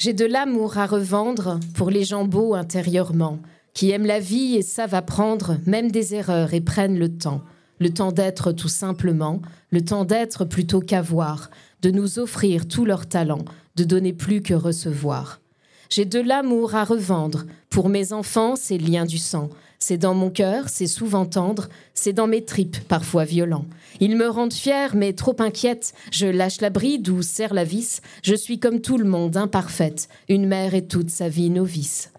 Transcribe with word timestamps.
J'ai 0.00 0.14
de 0.14 0.24
l'amour 0.24 0.78
à 0.78 0.86
revendre 0.86 1.60
pour 1.74 1.90
les 1.90 2.04
gens 2.04 2.24
beaux 2.24 2.54
intérieurement, 2.54 3.38
qui 3.74 3.90
aiment 3.90 4.06
la 4.06 4.18
vie 4.18 4.56
et 4.56 4.62
savent 4.62 4.94
apprendre 4.94 5.58
même 5.66 5.90
des 5.90 6.14
erreurs 6.14 6.54
et 6.54 6.62
prennent 6.62 6.98
le 6.98 7.18
temps. 7.18 7.42
Le 7.80 7.92
temps 7.92 8.10
d'être 8.10 8.52
tout 8.52 8.70
simplement, 8.70 9.42
le 9.68 9.84
temps 9.84 10.06
d'être 10.06 10.46
plutôt 10.46 10.80
qu'avoir, 10.80 11.50
de 11.82 11.90
nous 11.90 12.18
offrir 12.18 12.66
tout 12.66 12.86
leur 12.86 13.10
talent, 13.10 13.44
de 13.76 13.84
donner 13.84 14.14
plus 14.14 14.40
que 14.40 14.54
recevoir. 14.54 15.42
J'ai 15.90 16.06
de 16.06 16.20
l'amour 16.20 16.74
à 16.74 16.84
revendre 16.84 17.44
pour 17.68 17.90
mes 17.90 18.14
enfants, 18.14 18.56
c'est 18.56 18.78
le 18.78 18.86
lien 18.86 19.04
du 19.04 19.18
sang. 19.18 19.50
C'est 19.82 19.96
dans 19.96 20.12
mon 20.12 20.28
cœur, 20.28 20.68
c'est 20.68 20.86
souvent 20.86 21.24
tendre, 21.24 21.70
c'est 21.94 22.12
dans 22.12 22.26
mes 22.26 22.44
tripes, 22.44 22.76
parfois 22.86 23.24
violent. 23.24 23.64
Ils 23.98 24.14
me 24.14 24.28
rendent 24.28 24.52
fière, 24.52 24.94
mais 24.94 25.14
trop 25.14 25.34
inquiète. 25.38 25.94
Je 26.12 26.26
lâche 26.26 26.60
la 26.60 26.68
bride 26.68 27.08
ou 27.08 27.22
serre 27.22 27.54
la 27.54 27.64
vis. 27.64 28.02
Je 28.22 28.34
suis 28.34 28.60
comme 28.60 28.82
tout 28.82 28.98
le 28.98 29.08
monde, 29.08 29.38
imparfaite, 29.38 30.10
une 30.28 30.46
mère 30.46 30.74
et 30.74 30.86
toute 30.86 31.08
sa 31.08 31.30
vie 31.30 31.48
novice. 31.48 32.12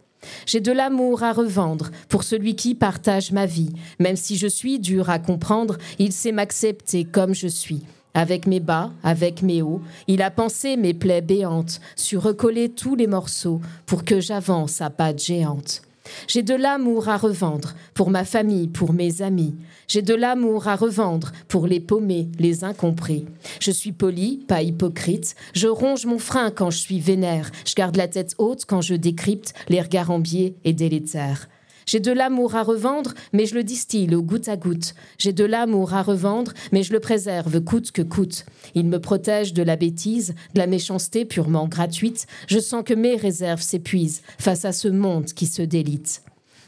J'ai 0.47 0.59
de 0.59 0.71
l'amour 0.71 1.21
à 1.21 1.33
revendre 1.33 1.91
pour 2.09 2.23
celui 2.23 2.55
qui 2.55 2.73
partage 2.73 3.31
ma 3.31 3.45
vie. 3.45 3.71
Même 3.99 4.15
si 4.15 4.37
je 4.37 4.47
suis 4.47 4.79
dur 4.79 5.11
à 5.11 5.19
comprendre, 5.19 5.77
il 5.99 6.13
sait 6.13 6.31
m'accepter 6.31 7.05
comme 7.05 7.35
je 7.35 7.47
suis. 7.47 7.83
Avec 8.15 8.47
mes 8.47 8.59
bas, 8.59 8.91
avec 9.03 9.43
mes 9.43 9.61
hauts, 9.61 9.81
il 10.07 10.23
a 10.23 10.31
pensé 10.31 10.77
mes 10.77 10.95
plaies 10.95 11.21
béantes, 11.21 11.79
su 11.95 12.17
recoller 12.17 12.69
tous 12.69 12.95
les 12.95 13.07
morceaux 13.07 13.61
pour 13.85 14.03
que 14.03 14.19
j'avance 14.19 14.81
à 14.81 14.89
pas 14.89 15.15
géante. 15.15 15.83
J'ai 16.27 16.43
de 16.43 16.55
l'amour 16.55 17.09
à 17.09 17.17
revendre 17.17 17.73
pour 17.93 18.09
ma 18.09 18.25
famille, 18.25 18.67
pour 18.67 18.93
mes 18.93 19.21
amis. 19.21 19.55
J'ai 19.87 20.01
de 20.01 20.15
l'amour 20.15 20.67
à 20.67 20.75
revendre 20.75 21.31
pour 21.47 21.67
les 21.67 21.79
paumés, 21.79 22.29
les 22.39 22.63
incompris. 22.63 23.25
Je 23.59 23.71
suis 23.71 23.91
poli, 23.91 24.43
pas 24.47 24.61
hypocrite. 24.61 25.35
Je 25.53 25.67
ronge 25.67 26.05
mon 26.05 26.19
frein 26.19 26.51
quand 26.51 26.69
je 26.69 26.77
suis 26.77 26.99
vénère. 26.99 27.51
Je 27.65 27.75
garde 27.75 27.97
la 27.97 28.07
tête 28.07 28.35
haute 28.37 28.65
quand 28.65 28.81
je 28.81 28.95
décrypte 28.95 29.53
les 29.69 29.81
regards 29.81 30.11
en 30.11 30.21
et 30.63 30.73
délétères. 30.73 31.47
J'ai 31.85 31.99
de 31.99 32.11
l'amour 32.11 32.55
à 32.55 32.63
revendre, 32.63 33.13
mais 33.33 33.45
je 33.45 33.55
le 33.55 33.63
distille 33.63 34.13
au 34.15 34.21
goutte 34.21 34.47
à 34.47 34.57
goutte. 34.57 34.93
J'ai 35.17 35.33
de 35.33 35.45
l'amour 35.45 35.93
à 35.93 36.03
revendre, 36.03 36.53
mais 36.71 36.83
je 36.83 36.93
le 36.93 36.99
préserve 36.99 37.61
coûte 37.61 37.91
que 37.91 38.01
coûte. 38.01 38.45
Il 38.75 38.87
me 38.87 38.99
protège 38.99 39.53
de 39.53 39.63
la 39.63 39.75
bêtise, 39.75 40.35
de 40.53 40.59
la 40.59 40.67
méchanceté 40.67 41.25
purement 41.25 41.67
gratuite. 41.67 42.27
Je 42.47 42.59
sens 42.59 42.83
que 42.83 42.93
mes 42.93 43.15
réserves 43.15 43.61
s'épuisent 43.61 44.21
face 44.37 44.65
à 44.65 44.71
ce 44.71 44.87
monde 44.87 45.25
qui 45.25 45.45
se 45.45 45.61
délite. 45.61 46.23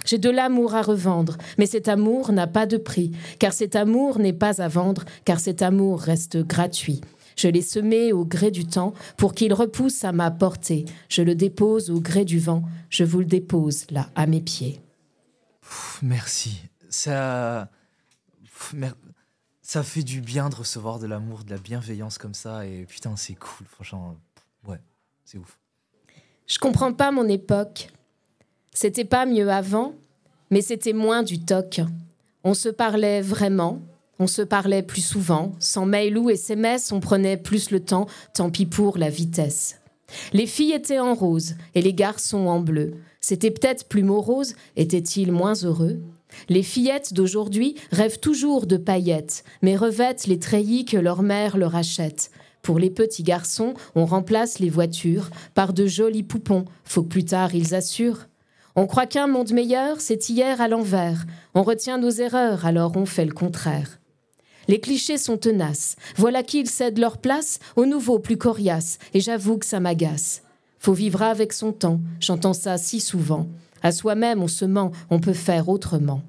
J'ai 0.05 0.17
de 0.17 0.29
l'amour 0.29 0.75
à 0.75 0.81
revendre, 0.81 1.37
mais 1.57 1.65
cet 1.65 1.87
amour 1.87 2.33
n'a 2.33 2.47
pas 2.47 2.65
de 2.65 2.77
prix, 2.77 3.11
car 3.39 3.53
cet 3.53 3.75
amour 3.75 4.19
n'est 4.19 4.33
pas 4.33 4.61
à 4.61 4.67
vendre, 4.67 5.05
car 5.23 5.39
cet 5.39 5.61
amour 5.61 6.01
reste 6.01 6.45
gratuit. 6.45 6.99
Je 7.37 7.47
l'ai 7.47 7.61
semé 7.61 8.13
au 8.13 8.25
gré 8.25 8.51
du 8.51 8.65
temps 8.65 8.93
pour 9.17 9.33
qu'il 9.33 9.53
repousse 9.53 10.03
à 10.03 10.11
ma 10.11 10.29
portée. 10.29 10.85
Je 11.09 11.21
le 11.21 11.35
dépose 11.35 11.89
au 11.89 11.99
gré 11.99 12.25
du 12.25 12.37
vent, 12.37 12.63
je 12.89 13.03
vous 13.03 13.19
le 13.19 13.25
dépose 13.25 13.85
là 13.91 14.09
à 14.15 14.27
mes 14.27 14.41
pieds 14.41 14.82
merci. 16.01 16.61
Ça, 16.89 17.69
ça 19.61 19.83
fait 19.83 20.03
du 20.03 20.21
bien 20.21 20.49
de 20.49 20.55
recevoir 20.55 20.99
de 20.99 21.07
l'amour, 21.07 21.43
de 21.43 21.51
la 21.51 21.57
bienveillance 21.57 22.17
comme 22.17 22.33
ça. 22.33 22.65
Et 22.65 22.85
putain, 22.85 23.15
c'est 23.15 23.35
cool. 23.35 23.65
Franchement, 23.67 24.15
ouais, 24.67 24.79
c'est 25.25 25.37
ouf. 25.37 25.57
Je 26.47 26.59
comprends 26.59 26.93
pas 26.93 27.11
mon 27.11 27.27
époque. 27.27 27.89
C'était 28.73 29.05
pas 29.05 29.25
mieux 29.25 29.49
avant, 29.49 29.93
mais 30.51 30.61
c'était 30.61 30.93
moins 30.93 31.23
du 31.23 31.39
toc. 31.39 31.81
On 32.43 32.53
se 32.53 32.69
parlait 32.69 33.21
vraiment, 33.21 33.81
on 34.19 34.27
se 34.27 34.41
parlait 34.41 34.83
plus 34.83 35.01
souvent. 35.01 35.53
Sans 35.59 35.85
mail 35.85 36.17
ou 36.17 36.29
SMS, 36.29 36.91
on 36.91 36.99
prenait 36.99 37.37
plus 37.37 37.71
le 37.71 37.79
temps, 37.79 38.07
tant 38.33 38.49
pis 38.49 38.65
pour 38.65 38.97
la 38.97 39.09
vitesse. 39.09 39.79
Les 40.33 40.47
filles 40.47 40.73
étaient 40.73 40.99
en 40.99 41.13
rose 41.13 41.55
et 41.75 41.81
les 41.81 41.93
garçons 41.93 42.47
en 42.47 42.59
bleu. 42.59 42.95
C'était 43.21 43.51
peut-être 43.51 43.87
plus 43.87 44.03
morose, 44.03 44.55
était-il 44.75 45.31
moins 45.31 45.53
heureux? 45.63 46.01
Les 46.49 46.63
fillettes 46.63 47.13
d'aujourd'hui 47.13 47.75
rêvent 47.91 48.19
toujours 48.19 48.65
de 48.65 48.77
paillettes, 48.77 49.43
mais 49.61 49.75
revêtent 49.75 50.27
les 50.27 50.39
treillis 50.39 50.85
que 50.85 50.97
leur 50.97 51.21
mère 51.21 51.57
leur 51.57 51.75
achète. 51.75 52.31
Pour 52.61 52.79
les 52.79 52.89
petits 52.89 53.23
garçons, 53.23 53.73
on 53.95 54.05
remplace 54.05 54.59
les 54.59 54.69
voitures 54.69 55.29
par 55.53 55.73
de 55.73 55.85
jolis 55.85 56.23
poupons, 56.23 56.65
faut 56.85 57.03
que 57.03 57.09
plus 57.09 57.25
tard 57.25 57.53
ils 57.55 57.75
assurent. 57.75 58.27
On 58.75 58.87
croit 58.87 59.05
qu'un 59.05 59.27
monde 59.27 59.51
meilleur, 59.51 60.01
c'est 60.01 60.29
hier 60.29 60.59
à 60.59 60.67
l'envers. 60.67 61.25
On 61.53 61.61
retient 61.61 61.97
nos 61.97 62.09
erreurs, 62.09 62.65
alors 62.65 62.97
on 62.97 63.05
fait 63.05 63.25
le 63.25 63.33
contraire. 63.33 63.99
Les 64.67 64.79
clichés 64.79 65.17
sont 65.17 65.37
tenaces. 65.37 65.95
Voilà 66.15 66.43
qu'ils 66.43 66.69
cèdent 66.69 66.99
leur 66.99 67.17
place 67.17 67.59
aux 67.75 67.85
nouveaux 67.85 68.19
plus 68.19 68.37
coriaces, 68.37 68.97
et 69.13 69.19
j'avoue 69.19 69.57
que 69.57 69.65
ça 69.65 69.79
m'agace. 69.79 70.43
Faut 70.79 70.93
vivre 70.93 71.21
avec 71.21 71.53
son 71.53 71.71
temps, 71.71 71.99
j'entends 72.19 72.53
ça 72.53 72.77
si 72.77 72.99
souvent. 72.99 73.47
À 73.81 73.91
soi-même, 73.91 74.41
on 74.41 74.47
se 74.47 74.65
ment, 74.65 74.91
on 75.09 75.19
peut 75.19 75.33
faire 75.33 75.69
autrement. 75.69 76.21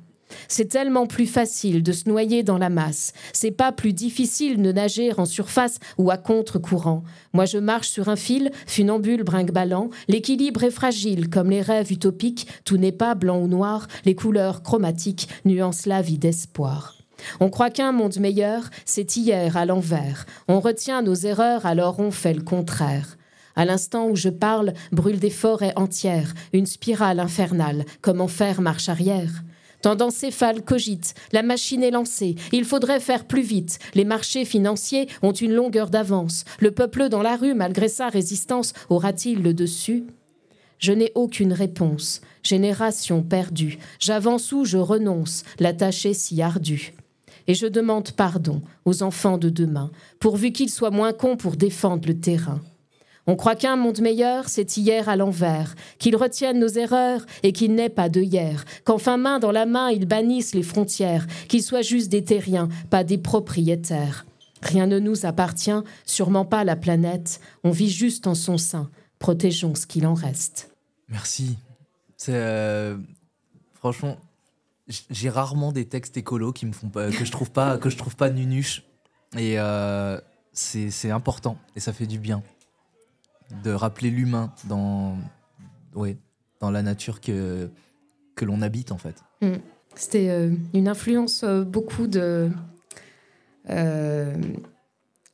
C'est 0.49 0.67
tellement 0.67 1.06
plus 1.06 1.27
facile 1.27 1.83
de 1.83 1.93
se 1.93 2.09
noyer 2.09 2.43
dans 2.43 2.59
la 2.59 2.71
masse. 2.71 3.12
C'est 3.33 3.50
pas 3.50 3.72
plus 3.72 3.93
difficile 3.93 4.61
de 4.61 4.72
nager 4.72 5.12
en 5.16 5.27
surface 5.27 5.78
ou 5.99 6.11
à 6.11 6.16
contre-courant. 6.16 7.05
Moi, 7.33 7.45
je 7.45 7.59
marche 7.59 7.89
sur 7.89 8.09
un 8.09 8.16
fil, 8.16 8.51
funambule 8.66 9.22
brinque-ballant. 9.22 9.91
L'équilibre 10.09 10.65
est 10.65 10.71
fragile, 10.71 11.31
comme 11.31 11.51
les 11.51 11.62
rêves 11.62 11.93
utopiques. 11.93 12.49
Tout 12.65 12.77
n'est 12.77 12.93
pas 12.93 13.15
blanc 13.15 13.41
ou 13.41 13.47
noir. 13.47 13.87
Les 14.05 14.15
couleurs 14.15 14.62
chromatiques 14.62 15.28
nuancent 15.45 15.87
la 15.87 16.03
vie 16.03 16.19
d'espoir. 16.19 17.03
On 17.41 17.51
croit 17.51 17.71
qu'un 17.71 17.93
monde 17.93 18.19
meilleur, 18.19 18.71
c'est 18.85 19.17
hier 19.17 19.57
à 19.57 19.67
l'envers. 19.67 20.27
On 20.49 20.61
retient 20.61 21.03
nos 21.03 21.15
erreurs, 21.15 21.67
alors 21.67 22.01
on 22.01 22.11
fait 22.11 22.35
le 22.35 22.43
contraire. 22.43 23.17
À 23.57 23.65
l'instant 23.65 24.09
où 24.09 24.17
je 24.17 24.29
parle, 24.29 24.73
brûlent 24.93 25.21
des 25.21 25.31
forêts 25.31 25.73
entières, 25.77 26.34
une 26.53 26.67
spirale 26.67 27.21
infernale, 27.21 27.84
comme 28.01 28.21
en 28.21 28.29
faire 28.29 28.61
marche 28.61 28.89
arrière. 28.89 29.43
Tendance 29.81 30.15
céphale 30.15 30.63
cogite, 30.63 31.15
la 31.33 31.43
machine 31.43 31.83
est 31.83 31.91
lancée, 31.91 32.37
il 32.53 32.65
faudrait 32.65 33.01
faire 33.01 33.27
plus 33.27 33.43
vite. 33.43 33.79
Les 33.95 34.07
marchés 34.07 34.47
financiers 34.47 35.09
ont 35.21 35.33
une 35.33 35.53
longueur 35.53 35.91
d'avance. 35.91 36.47
Le 36.59 36.71
peuple 36.71 37.11
dans 37.11 37.21
la 37.21 37.37
rue, 37.37 37.53
malgré 37.53 37.89
sa 37.89 38.09
résistance, 38.09 38.73
aura-t-il 38.89 39.43
le 39.43 39.53
dessus? 39.53 40.05
Je 40.79 40.93
n'ai 40.93 41.13
aucune 41.15 41.53
réponse. 41.53 42.23
Génération 42.43 43.23
perdue, 43.23 43.79
j'avance 43.99 44.53
ou 44.53 44.65
je 44.65 44.79
renonce, 44.79 45.45
la 45.59 45.75
tâche 45.75 46.07
est 46.07 46.15
si 46.15 46.41
ardue. 46.41 46.95
Et 47.47 47.55
je 47.55 47.66
demande 47.66 48.12
pardon 48.12 48.62
aux 48.84 49.03
enfants 49.03 49.38
de 49.38 49.49
demain, 49.49 49.91
pourvu 50.19 50.53
qu'ils 50.53 50.71
soient 50.71 50.91
moins 50.91 51.12
cons 51.12 51.37
pour 51.37 51.56
défendre 51.56 52.09
le 52.09 52.19
terrain. 52.19 52.60
On 53.27 53.37
croit 53.37 53.56
qu'un 53.56 53.77
monde 53.77 54.00
meilleur, 54.00 54.49
c'est 54.49 54.77
hier 54.77 55.09
à 55.09 55.16
l'envers, 55.16 55.75
qu'ils 55.99 56.16
retiennent 56.16 56.59
nos 56.59 56.69
erreurs 56.69 57.25
et 57.43 57.53
qu'il 57.53 57.75
n'est 57.75 57.88
pas 57.88 58.10
de 58.10 58.21
hier, 58.21 58.65
qu'enfin 58.84 59.16
main 59.16 59.38
dans 59.38 59.53
la 59.53 59.65
main 59.65 59.91
ils 59.91 60.06
bannissent 60.06 60.54
les 60.54 60.62
frontières, 60.62 61.27
qu'ils 61.49 61.62
soient 61.62 61.83
juste 61.83 62.10
des 62.10 62.25
terriens, 62.25 62.69
pas 62.91 63.03
des 63.03 63.19
propriétaires. 63.19 64.27
Rien 64.62 64.87
ne 64.87 64.99
nous 64.99 65.25
appartient, 65.25 65.71
sûrement 66.04 66.44
pas 66.44 66.65
la 66.65 66.77
planète, 66.77 67.41
on 67.65 67.71
vit 67.71 67.91
juste 67.91 68.27
en 68.27 68.34
son 68.34 68.59
sein, 68.59 68.91
protégeons 69.19 69.75
ce 69.75 69.87
qu'il 69.87 70.06
en 70.06 70.15
reste. 70.15 70.71
Merci. 71.09 71.56
Euh, 72.28 72.97
franchement, 73.75 74.16
j'ai 74.87 75.31
rarement 75.31 75.72
des 75.72 75.87
textes 75.87 76.17
écolos 76.17 76.53
qui 76.53 76.67
me 76.67 76.72
font 76.72 76.89
pas, 76.89 77.11
que 77.11 77.25
je 77.25 77.33
trouve 77.33 77.50
pas 77.50 77.78
que 77.78 77.89
je 77.89 77.97
trouve 77.97 78.17
pas 78.17 78.31
nunuche 78.31 78.84
et 79.37 79.59
euh, 79.59 80.21
c'est 80.53 81.11
important 81.11 81.59
et 81.75 81.81
ça 81.81 81.93
fait 81.93 82.06
du 82.06 82.19
bien 82.19 82.43
de 83.62 83.71
rappeler 83.71 84.11
l'humain 84.11 84.53
dans, 84.65 85.17
ouais, 85.95 86.17
dans 86.61 86.71
la 86.71 86.83
nature 86.83 87.21
que, 87.21 87.71
que 88.34 88.45
l'on 88.45 88.62
habite 88.62 88.93
en 88.93 88.99
fait. 88.99 89.22
Hmm. 89.41 89.56
C'était 89.95 90.28
euh, 90.28 90.50
une 90.72 90.89
influence 90.89 91.45
euh, 91.45 91.62
beaucoup 91.62 92.06
de... 92.06 92.51
Euh, 93.71 94.37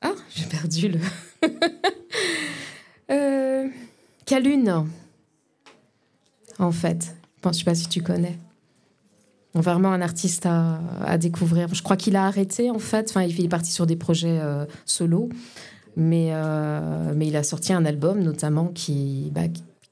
ah, 0.02 0.14
j'ai 0.34 0.46
perdu 0.46 0.88
le... 0.88 1.00
Calune, 4.26 4.86
en 6.60 6.70
fait. 6.70 7.16
Je 7.42 7.48
ne 7.48 7.52
sais 7.52 7.64
pas 7.64 7.74
si 7.74 7.88
tu 7.88 8.00
connais. 8.00 8.38
Vraiment 9.54 9.92
un 9.92 10.00
artiste 10.00 10.46
à, 10.46 10.80
à 11.04 11.18
découvrir. 11.18 11.74
Je 11.74 11.82
crois 11.82 11.96
qu'il 11.96 12.14
a 12.16 12.26
arrêté 12.26 12.70
en 12.70 12.78
fait. 12.78 13.10
Enfin, 13.10 13.22
il 13.22 13.44
est 13.44 13.48
parti 13.48 13.72
sur 13.72 13.86
des 13.86 13.96
projets 13.96 14.40
solo. 14.84 15.28
Mais, 15.96 16.28
euh, 16.32 17.12
mais 17.14 17.26
il 17.26 17.36
a 17.36 17.42
sorti 17.42 17.72
un 17.72 17.84
album 17.84 18.20
notamment 18.20 18.68
qui, 18.68 19.30
bah, 19.34 19.42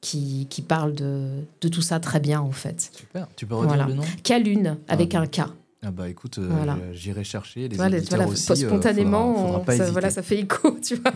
qui, 0.01 0.47
qui, 0.49 0.63
parle 0.63 0.95
de, 0.95 1.45
de, 1.61 1.69
tout 1.69 1.83
ça 1.83 2.01
très 2.01 2.21
bien 2.21 2.41
en 2.41 2.53
fait. 2.53 2.91
Super, 2.95 3.27
tu 3.37 3.47
peux 3.47 3.57
redire 3.57 3.87
le 3.87 3.95
nom? 3.95 4.03
Calune 4.23 4.79
avec 4.89 5.15
ah, 5.15 5.21
un 5.21 5.27
K. 5.27 5.41
Ah 5.83 5.91
bah 5.93 6.09
écoute, 6.09 6.39
euh, 6.39 6.93
j'irai 6.93 7.23
chercher 7.25 7.69
les 7.69 7.77
voilà, 7.77 7.99
voilà, 8.09 8.27
aussi. 8.27 8.57
Spontanément, 8.57 9.63
euh, 9.69 9.77
ça, 9.77 9.91
voilà, 9.91 10.11
ça 10.11 10.23
fait 10.23 10.39
écho, 10.39 10.77
tu 10.83 10.97
vois. 10.97 11.13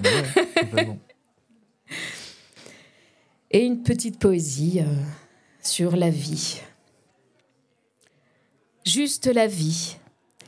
Et 3.50 3.64
une 3.64 3.82
petite 3.82 4.18
poésie 4.18 4.80
sur 5.62 5.96
la 5.96 6.10
vie. 6.10 6.60
Juste 8.84 9.28
la 9.28 9.46
vie, 9.46 9.96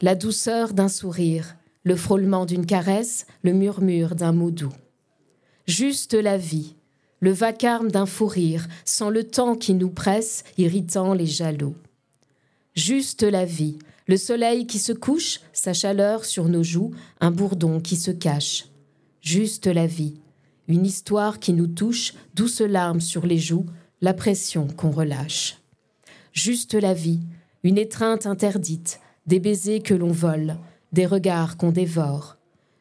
la 0.03 0.17
douceur 0.17 0.75
d'un 0.75 0.89
sourire, 0.89 1.55
le 1.85 1.95
frôlement 1.95 2.47
d'une 2.47 2.67
caresse, 2.67 3.27
le 3.45 3.53
murmure 3.53 4.17
d'un 4.17 4.33
mot 4.33 4.51
doux. 4.51 4.73
Juste 5.69 6.15
la 6.15 6.37
vie, 6.37 6.75
le 7.21 7.31
vacarme 7.31 7.93
d'un 7.93 8.07
fou 8.07 8.27
rire, 8.27 8.67
sans 8.85 9.09
le 9.09 9.23
temps 9.23 9.55
qui 9.55 9.73
nous 9.73 9.89
presse, 9.89 10.43
irritant 10.59 11.15
les 11.15 11.27
jaloux. 11.27 11.77
Juste 12.75 13.23
la 13.23 13.45
vie, 13.45 13.79
le 14.09 14.17
soleil 14.17 14.67
qui 14.67 14.81
se 14.81 14.93
couche, 14.93 15.41
sa 15.53 15.73
chaleur 15.73 16.25
sur 16.25 16.49
nos 16.49 16.65
joues, 16.65 16.91
un 17.21 17.31
bourdon 17.31 17.79
qui 17.81 17.95
se 17.95 18.11
cache. 18.11 18.67
Juste 19.21 19.69
la 19.69 19.87
vie, 19.87 20.15
une 20.67 20.85
histoire 20.85 21.39
qui 21.39 21.53
nous 21.53 21.69
touche, 21.69 22.15
douce 22.35 22.63
larmes 22.63 23.01
sur 23.01 23.27
les 23.27 23.39
joues, 23.39 23.67
la 24.01 24.13
pression 24.13 24.67
qu'on 24.67 24.91
relâche. 24.91 25.59
Juste 26.33 26.75
la 26.75 26.95
vie, 26.95 27.21
une 27.65 27.79
étreinte 27.79 28.27
interdite, 28.27 29.01
des 29.27 29.41
baisers 29.41 29.83
que 29.83 29.95
l'on 29.95 30.13
vole, 30.13 30.57
des 30.93 31.07
regards 31.07 31.57
qu'on 31.57 31.73
dévore. 31.73 32.37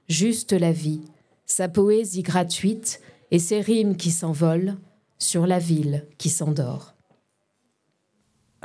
Juste 0.10 0.52
la 0.52 0.74
vie, 0.74 1.02
sa 1.46 1.70
poésie 1.70 2.22
gratuite 2.22 3.02
et 3.32 3.40
ses 3.40 3.62
rimes 3.62 3.96
qui 3.96 4.12
s'envolent 4.12 4.78
sur 5.18 5.48
la 5.48 5.58
ville 5.58 6.06
qui 6.18 6.30
s'endort. 6.30 6.94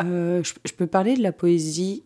Euh, 0.00 0.42
je, 0.42 0.72
peux 0.72 0.86
parler 0.86 1.16
de 1.16 1.22
la 1.22 1.32
poésie. 1.32 2.04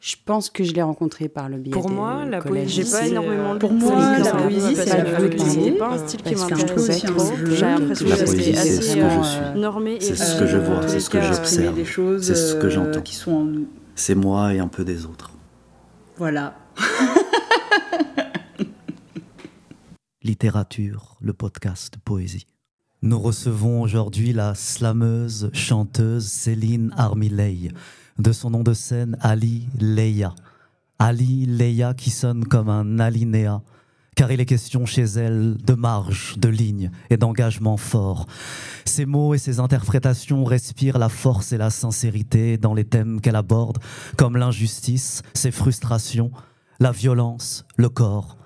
Je 0.00 0.16
pense 0.24 0.48
que 0.48 0.64
je 0.64 0.72
l'ai 0.72 0.80
rencontrée 0.80 1.28
par 1.28 1.50
le 1.50 1.58
biais 1.58 1.72
Pour 1.72 1.90
moi, 1.90 2.24
la 2.24 2.40
poésie, 2.40 2.82
j'ai 2.82 2.90
pas 2.90 3.06
énormément 3.06 3.52
de 3.52 3.58
Pour 3.58 3.74
moi, 3.74 4.18
la 4.18 4.32
poésie, 4.32 4.74
c'est 4.74 4.96
la 4.96 5.04
poésie. 5.04 5.60
C'est 5.64 5.72
pas 5.72 5.90
un 5.90 5.98
style 5.98 6.22
qui 6.22 6.34
m'intéresse 6.36 7.02
trop. 7.02 7.32
J'ai 7.50 7.66
l'impression 7.66 8.06
que 8.08 8.16
c'est 8.16 8.56
assez 8.56 8.98
euh, 8.98 9.54
normé. 9.54 9.98
C'est 10.00 10.16
ce 10.16 10.38
que 10.38 10.46
je 10.46 10.56
vois, 10.56 10.88
c'est 10.88 11.00
ce 11.00 11.10
que 11.10 11.20
j'observe, 11.20 11.76
c'est 12.22 12.34
ce 12.34 12.54
que 12.54 12.70
j'entends. 12.70 13.02
Qui 13.02 13.14
sont 13.14 13.32
en 13.32 13.44
nous. 13.44 13.68
C'est 13.94 14.14
moi 14.14 14.54
et 14.54 14.58
un 14.58 14.68
peu 14.68 14.84
des 14.84 15.04
autres. 15.04 15.32
Voilà. 16.16 16.54
Littérature, 20.22 21.18
le 21.20 21.34
podcast 21.34 21.96
Poésie. 22.02 22.46
Nous 23.02 23.18
recevons 23.18 23.82
aujourd'hui 23.82 24.32
la 24.32 24.54
slameuse, 24.54 25.50
chanteuse 25.52 26.26
Céline 26.26 26.94
Armiley, 26.96 27.72
de 28.20 28.32
son 28.32 28.50
nom 28.50 28.62
de 28.62 28.74
scène 28.74 29.16
Ali 29.20 29.68
Leia. 29.78 30.34
Ali 30.98 31.46
Leia 31.46 31.94
qui 31.94 32.10
sonne 32.10 32.44
comme 32.44 32.68
un 32.68 32.98
alinéa, 32.98 33.62
car 34.14 34.30
il 34.30 34.40
est 34.40 34.46
question 34.46 34.84
chez 34.84 35.04
elle 35.04 35.56
de 35.56 35.74
marge, 35.74 36.36
de 36.38 36.48
ligne 36.48 36.90
et 37.08 37.16
d'engagement 37.16 37.78
fort. 37.78 38.26
Ses 38.84 39.06
mots 39.06 39.34
et 39.34 39.38
ses 39.38 39.60
interprétations 39.60 40.44
respirent 40.44 40.98
la 40.98 41.08
force 41.08 41.52
et 41.52 41.56
la 41.56 41.70
sincérité 41.70 42.58
dans 42.58 42.74
les 42.74 42.84
thèmes 42.84 43.20
qu'elle 43.20 43.36
aborde, 43.36 43.78
comme 44.16 44.36
l'injustice, 44.36 45.22
ses 45.32 45.50
frustrations, 45.50 46.30
la 46.78 46.92
violence, 46.92 47.64
le 47.76 47.88
corps, 47.88 48.36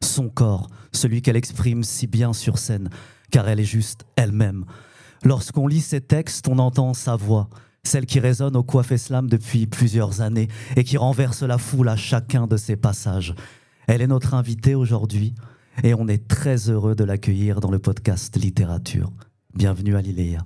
son 0.00 0.28
corps, 0.28 0.68
celui 0.92 1.22
qu'elle 1.22 1.36
exprime 1.36 1.82
si 1.82 2.06
bien 2.06 2.32
sur 2.32 2.58
scène, 2.58 2.88
car 3.32 3.48
elle 3.48 3.60
est 3.60 3.64
juste 3.64 4.04
elle-même. 4.14 4.64
Lorsqu'on 5.24 5.66
lit 5.66 5.80
ses 5.80 6.00
textes, 6.00 6.46
on 6.46 6.60
entend 6.60 6.94
sa 6.94 7.16
voix, 7.16 7.48
celle 7.88 8.06
qui 8.06 8.20
résonne 8.20 8.56
au 8.56 8.62
coiffé 8.62 8.98
slam 8.98 9.28
depuis 9.28 9.66
plusieurs 9.66 10.20
années 10.20 10.48
et 10.76 10.84
qui 10.84 10.96
renverse 10.96 11.42
la 11.42 11.58
foule 11.58 11.88
à 11.88 11.96
chacun 11.96 12.46
de 12.46 12.56
ses 12.56 12.76
passages. 12.76 13.34
Elle 13.86 14.02
est 14.02 14.06
notre 14.06 14.34
invitée 14.34 14.74
aujourd'hui 14.74 15.34
et 15.82 15.94
on 15.94 16.06
est 16.06 16.28
très 16.28 16.68
heureux 16.68 16.94
de 16.94 17.04
l'accueillir 17.04 17.60
dans 17.60 17.70
le 17.70 17.78
podcast 17.78 18.36
Littérature. 18.36 19.10
Bienvenue 19.54 19.96
à 19.96 20.02
Liléa. 20.02 20.40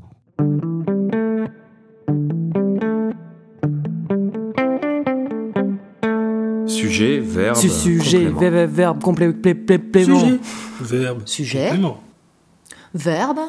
Sujet, 6.69 7.19
verbe. 7.19 7.57
Sujet, 7.57 8.27
complément. 8.31 8.67
verbe, 8.69 9.03
complément. 9.03 9.35
Sujet, 9.41 10.41
verbe. 10.81 11.23
Sujet, 11.27 11.69
complément. 11.69 12.01
verbe, 12.95 13.41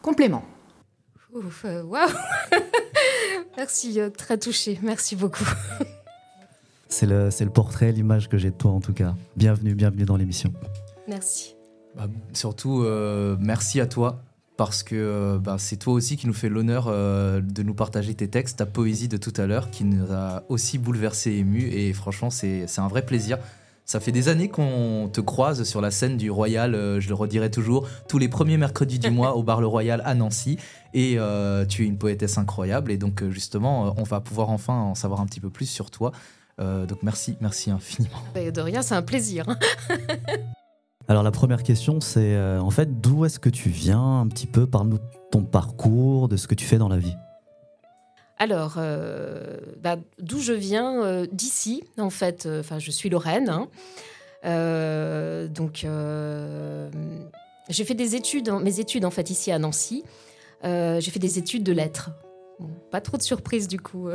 complément. 0.00 0.44
Ouf, 1.34 1.64
euh, 1.64 1.82
waouh 1.82 2.08
Merci, 3.56 4.00
euh, 4.00 4.10
très 4.10 4.38
touchée. 4.38 4.78
Merci 4.82 5.16
beaucoup. 5.16 5.44
C'est 6.88 7.06
le, 7.06 7.30
c'est 7.30 7.44
le 7.44 7.50
portrait, 7.50 7.90
l'image 7.90 8.28
que 8.28 8.36
j'ai 8.36 8.50
de 8.50 8.56
toi 8.56 8.70
en 8.70 8.80
tout 8.80 8.92
cas. 8.92 9.14
Bienvenue, 9.36 9.74
bienvenue 9.74 10.04
dans 10.04 10.16
l'émission. 10.16 10.52
Merci. 11.08 11.56
Bah, 11.96 12.06
surtout, 12.34 12.82
euh, 12.82 13.36
merci 13.40 13.80
à 13.80 13.86
toi 13.86 14.20
parce 14.58 14.82
que 14.82 14.94
euh, 14.94 15.38
bah, 15.38 15.56
c'est 15.58 15.76
toi 15.76 15.94
aussi 15.94 16.16
qui 16.16 16.26
nous 16.26 16.34
fait 16.34 16.50
l'honneur 16.50 16.86
euh, 16.88 17.40
de 17.40 17.62
nous 17.62 17.74
partager 17.74 18.14
tes 18.14 18.28
textes, 18.28 18.58
ta 18.58 18.66
poésie 18.66 19.08
de 19.08 19.16
tout 19.16 19.32
à 19.38 19.46
l'heure 19.46 19.70
qui 19.70 19.84
nous 19.84 20.12
a 20.12 20.42
aussi 20.50 20.76
bouleversé 20.76 21.30
et 21.30 21.38
ému. 21.38 21.62
Et 21.62 21.92
franchement, 21.94 22.28
c'est 22.28 22.66
c'est 22.66 22.80
un 22.80 22.88
vrai 22.88 23.04
plaisir. 23.06 23.38
Ça 23.84 24.00
fait 24.00 24.12
des 24.12 24.28
années 24.28 24.48
qu'on 24.48 25.10
te 25.12 25.20
croise 25.20 25.64
sur 25.64 25.80
la 25.80 25.90
scène 25.90 26.16
du 26.16 26.30
Royal, 26.30 26.74
euh, 26.74 27.00
je 27.00 27.08
le 27.08 27.14
redirai 27.14 27.50
toujours, 27.50 27.88
tous 28.08 28.18
les 28.18 28.28
premiers 28.28 28.56
mercredis 28.56 28.98
du 28.98 29.10
mois 29.10 29.36
au 29.36 29.42
bar 29.42 29.60
Le 29.60 29.66
Royal 29.66 30.02
à 30.04 30.14
Nancy. 30.14 30.56
Et 30.94 31.16
euh, 31.18 31.66
tu 31.66 31.84
es 31.84 31.86
une 31.86 31.98
poétesse 31.98 32.38
incroyable. 32.38 32.90
Et 32.92 32.96
donc, 32.96 33.22
euh, 33.22 33.30
justement, 33.30 33.94
on 33.96 34.02
va 34.04 34.20
pouvoir 34.20 34.50
enfin 34.50 34.74
en 34.74 34.94
savoir 34.94 35.20
un 35.20 35.26
petit 35.26 35.40
peu 35.40 35.50
plus 35.50 35.66
sur 35.66 35.90
toi. 35.90 36.12
Euh, 36.60 36.86
donc, 36.86 37.02
merci, 37.02 37.36
merci 37.40 37.70
infiniment. 37.70 38.22
Et 38.36 38.52
de 38.52 38.60
rien, 38.60 38.82
c'est 38.82 38.94
un 38.94 39.02
plaisir. 39.02 39.48
hein. 39.48 39.58
Alors 41.08 41.24
la 41.24 41.32
première 41.32 41.64
question, 41.64 42.00
c'est 42.00 42.36
euh, 42.36 42.60
en 42.60 42.70
fait 42.70 43.00
d'où 43.00 43.24
est-ce 43.24 43.40
que 43.40 43.48
tu 43.48 43.68
viens 43.70 44.20
un 44.20 44.28
petit 44.28 44.46
peu? 44.46 44.66
Parle-nous 44.68 44.98
de 44.98 45.04
ton 45.32 45.42
parcours, 45.42 46.28
de 46.28 46.36
ce 46.36 46.46
que 46.46 46.54
tu 46.54 46.64
fais 46.64 46.78
dans 46.78 46.88
la 46.88 46.98
vie. 46.98 47.16
Alors, 48.42 48.74
euh, 48.78 49.56
bah, 49.80 49.98
d'où 50.18 50.40
je 50.40 50.52
viens 50.52 51.00
euh, 51.04 51.26
D'ici, 51.30 51.84
en 51.96 52.10
fait. 52.10 52.46
euh, 52.46 52.58
Enfin, 52.58 52.80
je 52.80 52.90
suis 52.90 53.08
Lorraine. 53.08 53.48
hein. 53.48 53.68
Donc, 55.54 55.86
j'ai 57.68 57.84
fait 57.84 57.94
des 57.94 58.16
études, 58.16 58.50
mes 58.50 58.80
études 58.80 59.04
en 59.04 59.12
fait 59.12 59.30
ici 59.30 59.52
à 59.52 59.60
Nancy. 59.60 60.02
J'ai 60.64 61.10
fait 61.12 61.20
des 61.20 61.38
études 61.38 61.62
de 61.62 61.72
lettres. 61.72 62.10
Pas 62.90 63.00
trop 63.00 63.16
de 63.16 63.22
surprise 63.22 63.68
du 63.68 63.78
coup. 63.78 64.08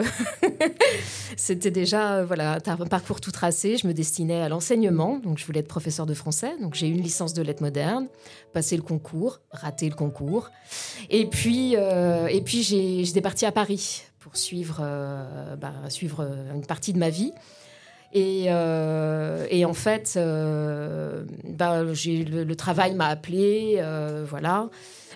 C'était 1.37 1.71
déjà, 1.71 2.25
voilà, 2.25 2.59
un 2.65 2.85
parcours 2.85 3.21
tout 3.21 3.31
tracé. 3.31 3.77
Je 3.77 3.87
me 3.87 3.93
destinais 3.93 4.41
à 4.41 4.49
l'enseignement, 4.49 5.19
donc 5.19 5.37
je 5.37 5.45
voulais 5.45 5.61
être 5.61 5.67
professeur 5.69 6.05
de 6.05 6.13
français. 6.13 6.51
Donc 6.61 6.73
j'ai 6.75 6.89
eu 6.89 6.91
une 6.91 7.01
licence 7.01 7.33
de 7.33 7.41
lettres 7.41 7.63
modernes, 7.63 8.07
passé 8.51 8.75
le 8.75 8.83
concours, 8.83 9.39
raté 9.51 9.87
le 9.87 9.95
concours. 9.95 10.49
Et 11.09 11.25
puis, 11.27 11.75
et 11.75 12.41
puis 12.41 12.63
j'étais 12.63 13.21
partie 13.21 13.45
à 13.45 13.53
Paris 13.53 14.03
pour 14.19 14.37
suivre, 14.37 14.79
euh, 14.81 15.55
bah, 15.55 15.73
suivre 15.89 16.21
euh, 16.21 16.53
une 16.53 16.65
partie 16.65 16.93
de 16.93 16.99
ma 16.99 17.09
vie. 17.09 17.31
Et, 18.13 18.45
euh, 18.47 19.45
et 19.49 19.65
en 19.65 19.73
fait, 19.73 20.13
bah, 20.15 21.83
le, 21.83 22.43
le 22.43 22.55
travail 22.55 22.95
m'a 22.95 23.07
appelé, 23.07 23.83
voilà. 24.29 24.69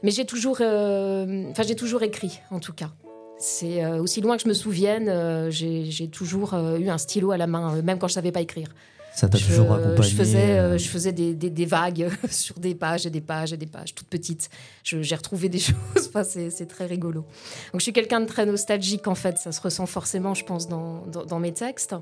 Mais 0.04 0.12
j'ai 0.12 0.26
toujours, 0.26 0.58
enfin 0.62 1.64
j'ai 1.66 1.76
toujours 1.76 2.04
écrit, 2.04 2.42
en 2.52 2.60
tout 2.60 2.74
cas. 2.74 2.92
C'est 3.40 3.86
aussi 3.96 4.20
loin 4.20 4.36
que 4.36 4.44
je 4.44 4.50
me 4.50 4.54
souvienne, 4.54 5.50
j'ai 5.50 6.10
toujours 6.10 6.54
eu 6.54 6.90
un 6.90 6.98
stylo 6.98 7.32
à 7.32 7.38
la 7.38 7.48
main, 7.48 7.82
même 7.82 7.98
quand 7.98 8.10
je 8.10 8.14
savais 8.14 8.34
pas 8.34 8.42
écrire. 8.42 8.68
Ça 9.14 9.28
t'a 9.28 9.38
toujours 9.38 9.74
accompagné 9.74 10.10
Je 10.10 10.16
faisais, 10.16 10.52
euh, 10.58 10.74
euh, 10.74 10.78
je 10.78 10.88
faisais 10.88 11.12
des, 11.12 11.34
des- 11.34 11.50
des 11.50 11.66
vagues 11.66 12.10
sur 12.30 12.58
des 12.60 12.76
pages 12.76 13.06
et 13.06 13.10
des 13.10 13.20
pages 13.22 13.52
et 13.54 13.58
des 13.58 13.66
pages, 13.66 13.94
toutes 13.94 14.08
petites. 14.08 14.50
J'ai 14.84 15.16
retrouvé 15.16 15.50
des 15.50 15.60
choses, 15.60 15.76
enfin, 16.08 16.24
c'est 16.24 16.66
très 16.68 16.86
rigolo. 16.86 17.22
Donc 17.72 17.80
je 17.80 17.84
suis 17.84 17.94
quelqu'un 17.94 18.22
de 18.22 18.26
très 18.26 18.46
nostalgique 18.46 19.08
en 19.08 19.16
fait, 19.16 19.38
ça 19.38 19.52
se 19.52 19.60
ressent 19.62 19.86
forcément, 19.86 20.34
je 20.34 20.46
pense, 20.46 20.68
dans, 20.68 21.06
dans, 21.08 21.26
dans 21.26 21.40
mes 21.40 21.52
textes. 21.54 21.94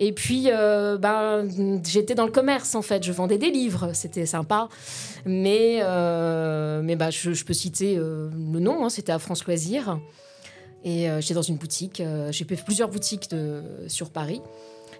Et 0.00 0.12
puis, 0.12 0.46
euh, 0.48 0.98
ben, 0.98 1.48
j'étais 1.86 2.16
dans 2.16 2.26
le 2.26 2.32
commerce 2.32 2.74
en 2.74 2.82
fait, 2.82 3.02
je 3.04 3.12
vendais 3.12 3.38
des 3.38 3.50
livres, 3.50 3.90
c'était 3.94 4.26
sympa. 4.26 4.68
Mais, 5.24 5.78
euh, 5.82 6.82
mais 6.82 6.96
bah, 6.96 7.10
je, 7.10 7.32
je 7.32 7.44
peux 7.44 7.54
citer 7.54 7.96
euh, 7.96 8.28
le 8.52 8.60
nom, 8.60 8.84
hein, 8.84 8.90
c'était 8.90 9.12
à 9.12 9.18
France 9.20 9.44
Loisirs. 9.46 9.98
Et 10.84 11.06
j'étais 11.20 11.32
dans 11.32 11.40
une 11.40 11.56
boutique, 11.56 12.02
j'ai 12.30 12.44
fait 12.44 12.62
plusieurs 12.62 12.90
boutiques 12.90 13.30
de, 13.30 13.62
sur 13.88 14.10
Paris. 14.10 14.42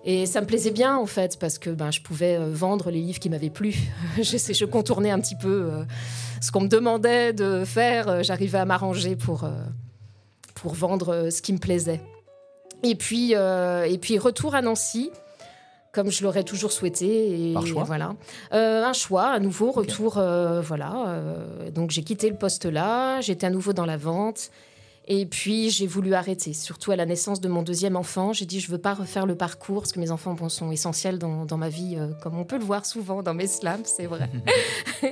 Et 0.06 0.26
ça 0.26 0.40
me 0.42 0.46
plaisait 0.46 0.70
bien 0.70 0.96
en 0.98 1.06
fait 1.06 1.38
parce 1.38 1.58
que 1.58 1.70
ben, 1.70 1.90
je 1.90 2.00
pouvais 2.02 2.36
euh, 2.36 2.50
vendre 2.52 2.90
les 2.90 3.00
livres 3.00 3.18
qui 3.18 3.30
m'avaient 3.30 3.48
plu. 3.50 3.74
je, 4.18 4.36
sais, 4.36 4.52
je 4.54 4.64
contournais 4.66 5.10
un 5.10 5.18
petit 5.20 5.36
peu 5.36 5.70
euh, 5.72 5.84
ce 6.42 6.52
qu'on 6.52 6.60
me 6.60 6.68
demandait 6.68 7.32
de 7.32 7.64
faire. 7.64 8.08
Euh, 8.08 8.22
J'arrivais 8.22 8.58
à 8.58 8.64
m'arranger 8.66 9.16
pour, 9.16 9.44
euh, 9.44 9.50
pour 10.54 10.74
vendre 10.74 11.28
ce 11.30 11.40
qui 11.40 11.52
me 11.54 11.58
plaisait. 11.58 12.00
Et 12.82 12.96
puis, 12.96 13.34
euh, 13.34 13.84
et 13.84 13.96
puis 13.96 14.18
retour 14.18 14.54
à 14.54 14.60
Nancy, 14.60 15.10
comme 15.90 16.10
je 16.10 16.22
l'aurais 16.22 16.44
toujours 16.44 16.70
souhaité. 16.70 17.50
Et 17.50 17.54
Par 17.54 17.66
choix 17.66 17.84
voilà. 17.84 18.14
Euh, 18.52 18.84
un 18.84 18.92
choix, 18.92 19.28
à 19.28 19.38
nouveau, 19.38 19.70
retour. 19.70 20.18
euh, 20.18 20.60
voilà. 20.60 20.92
euh, 21.08 21.70
donc 21.70 21.92
j'ai 21.92 22.02
quitté 22.02 22.28
le 22.28 22.36
poste 22.36 22.66
là, 22.66 23.22
j'étais 23.22 23.46
à 23.46 23.50
nouveau 23.50 23.72
dans 23.72 23.86
la 23.86 23.96
vente. 23.96 24.50
Et 25.06 25.26
puis 25.26 25.68
j'ai 25.68 25.86
voulu 25.86 26.14
arrêter, 26.14 26.54
surtout 26.54 26.90
à 26.90 26.96
la 26.96 27.04
naissance 27.04 27.38
de 27.40 27.48
mon 27.48 27.62
deuxième 27.62 27.94
enfant. 27.94 28.32
J'ai 28.32 28.46
dit 28.46 28.58
je 28.60 28.70
veux 28.70 28.78
pas 28.78 28.94
refaire 28.94 29.26
le 29.26 29.34
parcours 29.34 29.82
parce 29.82 29.92
que 29.92 30.00
mes 30.00 30.10
enfants 30.10 30.32
bon, 30.32 30.48
sont 30.48 30.70
essentiels 30.70 31.18
dans, 31.18 31.44
dans 31.44 31.58
ma 31.58 31.68
vie, 31.68 31.96
euh, 31.98 32.08
comme 32.22 32.38
on 32.38 32.44
peut 32.44 32.56
le 32.56 32.64
voir 32.64 32.86
souvent 32.86 33.22
dans 33.22 33.34
mes 33.34 33.46
slams, 33.46 33.82
c'est 33.84 34.06
vrai. 34.06 34.30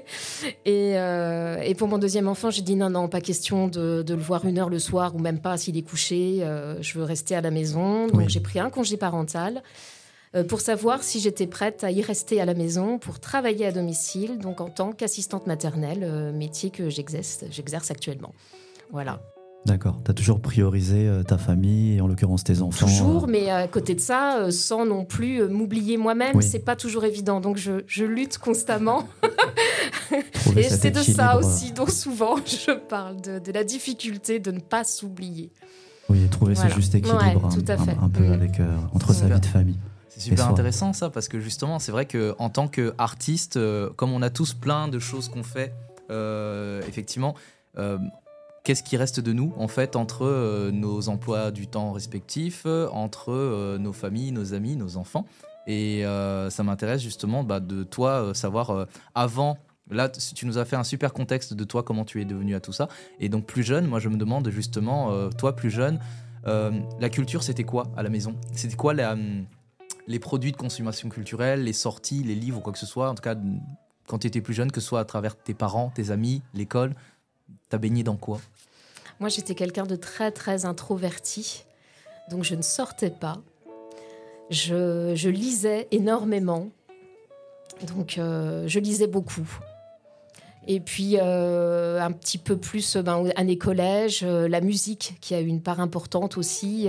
et, 0.64 0.96
euh, 0.98 1.60
et 1.60 1.74
pour 1.74 1.88
mon 1.88 1.98
deuxième 1.98 2.26
enfant, 2.28 2.50
j'ai 2.50 2.62
dit 2.62 2.74
non 2.74 2.88
non, 2.88 3.08
pas 3.08 3.20
question 3.20 3.68
de, 3.68 4.02
de 4.02 4.14
le 4.14 4.22
voir 4.22 4.46
une 4.46 4.58
heure 4.58 4.70
le 4.70 4.78
soir 4.78 5.14
ou 5.14 5.18
même 5.18 5.40
pas 5.40 5.58
s'il 5.58 5.76
est 5.76 5.82
couché. 5.82 6.38
euh, 6.40 6.80
je 6.80 6.98
veux 6.98 7.04
rester 7.04 7.34
à 7.36 7.42
la 7.42 7.50
maison. 7.50 8.06
Donc 8.06 8.16
Oui. 8.16 8.24
j'ai 8.28 8.40
pris 8.40 8.60
un 8.60 8.70
congé 8.70 8.96
parental. 8.96 9.62
pour 10.48 10.62
savoir 10.62 11.02
si 11.02 11.20
j'étais 11.20 11.46
prête 11.46 11.84
à 11.84 11.90
y 11.90 12.00
rester 12.00 12.40
à 12.40 12.46
la 12.46 12.54
maison 12.54 12.98
pour 12.98 13.20
travailler 13.20 13.66
à 13.66 13.72
domicile, 13.72 14.38
donc 14.38 14.62
en 14.62 14.70
tant 14.70 14.92
qu'assistante 14.92 15.46
maternelle, 15.46 16.32
métier 16.32 16.70
que 16.70 16.88
j'exerce 16.88 17.90
actuellement. 17.90 18.32
Voilà. 18.90 19.20
D'accord. 19.64 20.00
Tu 20.04 20.10
as 20.10 20.14
toujours 20.14 20.40
priorisé 20.40 21.06
euh, 21.06 21.22
ta 21.22 21.38
famille 21.38 21.96
et 21.96 22.00
en 22.00 22.08
l'occurrence 22.08 22.42
tes 22.42 22.62
enfants. 22.62 22.86
Toujours, 22.86 23.28
mais 23.28 23.50
à 23.50 23.68
côté 23.68 23.94
de 23.94 24.00
ça, 24.00 24.50
sans 24.50 24.84
non 24.84 25.04
plus 25.04 25.48
m'oublier 25.48 25.96
moi-même, 25.96 26.42
c'est 26.42 26.58
pas 26.58 26.74
toujours 26.74 27.04
évident. 27.04 27.40
Donc 27.40 27.56
je, 27.56 27.82
je 27.86 28.04
lutte 28.04 28.38
constamment. 28.38 29.06
et 30.56 30.64
c'est 30.64 30.90
de 30.90 31.02
ça 31.02 31.38
aussi 31.38 31.72
dont 31.72 31.86
souvent 31.86 32.36
je 32.44 32.72
parle, 32.72 33.20
de, 33.20 33.38
de 33.38 33.52
la 33.52 33.62
difficulté 33.62 34.40
de 34.40 34.50
ne 34.50 34.60
pas 34.60 34.84
s'oublier. 34.84 35.52
Oui, 36.08 36.26
trouver 36.28 36.56
ce 36.56 36.68
juste 36.68 36.94
équilibre 36.94 37.20
un, 37.20 38.08
peu 38.08 38.24
mm. 38.24 38.32
avec, 38.32 38.60
entre 38.92 39.12
sa 39.12 39.26
vie 39.26 39.40
de 39.40 39.46
famille. 39.46 39.78
C'est 40.14 40.28
super 40.28 40.48
intéressant 40.48 40.92
ça, 40.92 41.08
parce 41.08 41.28
que 41.28 41.40
justement, 41.40 41.78
c'est 41.78 41.92
vrai 41.92 42.06
qu'en 42.06 42.50
tant 42.50 42.68
qu'artiste, 42.68 43.56
euh, 43.56 43.88
comme 43.96 44.12
on 44.12 44.20
a 44.20 44.28
tous 44.28 44.52
plein 44.52 44.88
de 44.88 44.98
choses 44.98 45.30
qu'on 45.30 45.42
fait, 45.42 45.72
euh, 46.10 46.82
effectivement, 46.86 47.34
euh, 47.78 47.96
qu'est-ce 48.64 48.82
qui 48.82 48.96
reste 48.96 49.20
de 49.20 49.32
nous, 49.32 49.52
en 49.56 49.68
fait, 49.68 49.96
entre 49.96 50.70
nos 50.70 51.08
emplois 51.08 51.50
du 51.50 51.66
temps 51.66 51.92
respectifs, 51.92 52.66
entre 52.92 53.76
nos 53.78 53.92
familles, 53.92 54.32
nos 54.32 54.54
amis, 54.54 54.76
nos 54.76 54.96
enfants. 54.96 55.26
Et 55.66 56.04
ça 56.50 56.62
m'intéresse 56.62 57.02
justement 57.02 57.44
bah, 57.44 57.60
de 57.60 57.82
toi 57.82 58.32
savoir, 58.34 58.86
avant 59.14 59.58
Là, 59.90 60.08
tu 60.08 60.46
nous 60.46 60.58
as 60.58 60.64
fait 60.64 60.76
un 60.76 60.84
super 60.84 61.12
contexte 61.12 61.54
de 61.54 61.64
toi, 61.64 61.82
comment 61.82 62.04
tu 62.04 62.22
es 62.22 62.24
devenu 62.24 62.54
à 62.54 62.60
tout 62.60 62.72
ça. 62.72 62.88
Et 63.18 63.28
donc, 63.28 63.46
plus 63.46 63.64
jeune, 63.64 63.86
moi, 63.86 63.98
je 63.98 64.08
me 64.08 64.16
demande 64.16 64.48
justement, 64.48 65.28
toi, 65.30 65.54
plus 65.56 65.70
jeune, 65.70 65.98
la 66.44 67.08
culture, 67.10 67.42
c'était 67.42 67.64
quoi 67.64 67.90
à 67.96 68.02
la 68.02 68.08
maison? 68.08 68.36
C'était 68.54 68.76
quoi 68.76 68.94
hum, 68.94 69.44
les 70.06 70.18
produits 70.18 70.52
de 70.52 70.56
consommation 70.56 71.08
culturelle, 71.08 71.64
les 71.64 71.72
sorties, 71.72 72.22
les 72.22 72.34
livres, 72.34 72.60
quoi 72.60 72.72
que 72.72 72.78
ce 72.78 72.86
soit, 72.86 73.08
en 73.08 73.14
tout 73.14 73.22
cas 73.22 73.36
quand 74.08 74.18
tu 74.18 74.26
étais 74.26 74.40
plus 74.40 74.54
jeune, 74.54 74.70
que 74.72 74.80
ce 74.80 74.86
soit 74.86 75.00
à 75.00 75.04
travers 75.04 75.36
tes 75.36 75.54
parents, 75.54 75.92
tes 75.94 76.10
amis, 76.10 76.42
l'école, 76.54 76.94
t'as 77.68 77.78
baigné 77.78 78.02
dans 78.02 78.16
quoi? 78.16 78.40
Moi 79.22 79.28
j'étais 79.28 79.54
quelqu'un 79.54 79.86
de 79.86 79.94
très 79.94 80.32
très 80.32 80.64
introverti, 80.64 81.62
donc 82.28 82.42
je 82.42 82.56
ne 82.56 82.62
sortais 82.62 83.08
pas. 83.08 83.40
Je, 84.50 85.28
lisais 85.28 85.86
énormément, 85.92 86.70
donc 87.86 88.18
euh, 88.18 88.64
je 88.66 88.80
lisais 88.80 89.06
beaucoup. 89.06 89.48
Et 90.66 90.80
puis 90.80 91.18
euh, 91.20 92.00
un 92.00 92.10
petit 92.10 92.36
peu 92.36 92.56
plus 92.56 92.96
ben, 92.96 93.30
année 93.36 93.58
collège, 93.58 94.24
euh, 94.24 94.48
la 94.48 94.60
musique 94.60 95.14
qui 95.20 95.36
a 95.36 95.40
eu 95.40 95.46
une 95.46 95.62
part 95.62 95.78
importante 95.78 96.36
aussi. 96.36 96.88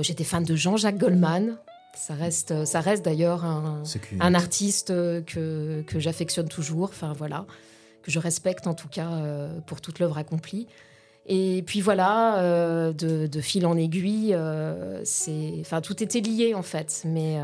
J'étais 0.00 0.24
fan 0.24 0.42
de 0.42 0.56
Jean-Jacques 0.56 0.98
Goldman, 0.98 1.58
ça 1.94 2.14
reste, 2.14 2.64
ça 2.64 2.80
reste 2.80 3.04
d'ailleurs 3.04 3.44
un, 3.44 3.84
un, 4.18 4.34
artiste 4.34 4.88
que, 4.88 5.82
que 5.86 6.00
j'affectionne 6.00 6.48
toujours, 6.48 6.88
enfin 6.88 7.12
voilà, 7.16 7.46
que 8.02 8.10
je 8.10 8.18
respecte 8.18 8.66
en 8.66 8.74
tout 8.74 8.88
cas 8.88 9.10
euh, 9.10 9.60
pour 9.66 9.80
toute 9.80 9.98
l'œuvre 9.98 10.18
accomplie. 10.18 10.66
Et 11.30 11.62
puis 11.66 11.82
voilà, 11.82 12.38
euh, 12.38 12.94
de, 12.94 13.40
fil 13.42 13.66
en 13.66 13.76
aiguille, 13.76 14.32
euh, 14.32 15.02
c'est, 15.04 15.56
enfin 15.60 15.82
tout 15.82 16.02
était 16.02 16.20
lié 16.20 16.54
en 16.54 16.62
fait. 16.62 17.02
Mais 17.04 17.36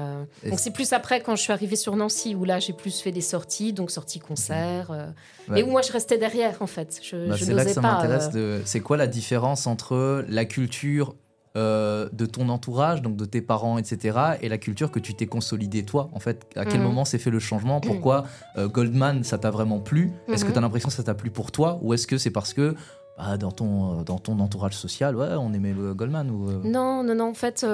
donc 0.49 0.58
c'est 0.58 0.70
plus 0.70 0.94
après 0.94 1.20
quand 1.20 1.37
je 1.37 1.42
suis 1.42 1.52
arrivée 1.52 1.76
sur 1.76 1.94
Nancy 1.94 2.34
où 2.34 2.46
là 2.46 2.61
j'ai 2.61 2.73
plus 2.73 2.99
fait 3.00 3.12
des 3.12 3.20
sorties, 3.20 3.75
donc 3.75 3.90
sorties 3.90 4.20
concerts, 4.20 5.12
et 5.54 5.62
où 5.62 5.66
moi 5.66 5.82
je 5.82 5.92
restais 5.92 6.16
derrière 6.16 6.62
en 6.62 6.66
fait. 6.66 6.99
Je, 7.02 7.28
bah, 7.28 7.37
c'est 7.38 7.52
là 7.52 7.64
que 7.66 7.73
ça 7.73 7.82
m'intéresse. 7.82 8.30
C'est 8.64 8.80
quoi 8.80 8.96
la 8.96 9.06
différence 9.06 9.66
entre 9.66 10.25
la 10.28 10.46
culture 10.46 11.14
euh, 11.56 12.08
de 12.12 12.26
ton 12.26 12.49
entourage, 12.49 13.00
donc 13.00 13.14
de 13.14 13.25
tes 13.25 13.40
parents, 13.40 13.78
etc., 13.78 14.18
et 14.40 14.49
la 14.49 14.58
culture 14.58 14.90
que 14.90 14.99
tu 14.99 15.14
t'es 15.14 15.26
consolidée 15.26 15.84
toi. 15.84 16.11
En 16.12 16.18
fait, 16.18 16.49
à 16.56 16.64
quel 16.64 16.80
mhm. 16.80 16.87
moment 16.87 17.04
s'est 17.04 17.18
fait 17.18 17.30
le 17.30 17.38
changement? 17.38 17.80
Pourquoi 17.80 18.25
euh, 18.56 18.66
Goldman, 18.66 19.23
ça 19.23 19.38
t'a 19.38 19.52
vraiment 19.52 19.78
plu? 19.78 20.11
Est-ce 20.26 20.42
que 20.42 20.49
mhm. 20.49 20.54
tu 20.54 20.58
as 20.58 20.62
l'impression 20.62 20.88
que 20.88 20.94
ça 20.96 21.04
t'a 21.04 21.14
plu 21.14 21.30
pour 21.30 21.52
toi? 21.52 21.78
Ou 21.82 21.94
est-ce 21.94 22.08
que 22.08 22.18
c'est 22.18 22.32
parce 22.32 22.54
que 22.54 22.75
bah, 23.16 23.37
dans, 23.37 23.52
ton, 23.52 24.00
euh, 24.00 24.02
dans 24.02 24.18
ton 24.18 24.40
entourage 24.40 24.75
social, 24.75 25.14
ouais, 25.14 25.28
on 25.38 25.52
aimait 25.52 25.73
Goldman 25.94 26.28
ou, 26.28 26.50
Non, 26.68 27.04
non, 27.04 27.14
non, 27.14 27.28
en 27.30 27.34
fait, 27.34 27.64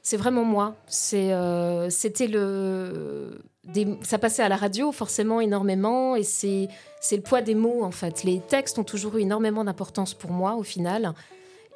c'est 0.00 0.16
vraiment 0.16 0.44
moi. 0.44 0.76
C'était 0.86 2.28
le. 2.28 3.42
ça 4.00 4.18
passait 4.18 4.42
à 4.42 4.48
la 4.48 4.56
radio 4.56 4.90
forcément 4.90 5.42
énormément 5.42 6.16
et 6.16 6.22
c'est 6.22 6.70
le 7.12 7.20
poids 7.20 7.42
des 7.42 7.54
mots 7.54 7.84
en 7.84 7.90
fait. 7.90 8.24
Les 8.24 8.40
textes 8.40 8.78
ont 8.78 8.84
toujours 8.84 9.18
eu 9.18 9.20
énormément 9.20 9.64
d'importance 9.64 10.14
pour 10.14 10.30
moi 10.30 10.54
au 10.54 10.62
final. 10.62 11.12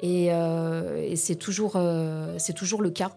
Euh, 0.03 1.01
et, 1.01 1.15
c'est 1.15 1.35
toujours, 1.35 1.73
euh, 1.75 2.35
c'est 2.37 2.53
toujours 2.53 2.81
le 2.81 2.89
cas. 2.89 3.11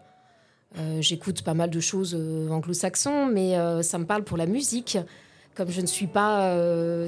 Euh, 0.79 1.01
j'écoute 1.01 1.43
pas 1.43 1.55
mal 1.55 1.71
de 1.71 1.81
choses 1.81 2.15
anglo-saxons, 2.51 3.27
mais 3.27 3.57
ça 3.83 3.99
me 3.99 4.05
parle 4.05 4.25
pour 4.25 4.37
la 4.37 4.47
musique 4.47 4.99
comme 5.55 5.71
je 5.71 5.81
ne 5.81 5.87
suis 5.87 6.07
pas 6.07 6.55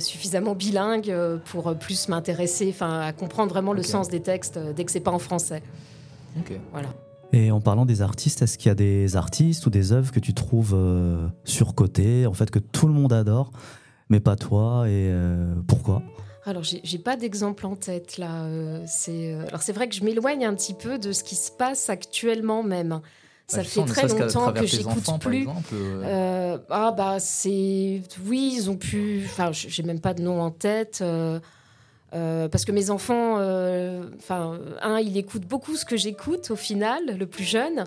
suffisamment 0.01 0.55
bilingue 0.55 1.15
pour 1.45 1.77
plus 1.77 2.09
m'intéresser, 2.09 2.71
enfin, 2.71 3.01
à 3.01 3.13
comprendre 3.13 3.51
vraiment 3.51 3.75
le 3.75 3.83
sens 3.83 4.09
des 4.09 4.21
textes 4.21 4.59
dès 4.75 4.87
que 4.87 4.91
c'est 4.91 5.01
pas 5.01 5.11
en 5.11 5.19
français. 5.19 5.63
Voilà. 6.73 6.89
Et 7.35 7.51
en 7.51 7.61
parlant 7.61 7.85
des 7.85 8.01
artistes, 8.01 8.41
est-ce 8.41 8.57
qu'il 8.57 8.69
y 8.69 8.71
a 8.71 8.75
des 8.75 9.17
artistes 9.17 9.67
ou 9.67 9.71
des 9.71 9.93
œuvres 9.93 10.13
que 10.13 10.21
tu 10.21 10.33
trouves 10.33 10.75
surcotées, 11.45 12.27
en 12.27 12.33
fait 12.33 12.51
que 12.51 12.59
tout 12.59 12.87
le 12.87 12.95
monde 12.95 13.13
adore, 13.13 13.53
mais 14.09 14.19
pas 14.19 14.37
toi, 14.37 14.89
et 14.89 15.13
pourquoi? 15.67 16.03
Alors, 16.49 16.63
j'ai 16.63 16.99
pas 16.99 17.17
d'exemple 17.17 17.67
en 17.67 17.77
tête 17.77 18.17
là. 18.17 18.45
Euh, 18.45 18.83
c'est 18.87 19.35
euh, 19.35 19.47
alors 19.49 19.61
c'est 19.61 19.75
vrai 19.75 19.87
que 19.87 19.95
je 19.95 20.03
m'éloigne 20.03 20.47
un 20.47 20.55
petit 20.55 20.73
peu 20.73 20.99
de 20.99 21.13
ce 21.13 21.23
qui 21.23 21.37
se 21.37 21.51
passe 21.51 21.91
actuellement 21.91 22.63
même. 22.63 22.89
Bah, 22.89 23.01
Ça 23.49 23.65
fait 23.65 23.85
très 23.85 24.09
longtemps 24.09 24.55
que 24.55 24.65
j'écoute 24.65 25.05
plus. 25.21 25.47
Euh. 25.75 26.57
ah 26.71 26.93
bah 26.97 27.21
c'est 27.21 28.01
oui 28.25 28.55
ils 28.57 28.71
ont 28.71 28.77
pu. 28.77 29.25
Enfin 29.27 29.51
j'ai 29.53 29.83
même 29.83 30.01
pas 30.01 30.15
de 30.15 30.23
nom 30.23 30.41
en 30.41 30.51
tête. 30.51 31.05
parce 32.13 32.65
que 32.65 32.73
mes 32.73 32.89
enfants, 32.89 33.35
enfin, 34.17 34.59
un, 34.81 35.01
il 35.01 35.19
écoute 35.19 35.43
beaucoup 35.47 35.77
ce 35.77 35.85
que 35.85 35.99
j'écoute 35.99 36.51
au 36.51 36.57
final, 36.57 37.19
le 37.19 37.27
plus 37.27 37.45
jeune, 37.45 37.85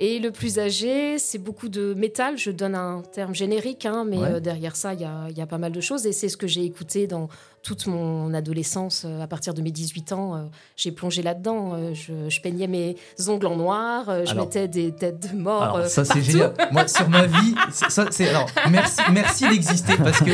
et 0.00 0.18
le 0.18 0.32
plus 0.32 0.58
âgé, 0.58 1.20
c'est 1.20 1.38
beaucoup 1.38 1.68
de 1.68 1.94
métal. 1.94 2.38
Je 2.38 2.50
donne 2.50 2.74
un 2.74 3.02
terme 3.12 3.36
générique, 3.36 3.86
hein, 3.86 4.04
mais 4.04 4.40
derrière 4.40 4.74
ça, 4.74 4.94
il 4.94 5.00
y, 5.00 5.38
y 5.38 5.42
a, 5.42 5.46
pas 5.46 5.58
mal 5.58 5.70
de 5.70 5.80
choses. 5.80 6.06
Et 6.06 6.12
c'est 6.12 6.28
ce 6.28 6.36
que 6.36 6.48
j'ai 6.48 6.64
écouté 6.64 7.06
dans 7.06 7.28
toute 7.62 7.86
mon 7.86 8.32
adolescence, 8.32 9.04
euh, 9.04 9.20
à 9.20 9.26
partir 9.26 9.52
de 9.52 9.60
mes 9.60 9.70
18 9.70 10.12
ans, 10.12 10.34
euh, 10.34 10.38
j'ai 10.76 10.92
plongé 10.92 11.22
là-dedans. 11.22 11.72
Euh, 11.74 11.92
je, 11.94 12.40
peignais 12.40 12.66
mes 12.66 12.96
ongles 13.28 13.46
en 13.46 13.56
noir, 13.56 14.06
je 14.24 14.34
mettais 14.34 14.66
des 14.66 14.92
têtes 14.92 15.30
de 15.30 15.36
mort. 15.36 15.62
Alors, 15.62 15.86
ça, 15.86 16.04
c'est 16.06 16.22
génial. 16.22 16.54
Moi, 16.72 16.88
sur 16.88 17.08
ma 17.10 17.26
vie, 17.26 17.54
ça, 17.70 18.06
c'est. 18.10 18.28
Alors, 18.28 18.46
merci, 18.70 19.00
merci 19.12 19.46
d'exister 19.48 19.96
parce 19.98 20.20
que 20.20 20.30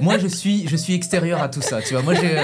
moi, 0.00 0.18
je 0.18 0.26
suis, 0.26 0.66
je 0.66 0.76
suis 0.76 0.94
extérieur 0.94 1.40
à 1.40 1.48
tout 1.48 1.62
ça. 1.62 1.80
Tu 1.82 1.94
vois, 1.94 2.02
moi, 2.02 2.14
j'ai. 2.14 2.36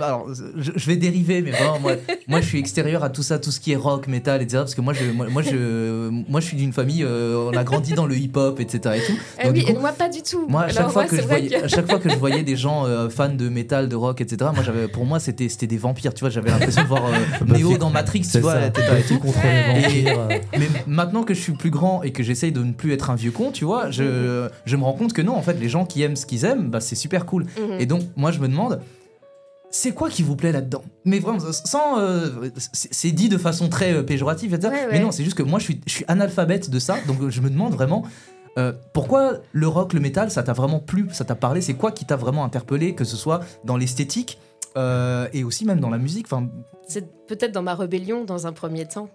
alors, 0.00 0.28
je, 0.56 0.86
vais 0.86 0.96
dériver, 0.96 1.42
mais 1.42 1.50
vraiment, 1.50 1.80
moi, 1.80 1.94
moi, 2.28 2.40
je 2.40 2.46
suis 2.46 2.58
extérieur 2.60 3.02
à 3.02 3.10
tout 3.10 3.24
ça, 3.24 3.40
tout 3.40 3.50
ce 3.50 3.58
qui 3.58 3.72
est 3.72 3.76
rock, 3.76 4.06
metal, 4.06 4.40
etc. 4.40 4.58
Parce 4.58 4.76
que 4.76 4.80
moi, 4.80 4.92
je, 4.92 5.04
moi, 5.10 5.42
je, 5.42 6.10
moi, 6.28 6.40
je 6.40 6.46
suis 6.46 6.56
d'une 6.56 6.72
famille, 6.72 7.04
on 7.04 7.56
a 7.56 7.64
grandi 7.64 7.94
dans 7.94 8.06
le 8.06 8.16
hip-hop, 8.16 8.60
etc. 8.60 9.02
Et 9.02 9.06
tout. 9.06 9.18
Eh 9.42 9.50
oui, 9.50 9.64
et 9.66 9.72
moi, 9.72 9.90
pas 9.90 10.08
du 10.08 10.22
tout. 10.22 10.46
Moi, 10.46 10.62
à 10.62 10.68
chaque, 10.68 10.90
fois, 10.90 11.06
que 11.06 11.16
je 11.16 11.22
voyais, 11.22 11.56
à 11.56 11.68
chaque 11.68 11.90
fois 11.90 11.98
que 11.98 12.08
je 12.08 12.16
voyais 12.16 12.44
des 12.44 12.56
gens 12.56 12.83
euh, 12.84 13.08
fan 13.08 13.36
de 13.36 13.48
métal, 13.48 13.88
de 13.88 13.96
rock, 13.96 14.20
etc. 14.20 14.50
Moi, 14.54 14.62
j'avais, 14.64 14.88
pour 14.88 15.04
moi, 15.04 15.20
c'était, 15.20 15.48
c'était 15.48 15.66
des 15.66 15.76
vampires. 15.76 16.14
Tu 16.14 16.20
vois, 16.20 16.30
j'avais 16.30 16.50
l'impression 16.50 16.82
de 16.82 16.88
voir 16.88 17.06
euh, 17.06 17.10
bah, 17.46 17.58
Neo 17.58 17.76
dans 17.76 17.90
Matrix. 17.90 18.26
Tu 18.30 18.38
vois, 18.40 18.54
contre 19.20 19.38
les 19.44 19.82
vampires. 19.82 20.20
Euh. 20.20 20.38
mais 20.58 20.68
maintenant 20.86 21.22
que 21.22 21.34
je 21.34 21.40
suis 21.40 21.52
plus 21.52 21.70
grand 21.70 22.02
et 22.02 22.12
que 22.12 22.22
j'essaye 22.22 22.52
de 22.52 22.62
ne 22.62 22.72
plus 22.72 22.92
être 22.92 23.10
un 23.10 23.14
vieux 23.14 23.30
con, 23.30 23.50
tu 23.50 23.64
vois, 23.64 23.90
je, 23.90 24.48
je 24.64 24.76
me 24.76 24.84
rends 24.84 24.92
compte 24.92 25.12
que 25.12 25.22
non, 25.22 25.36
en 25.36 25.42
fait, 25.42 25.54
les 25.54 25.68
gens 25.68 25.86
qui 25.86 26.02
aiment 26.02 26.16
ce 26.16 26.26
qu'ils 26.26 26.44
aiment, 26.44 26.70
bah, 26.70 26.80
c'est 26.80 26.96
super 26.96 27.26
cool. 27.26 27.44
Mhm. 27.44 27.80
Et 27.80 27.86
donc, 27.86 28.02
moi, 28.16 28.30
je 28.30 28.38
me 28.38 28.48
demande 28.48 28.80
c'est 29.70 29.90
quoi 29.90 30.08
qui 30.08 30.22
vous 30.22 30.36
plaît 30.36 30.52
là-dedans? 30.52 30.84
Mais 31.04 31.18
vraiment, 31.18 31.40
sans. 31.40 31.98
c'est 32.72 33.10
dit 33.10 33.28
de 33.28 33.38
façon 33.38 33.68
très 33.68 34.04
péjorative, 34.06 34.54
etc. 34.54 34.72
Mais 34.92 35.00
non, 35.00 35.10
c'est 35.10 35.24
juste 35.24 35.36
que 35.36 35.42
moi, 35.42 35.58
je 35.58 35.64
suis, 35.64 35.80
je 35.86 35.92
suis 35.92 36.04
analphabète 36.06 36.70
de 36.70 36.78
ça, 36.78 36.96
donc 37.08 37.28
je 37.28 37.40
me 37.40 37.50
demande 37.50 37.74
vraiment 37.74 38.04
euh, 38.58 38.72
pourquoi 38.92 39.40
le 39.52 39.68
rock, 39.68 39.92
le 39.92 40.00
métal, 40.00 40.30
ça 40.30 40.42
t'a 40.42 40.52
vraiment 40.52 40.80
plu, 40.80 41.08
ça 41.12 41.24
t'a 41.24 41.34
parlé? 41.34 41.60
C'est 41.60 41.74
quoi 41.74 41.92
qui 41.92 42.04
t'a 42.04 42.16
vraiment 42.16 42.44
interpellé, 42.44 42.94
que 42.94 43.04
ce 43.04 43.16
soit 43.16 43.40
dans 43.64 43.76
l'esthétique 43.76 44.38
euh, 44.76 45.28
et 45.32 45.44
aussi 45.44 45.64
même 45.64 45.80
dans 45.80 45.90
la 45.90 45.98
musique? 45.98 46.26
C'est 46.86 47.26
peut-être 47.26 47.52
dans 47.52 47.62
ma 47.62 47.74
rébellion 47.74 48.24
dans 48.24 48.46
un 48.46 48.52
premier 48.52 48.86
temps. 48.86 49.08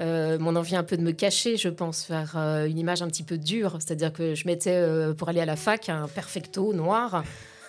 Euh, 0.00 0.38
mon 0.38 0.56
envie 0.56 0.74
un 0.74 0.84
peu 0.84 0.96
de 0.96 1.02
me 1.02 1.12
cacher, 1.12 1.58
je 1.58 1.68
pense, 1.68 2.04
faire 2.04 2.36
une 2.36 2.78
image 2.78 3.02
un 3.02 3.08
petit 3.08 3.24
peu 3.24 3.36
dure. 3.36 3.76
C'est-à-dire 3.80 4.12
que 4.12 4.34
je 4.34 4.46
mettais, 4.46 4.86
pour 5.18 5.28
aller 5.28 5.40
à 5.40 5.46
la 5.46 5.56
fac, 5.56 5.88
un 5.88 6.08
perfecto 6.08 6.72
noir. 6.72 7.24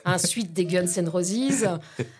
Un 0.05 0.17
suite 0.17 0.53
des 0.53 0.65
Guns 0.65 0.86
N' 0.98 1.10
Roses. 1.10 1.67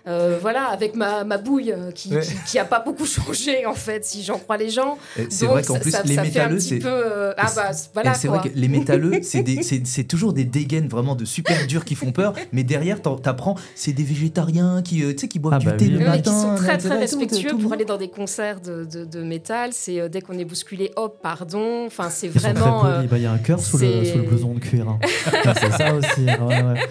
Euh, 0.08 0.38
voilà, 0.42 0.66
avec 0.66 0.96
ma, 0.96 1.24
ma 1.24 1.38
bouille 1.38 1.72
euh, 1.72 1.92
qui, 1.92 2.14
qui, 2.48 2.60
a 2.60 2.66
pas 2.66 2.80
beaucoup 2.80 3.06
changé 3.06 3.66
en 3.66 3.74
fait, 3.74 4.06
si 4.06 4.24
j'en 4.24 4.38
crois 4.38 4.58
les 4.58 4.70
gens. 4.70 4.98
C'est 5.30 5.46
vrai 5.46 5.64
qu'en 5.64 5.80
plus 5.80 5.92
ça, 5.92 6.04
les 6.04 6.18
métalleux, 6.18 6.60
c'est 6.60 6.80
peu. 6.80 7.34
ah 7.38 7.52
bah 7.56 7.72
voilà. 7.94 8.14
C'est 8.14 8.28
vrai 8.28 8.50
que 8.50 8.54
les 8.56 8.68
métalleux, 8.68 9.22
c'est 9.22 10.04
toujours 10.08 10.34
des 10.34 10.46
dégaines 10.46 10.88
vraiment 10.88 11.16
de 11.16 11.26
super 11.26 11.68
durs 11.68 11.86
qui 11.86 11.96
font 11.96 12.12
peur, 12.12 12.34
mais 12.52 12.64
derrière 12.64 13.02
t'apprends, 13.02 13.56
c'est 13.76 13.94
des 13.94 14.04
végétariens 14.04 14.82
qui, 14.82 15.00
tu 15.00 15.18
sais, 15.18 15.28
qui 15.28 15.40
boivent 15.40 15.56
ah 15.56 15.60
du 15.60 15.66
bah 15.66 15.74
thé 15.74 15.88
le 15.88 16.00
matin. 16.00 16.32
Qui 16.32 16.42
sont 16.42 16.56
très 16.56 16.78
très 16.78 16.98
respectueux 16.98 17.58
pour 17.58 17.74
aller 17.74 17.86
dans 17.86 17.98
des 17.98 18.10
concerts 18.10 18.62
de, 18.62 18.86
de, 18.86 19.06
de 19.06 19.24
métal. 19.24 19.72
C'est 19.74 20.10
dès 20.10 20.22
qu'on 20.22 20.38
est 20.38 20.46
bousculé, 20.46 20.92
hop, 20.96 21.20
pardon. 21.22 21.86
Enfin, 21.86 22.10
c'est 22.10 22.28
vraiment. 22.28 22.86
Il 23.02 23.22
y 23.22 23.26
a 23.26 23.32
un 23.32 23.38
cœur 23.38 23.60
sous 23.60 23.78
le, 23.78 24.06
sous 24.06 24.18
le 24.18 24.24
blouson 24.24 24.54
de 24.54 24.60
cuir. 24.60 24.88
Hein. 24.88 25.00
c'est 25.60 25.72
ça 25.72 25.94
aussi. 25.94 26.26
Ouais, 26.26 26.64
ouais. 26.64 26.82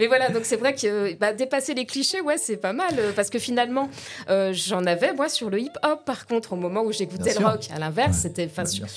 Mais 0.00 0.06
voilà, 0.06 0.30
donc 0.30 0.46
c'est 0.46 0.56
vrai 0.56 0.74
que 0.74 1.12
bah, 1.16 1.34
dépasser 1.34 1.74
les 1.74 1.84
clichés, 1.84 2.22
ouais, 2.22 2.38
c'est 2.38 2.56
pas 2.56 2.72
mal. 2.72 2.94
Euh, 2.98 3.12
parce 3.14 3.28
que 3.28 3.38
finalement, 3.38 3.90
euh, 4.30 4.50
j'en 4.54 4.86
avais, 4.86 5.12
moi, 5.12 5.28
sur 5.28 5.50
le 5.50 5.60
hip-hop, 5.60 6.06
par 6.06 6.26
contre, 6.26 6.54
au 6.54 6.56
moment 6.56 6.80
où 6.80 6.90
j'écoutais 6.90 7.34
le 7.38 7.44
rock. 7.44 7.68
À 7.70 7.78
l'inverse, 7.78 8.16
c'était 8.16 8.48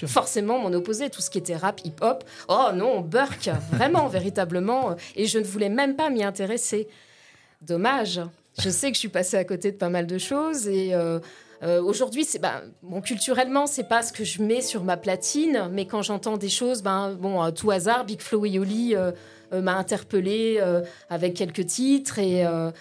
forcément 0.07 0.59
mon 0.59 0.71
opposé. 0.71 1.09
Tout 1.09 1.19
ce 1.19 1.29
qui 1.29 1.39
était 1.39 1.57
rap, 1.57 1.81
hip-hop, 1.83 2.23
oh 2.47 2.69
non, 2.73 3.01
Burke, 3.01 3.49
vraiment, 3.73 4.07
véritablement. 4.19 4.91
Euh, 4.91 4.95
et 5.17 5.25
je 5.25 5.39
ne 5.39 5.43
voulais 5.43 5.67
même 5.67 5.97
pas 5.97 6.09
m'y 6.09 6.23
intéresser. 6.23 6.87
Dommage. 7.61 8.21
Je 8.57 8.69
sais 8.69 8.87
que 8.87 8.95
je 8.95 8.99
suis 8.99 9.09
passée 9.09 9.35
à 9.35 9.43
côté 9.43 9.73
de 9.73 9.77
pas 9.77 9.89
mal 9.89 10.07
de 10.07 10.17
choses 10.17 10.69
et. 10.69 10.95
Aujourd'hui, 11.85 12.25
c'est 12.25 12.39
ben, 12.39 12.61
bon, 12.81 12.99
culturellement, 12.99 13.67
c'est 13.67 13.87
pas 13.87 14.01
ce 14.01 14.11
que 14.11 14.25
je 14.25 14.43
mets 14.43 14.59
sur 14.59 14.83
ma 14.83 14.97
platine, 14.97 15.69
mais 15.71 15.85
quand 15.85 16.01
j'entends 16.01 16.35
des 16.35 16.49
choses, 16.49 16.83
ben 16.83 17.13
bon, 17.13 17.41
à 17.41 17.53
tout 17.53 17.71
hasard, 17.71 18.03
Big 18.03 18.19
Flo 18.19 18.45
et 18.45 18.49
Yoli, 18.49 18.97
euh, 18.97 19.13
m'a 19.61 19.75
interpellé 19.75 20.57
euh, 20.61 20.81
avec 21.09 21.33
quelques 21.33 21.65
titres 21.65 22.19
et 22.19 22.45
euh, 22.45 22.71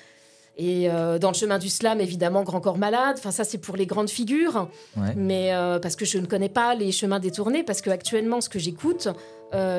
et 0.58 0.86
dans 1.18 1.30
le 1.30 1.34
chemin 1.34 1.58
du 1.58 1.70
slam, 1.70 1.98
évidemment, 1.98 2.42
Grand 2.42 2.60
Corps 2.60 2.76
Malade. 2.76 3.16
Enfin, 3.18 3.30
ça, 3.30 3.42
c'est 3.42 3.56
pour 3.56 3.74
les 3.74 3.86
grandes 3.86 4.10
figures. 4.10 4.68
Mais 5.16 5.50
parce 5.80 5.96
que 5.96 6.04
je 6.04 6.18
ne 6.18 6.26
connais 6.26 6.50
pas 6.50 6.74
les 6.74 6.92
chemins 6.92 7.20
détournés, 7.20 7.62
parce 7.62 7.80
que 7.80 7.88
actuellement, 7.88 8.42
ce 8.42 8.50
que 8.50 8.58
j'écoute, 8.58 9.08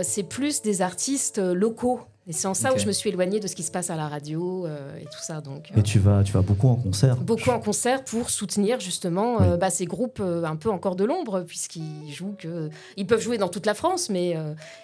c'est 0.02 0.24
plus 0.24 0.64
des 0.64 0.82
artistes 0.82 1.38
locaux. 1.38 2.02
Et 2.26 2.32
c'est 2.32 2.48
en 2.48 2.54
ça 2.54 2.74
où 2.74 2.78
je 2.78 2.88
me 2.88 2.94
suis 2.94 3.10
éloignée 3.10 3.42
de 3.42 3.48
ce 3.48 3.56
qui 3.56 3.64
se 3.64 3.72
passe 3.72 3.90
à 3.90 3.98
la 3.98 4.08
radio 4.08 4.66
euh, 4.66 4.98
et 4.98 5.04
tout 5.04 5.22
ça. 5.22 5.42
Donc, 5.42 5.72
et 5.76 5.84
tu 5.84 6.00
vas, 6.00 6.24
tu 6.24 6.32
vas 6.32 6.42
beaucoup 6.42 6.70
en 6.70 6.76
concert 6.76 7.18
Beaucoup 7.18 7.50
en 7.50 7.60
concert 7.60 8.06
pour 8.06 8.30
soutenir 8.30 8.80
justement 8.80 9.42
euh, 9.42 9.58
bah, 9.58 9.70
ces 9.70 9.86
groupes 9.86 10.22
euh, 10.22 10.46
un 10.46 10.56
peu 10.56 10.70
encore 10.70 10.96
de 10.96 11.04
l'ombre, 11.04 11.42
puisqu'ils 11.42 12.14
jouent 12.14 12.36
que. 12.38 12.70
Ils 12.96 13.06
peuvent 13.06 13.22
jouer 13.22 13.38
dans 13.38 13.50
toute 13.50 13.66
la 13.66 13.74
France, 13.74 14.10
mais 14.10 14.38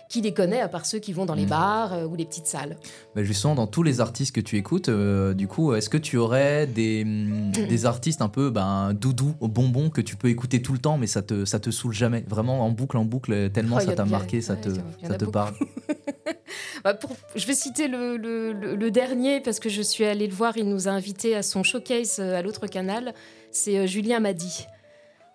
qui 0.09 0.21
les 0.21 0.33
connaît 0.33 0.59
à 0.59 0.67
part 0.67 0.85
ceux 0.85 0.99
qui 0.99 1.13
vont 1.13 1.25
dans 1.25 1.35
les 1.35 1.45
mm. 1.45 1.49
bars 1.49 2.09
ou 2.09 2.15
les 2.15 2.25
petites 2.25 2.47
salles 2.47 2.75
bah 3.15 3.23
Justement, 3.23 3.55
dans 3.55 3.67
tous 3.67 3.83
les 3.83 4.01
artistes 4.01 4.35
que 4.35 4.41
tu 4.41 4.57
écoutes, 4.57 4.89
du 4.89 5.47
coup, 5.47 5.73
est-ce 5.73 5.89
que 5.89 5.97
tu 5.97 6.17
aurais 6.17 6.67
des, 6.67 7.05
mm, 7.05 7.51
des 7.51 7.85
artistes 7.85 8.21
un 8.21 8.29
peu 8.29 8.49
ben, 8.49 8.93
doudou, 8.93 9.35
bonbons, 9.39 9.89
que 9.89 10.01
tu 10.01 10.15
peux 10.15 10.29
écouter 10.29 10.61
tout 10.61 10.73
le 10.73 10.79
temps, 10.79 10.97
mais 10.97 11.07
ça 11.07 11.21
te, 11.21 11.45
ça 11.45 11.59
te 11.59 11.69
saoule 11.69 11.93
jamais? 11.93 12.25
Vraiment 12.27 12.65
en 12.65 12.71
boucle, 12.71 12.97
en 12.97 13.05
boucle, 13.05 13.49
tellement 13.51 13.77
oh, 13.77 13.85
ça 13.85 13.93
t'a 13.93 14.05
marqué, 14.05 14.41
ça 14.41 14.55
te, 14.55 14.69
ça 15.07 15.15
te 15.15 15.25
parle 15.25 15.53
bah, 16.83 16.93
pour, 16.93 17.11
je 17.35 17.45
vais 17.45 17.53
citer 17.53 17.87
le, 17.87 18.17
le, 18.17 18.91
dernier 18.91 19.39
parce 19.39 19.59
que 19.59 19.69
je 19.69 19.81
suis 19.81 20.05
allée 20.05 20.27
le 20.27 20.33
voir. 20.33 20.57
Il 20.57 20.67
nous 20.67 20.87
a 20.87 20.91
invités 20.91 21.35
à 21.35 21.43
son 21.43 21.63
showcase 21.63 22.17
euh, 22.19 22.37
à 22.37 22.41
l'autre 22.41 22.67
canal. 22.67 23.13
C'est 23.51 23.77
euh, 23.77 23.85
Julien 23.85 24.19
Madi. 24.19 24.65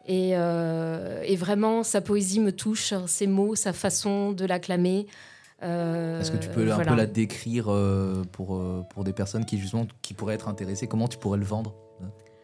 Et, 0.06 0.32
euh, 0.34 1.23
et, 1.25 1.37
vraiment, 1.37 1.82
sa 1.82 2.00
poésie 2.00 2.40
me 2.40 2.52
touche, 2.52 2.92
hein, 2.92 3.04
ses 3.06 3.26
mots, 3.26 3.54
sa 3.54 3.73
façon 3.73 4.32
de 4.32 4.44
l'acclamer. 4.44 5.06
Est-ce 5.62 6.30
que 6.30 6.37
tu 6.37 6.50
peux 6.50 6.70
un 6.70 6.78
peu 6.78 6.94
la 6.94 7.06
décrire 7.06 7.75
pour, 8.32 8.62
pour 8.90 9.04
des 9.04 9.14
personnes 9.14 9.46
qui, 9.46 9.58
justement, 9.58 9.87
qui 10.02 10.12
pourraient 10.12 10.34
être 10.34 10.49
intéressées? 10.49 10.87
Comment 10.87 11.08
tu 11.08 11.16
pourrais 11.16 11.38
le 11.38 11.44
vendre? 11.44 11.75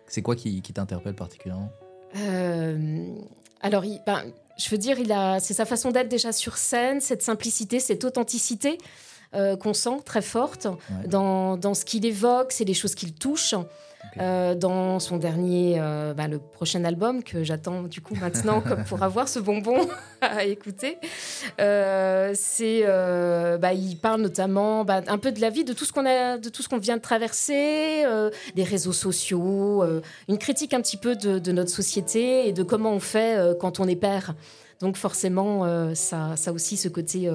C'est 0.07 0.23
quoi 0.23 0.37
qui, 0.37 0.63
qui 0.63 0.73
t'interpelle 0.73 1.15
particulièrement? 1.15 1.71
Alors, 3.61 3.85
il, 3.85 4.01
ben, 4.07 4.23
je 4.61 4.71
veux 4.71 4.79
dire, 4.79 4.99
il 4.99 5.13
a, 5.13 5.41
c'est 5.41 5.55
sa 5.55 5.65
façon 5.65 5.91
d'être 5.91 6.09
déjà 6.09 6.33
sur 6.33 6.57
scène, 6.57 7.01
cette 7.01 7.23
simplicité, 7.23 7.81
cette 7.81 8.05
authenticité 8.05 8.79
euh, 9.35 9.57
qu'on 9.57 9.75
sent 9.75 10.01
très 10.05 10.23
forte 10.23 10.67
dans, 11.07 11.57
dans, 11.57 11.75
ce 11.75 11.85
qu'il 11.85 12.05
évoque, 12.05 12.53
c'est 12.53 12.65
les 12.65 12.75
choses 12.75 12.95
qu'il 12.95 13.15
touche. 13.15 13.55
Euh, 14.19 14.55
dans 14.55 14.99
son 14.99 15.19
dernier, 15.19 15.77
euh, 15.79 16.15
bah, 16.15 16.27
le 16.27 16.39
prochain 16.39 16.85
album 16.85 17.23
que 17.23 17.45
j'attends 17.45 17.83
du 17.83 18.01
coup 18.01 18.15
maintenant 18.17 18.61
comme 18.69 18.85
pour 18.85 19.03
avoir 19.03 19.29
ce 19.29 19.39
bonbon 19.39 19.89
à 20.21 20.45
écouter. 20.45 20.99
Euh, 21.61 22.33
c'est, 22.35 22.85
bah, 23.59 23.73
il 23.73 23.97
parle 23.97 24.23
notamment 24.23 24.85
bah, 24.85 25.03
un 25.07 25.19
peu 25.19 25.33
de 25.33 25.41
la 25.41 25.51
vie, 25.51 25.65
de 25.65 25.73
tout 25.73 25.85
ce 25.85 25.93
qu'on 25.93 26.07
a, 26.07 26.39
de 26.39 26.49
tout 26.49 26.63
ce 26.63 26.69
qu'on 26.69 26.79
vient 26.79 26.97
de 26.97 27.03
traverser, 27.03 28.05
des 28.55 28.65
réseaux 28.65 28.93
sociaux, 28.93 29.85
une 30.29 30.39
critique 30.39 30.75
un 30.75 30.81
petit 30.81 30.97
peu 30.97 31.15
de, 31.15 31.39
de, 31.39 31.53
notre 31.53 31.71
société 31.71 32.49
et 32.49 32.53
de 32.53 32.63
comment 32.63 32.93
on 32.93 33.01
fait 33.01 33.39
quand 33.61 33.81
on 33.81 33.89
est 33.89 33.97
père. 33.97 34.35
Donc 34.81 34.97
forcément, 34.97 35.95
ça, 35.95 36.37
ça 36.37 36.53
aussi 36.53 36.77
ce 36.77 36.89
côté 36.89 37.31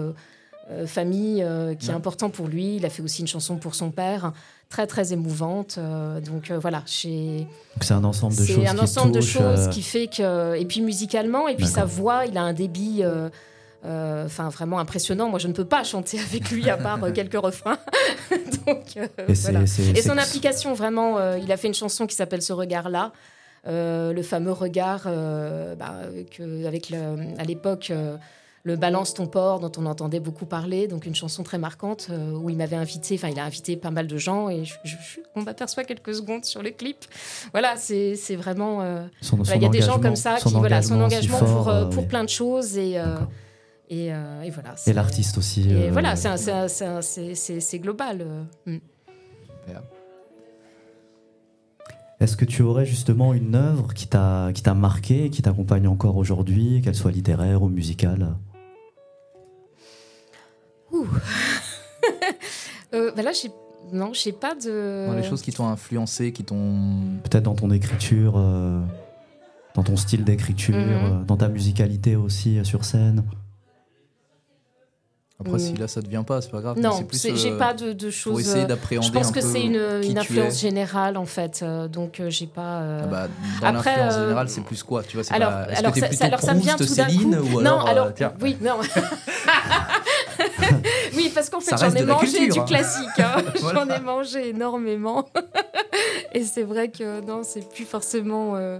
famille 0.87 1.45
qui 1.79 1.89
est 1.89 1.93
important 1.93 2.29
pour 2.29 2.47
lui. 2.47 2.77
Il 2.77 2.85
a 2.85 2.89
fait 2.89 3.01
aussi 3.01 3.21
une 3.21 3.27
chanson 3.27 3.57
pour 3.57 3.75
son 3.75 3.91
père 3.91 4.33
très 4.69 4.87
très 4.87 5.13
émouvante. 5.13 5.75
Euh, 5.77 6.19
donc 6.19 6.51
euh, 6.51 6.59
voilà, 6.59 6.83
c'est 6.85 7.47
un 7.89 8.03
ensemble 8.03 8.35
de 8.35 8.45
choses. 8.45 8.55
C'est 8.55 8.67
un 8.67 8.77
ensemble 8.77 9.11
de 9.11 9.21
choses 9.21 9.67
euh, 9.67 9.69
qui 9.69 9.81
fait 9.81 10.07
que 10.07 10.55
et 10.55 10.65
puis 10.65 10.81
musicalement 10.81 11.47
et 11.47 11.55
puis 11.55 11.67
sa 11.67 11.85
voix, 11.85 12.25
il 12.25 12.37
a 12.37 12.41
un 12.41 12.53
débit. 12.53 13.03
Enfin, 13.87 14.49
vraiment 14.49 14.79
impressionnant. 14.79 15.29
Moi, 15.29 15.37
je 15.37 15.47
ne 15.47 15.53
peux 15.53 15.63
pas 15.63 15.83
chanter 15.83 16.19
avec 16.19 16.49
lui 16.49 16.67
à 16.71 16.75
part 16.75 17.13
quelques 17.13 17.39
refrains. 17.39 17.77
Donc, 18.65 18.97
et, 18.97 19.33
voilà. 19.33 19.61
et, 19.61 20.01
son 20.01 20.17
application, 20.17 20.73
vraiment, 20.73 21.35
il 21.35 21.51
a 21.51 21.57
fait 21.57 21.67
une 21.67 21.75
chanson 21.75 22.07
qui 22.07 22.15
s'appelle 22.15 22.41
Ce 22.41 22.51
regard-là. 22.51 23.11
le 23.67 24.21
fameux 24.23 24.53
regard 24.53 25.03
bah, 25.03 25.99
que, 26.35 26.65
avec 26.65 26.89
le, 26.89 26.97
à 27.37 27.43
l'époque 27.43 27.93
le 28.65 28.75
Balance 28.75 29.13
ton 29.13 29.27
port 29.27 29.59
dont 29.59 29.71
on 29.77 29.85
entendait 29.85 30.19
beaucoup 30.19 30.47
parler, 30.47 30.87
donc 30.87 31.05
une 31.05 31.13
chanson 31.13 31.43
très 31.43 31.59
marquante 31.59 32.07
euh, 32.09 32.31
où 32.31 32.49
il 32.49 32.57
m'avait 32.57 32.75
invité, 32.75 33.13
enfin 33.13 33.29
il 33.29 33.39
a 33.39 33.45
invité 33.45 33.77
pas 33.77 33.91
mal 33.91 34.07
de 34.07 34.17
gens 34.17 34.49
et 34.49 34.63
on 35.35 35.43
m'aperçoit 35.43 35.83
quelques 35.83 36.15
secondes 36.15 36.45
sur 36.45 36.63
le 36.63 36.71
clip. 36.71 36.97
Voilà, 37.51 37.75
c'est 37.77 38.15
vraiment. 38.35 38.81
Euh, 38.81 39.05
il 39.53 39.61
y 39.61 39.65
a 39.65 39.69
des 39.69 39.81
gens 39.81 39.99
comme 39.99 40.15
ça 40.15 40.37
qui, 40.37 40.51
voilà, 40.55 40.81
son 40.81 40.99
engagement 40.99 41.39
pour, 41.39 41.69
euh, 41.69 41.85
pour 41.85 42.07
plein 42.07 42.23
de 42.23 42.29
choses 42.29 42.77
et. 42.77 42.99
Et, 43.87 44.07
et, 44.07 44.49
voilà. 44.49 44.73
Et 44.87 44.93
l'artiste 44.93 45.37
aussi. 45.37 45.69
Et 45.69 45.91
voilà, 45.91 46.15
c'est 46.15 47.79
global. 47.79 48.25
Est-ce 52.19 52.35
que 52.35 52.45
tu 52.45 52.63
aurais 52.63 52.87
justement 52.87 53.35
une 53.35 53.53
œuvre 53.53 53.93
qui 53.93 54.07
t'a 54.07 54.73
marqué, 54.75 55.29
qui 55.29 55.43
t'accompagne 55.43 55.87
encore 55.87 56.17
aujourd'hui, 56.17 56.81
qu'elle 56.83 56.95
soit 56.95 57.11
littéraire 57.11 57.61
ou 57.61 57.69
musicale? 57.69 58.33
euh, 62.93 63.11
bah 63.15 63.21
là, 63.21 63.31
non, 63.91 64.13
je 64.13 64.19
sais 64.19 64.31
pas 64.31 64.55
de. 64.55 65.15
les 65.15 65.23
choses 65.23 65.41
qui 65.41 65.51
t'ont 65.51 65.67
influencé, 65.67 66.31
qui 66.31 66.43
t'ont. 66.43 67.19
Peut-être 67.23 67.43
dans 67.43 67.55
ton 67.55 67.71
écriture, 67.71 68.35
euh, 68.37 68.81
dans 69.75 69.83
ton 69.83 69.97
style 69.97 70.23
d'écriture, 70.23 70.75
mhm. 70.75 70.89
euh, 70.89 71.23
dans 71.25 71.37
ta 71.37 71.49
musicalité 71.49 72.15
aussi 72.15 72.63
sur 72.63 72.85
scène. 72.85 73.23
Après, 75.37 75.59
si 75.59 75.73
là 75.75 75.89
ça 75.89 76.01
ne 76.01 76.07
vient 76.07 76.23
pas, 76.23 76.41
c'est 76.41 76.49
pas 76.49 76.61
grave. 76.61 76.79
Non, 76.79 77.05
j'ai 77.11 77.57
pas 77.57 77.73
de, 77.73 78.09
choses. 78.09 78.31
Pour 78.31 78.39
essayer 78.39 78.65
d'appréhender. 78.65 79.07
Je 79.07 79.11
pense 79.11 79.31
que 79.31 79.41
c'est 79.41 79.63
une, 79.63 80.01
une 80.03 80.17
influence 80.17 80.61
générale 80.61 81.17
en 81.17 81.25
fait, 81.25 81.63
donc 81.91 82.21
j'ai 82.29 82.47
pas. 82.47 83.01
Ah 83.01 83.05
bah, 83.07 83.27
dans 83.61 83.71
l'influence 83.73 84.13
générale, 84.13 84.49
c'est 84.49 84.61
plus 84.61 84.81
quoi 84.81 85.03
Tu 85.03 85.17
vois, 85.17 85.25
alors, 85.35 85.49
pas... 85.49 85.63
alors, 85.75 85.91
que 85.91 85.99
ça, 85.99 86.25
alors 86.25 86.39
ça 86.39 86.53
vient 86.53 86.77
tout 86.77 86.85
d'un 86.95 87.05
coup. 87.07 87.57
Ou 87.57 87.61
non, 87.61 87.79
alors, 87.81 88.13
oui, 88.41 88.55
non. 88.61 88.77
parce 91.35 91.49
qu'en 91.49 91.59
fait, 91.59 91.77
j'en 91.77 91.93
ai 91.93 92.03
mangé 92.03 92.47
du 92.47 92.59
hein. 92.59 92.63
classique. 92.63 93.19
Hein. 93.19 93.43
J'en 93.73 93.87
ai 93.87 93.99
mangé 93.99 94.49
énormément. 94.49 95.29
Et 96.33 96.43
c'est 96.43 96.63
vrai 96.63 96.89
que 96.89 97.21
non, 97.21 97.43
c'est 97.43 97.69
plus 97.69 97.85
forcément. 97.85 98.55
Euh, 98.55 98.79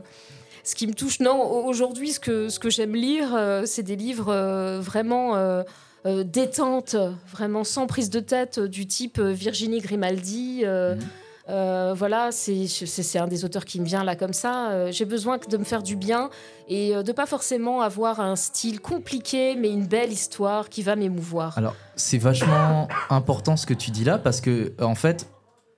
ce 0.64 0.74
qui 0.74 0.88
me 0.88 0.94
touche, 0.94 1.20
non, 1.20 1.66
aujourd'hui, 1.66 2.12
ce 2.12 2.20
que, 2.20 2.50
ce 2.50 2.58
que 2.58 2.72
j'aime 2.72 2.96
lire, 2.96 3.36
euh, 3.36 3.64
c'est 3.66 3.84
des 3.84 3.96
livres 3.96 4.34
euh, 4.34 4.80
vraiment 4.80 5.64
détente, 6.06 6.96
vraiment 7.32 7.64
sans 7.64 7.88
prise 7.88 8.12
de 8.12 8.20
tête, 8.20 8.60
du 8.60 8.88
type 8.88 9.20
Virginie 9.20 9.80
Grimaldi. 9.82 10.64
Mhm. 10.64 11.00
Euh, 11.48 11.94
voilà, 11.96 12.32
c'est 12.32 13.20
un 13.20 13.28
des 13.28 13.46
auteurs 13.46 13.66
qui 13.66 13.80
me 13.80 13.86
vient 13.86 14.04
là 14.04 14.16
comme 14.16 14.34
ça. 14.34 14.72
Euh, 14.72 14.92
j'ai 14.92 15.06
besoin 15.06 15.38
de 15.38 15.58
me 15.58 15.64
faire 15.64 15.84
du 15.84 15.96
bien 15.96 16.30
et 16.68 16.96
euh, 16.96 17.04
de 17.04 17.12
pas 17.12 17.28
forcément 17.28 17.82
avoir 17.82 18.20
un 18.20 18.36
style 18.36 18.82
compliqué, 18.82 19.56
mais 19.56 19.70
une 19.70 19.86
belle 19.86 20.12
histoire 20.12 20.70
qui 20.70 20.82
va 20.82 20.96
m'émouvoir. 20.96 21.58
Alors, 21.58 21.76
c'est 21.96 22.18
vachement 22.18 22.88
important 23.10 23.58
ce 23.58 23.66
que 23.66 23.76
tu 23.76 23.92
dis 23.92 24.04
là 24.04 24.18
parce 24.18 24.42
que, 24.42 24.74
en 24.82 24.96
fait, 24.96 25.28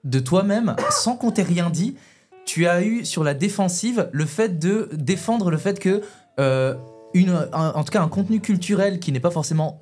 de 0.06 0.20
toi-même, 0.20 0.76
sans 0.90 1.18
qu'on 1.18 1.32
t'ait 1.32 1.44
rien 1.44 1.70
dit, 1.70 1.98
tu 2.46 2.66
as 2.66 2.82
eu 2.82 3.04
sur 3.04 3.26
la 3.26 3.34
défensive 3.34 4.10
le 4.14 4.26
fait 4.26 4.60
de 4.60 4.90
défendre 4.94 5.52
le 5.52 5.58
fait 5.58 5.80
que. 5.80 6.02
Une, 7.14 7.34
en 7.54 7.84
tout 7.84 7.92
cas, 7.92 8.02
un 8.02 8.10
contenu 8.10 8.42
culturel 8.42 9.00
qui 9.00 9.12
n'est 9.12 9.22
pas 9.22 9.32
forcément 9.32 9.82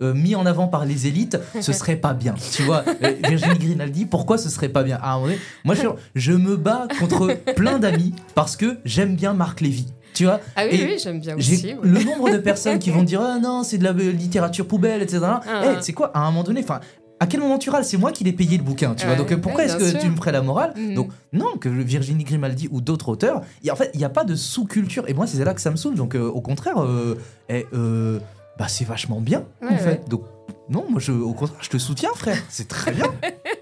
mis 0.00 0.34
en 0.34 0.46
avant 0.46 0.68
par 0.68 0.84
les 0.84 1.06
élites, 1.06 1.38
ce 1.60 1.72
serait 1.72 1.96
pas 1.96 2.14
bien. 2.14 2.34
Tu 2.52 2.62
vois, 2.62 2.84
euh, 3.02 3.12
Virginie 3.28 3.58
Grinaldi, 3.58 4.06
pourquoi 4.06 4.38
ce 4.38 4.48
serait 4.48 4.68
pas 4.68 4.82
bien? 4.82 4.98
Donné, 5.22 5.38
moi, 5.64 5.74
je, 5.74 5.82
je 6.14 6.32
me 6.32 6.56
bats 6.56 6.86
contre 6.98 7.36
plein 7.56 7.78
d'amis 7.78 8.14
parce 8.34 8.56
que 8.56 8.78
j'aime 8.84 9.16
bien 9.16 9.32
Marc 9.34 9.60
Lévy. 9.60 9.86
Tu 10.14 10.24
vois? 10.24 10.40
Ah 10.56 10.62
oui, 10.70 10.80
oui, 10.84 10.96
j'aime 11.02 11.20
bien 11.20 11.36
aussi. 11.36 11.76
oui. 11.80 11.88
le 11.90 12.02
nombre 12.02 12.30
de 12.30 12.38
personnes 12.38 12.78
qui 12.78 12.90
vont 12.90 13.02
dire 13.04 13.20
ah 13.20 13.38
non 13.38 13.62
c'est 13.62 13.78
de 13.78 13.84
la 13.84 13.90
euh, 13.90 14.10
littérature 14.10 14.66
poubelle 14.66 15.00
etc 15.02 15.20
Ah. 15.24 15.62
Eh, 15.72 15.76
tu 15.76 15.82
sais 15.82 15.92
quoi? 15.92 16.10
À 16.12 16.20
un 16.20 16.30
moment 16.30 16.42
donné 16.42 16.60
enfin 16.64 16.80
à 17.20 17.26
quel 17.26 17.40
moment 17.40 17.58
tu 17.58 17.68
râles? 17.70 17.84
C'est 17.84 17.96
moi 17.96 18.12
qui 18.12 18.22
l'ai 18.24 18.32
payé 18.32 18.56
le 18.58 18.62
bouquin, 18.62 18.94
tu 18.94 19.04
vois? 19.04 19.12
Ouais, 19.14 19.18
Donc 19.18 19.32
euh, 19.32 19.36
pourquoi 19.38 19.62
ouais, 19.64 19.66
est-ce 19.70 19.76
que 19.76 19.90
sûr. 19.90 19.98
tu 19.98 20.08
me 20.08 20.16
ferais 20.16 20.30
la 20.32 20.40
morale? 20.40 20.72
Mhm. 20.76 20.94
Donc 20.94 21.10
non, 21.32 21.56
que 21.60 21.68
Virginie 21.68 22.22
Grimaldi 22.24 22.68
ou 22.70 22.80
d'autres 22.80 23.08
auteurs, 23.08 23.42
en 23.70 23.74
fait, 23.76 23.90
il 23.94 23.98
n'y 23.98 24.04
a 24.04 24.08
pas 24.08 24.22
de 24.24 24.36
sous-culture. 24.36 25.04
Et 25.08 25.14
moi, 25.14 25.26
c'est 25.26 25.42
là 25.44 25.52
que 25.52 25.60
ça 25.60 25.70
me 25.72 25.76
saoule. 25.76 25.96
Donc 25.96 26.14
euh, 26.14 26.28
au 26.28 26.40
contraire, 26.40 26.80
euh, 26.80 27.18
eh, 27.48 27.66
euh, 27.74 28.20
bah, 28.58 28.68
c'est 28.68 28.84
vachement 28.84 29.20
bien, 29.20 29.44
en 29.62 29.76
fait. 29.76 29.84
ouais. 29.84 30.00
Donc 30.08 30.22
non, 30.68 30.84
moi, 30.90 31.00
je, 31.00 31.12
au 31.12 31.32
contraire, 31.32 31.58
je 31.62 31.70
te 31.70 31.78
soutiens, 31.78 32.10
frère. 32.14 32.42
C'est 32.48 32.68
très 32.68 32.92
bien. 32.92 33.14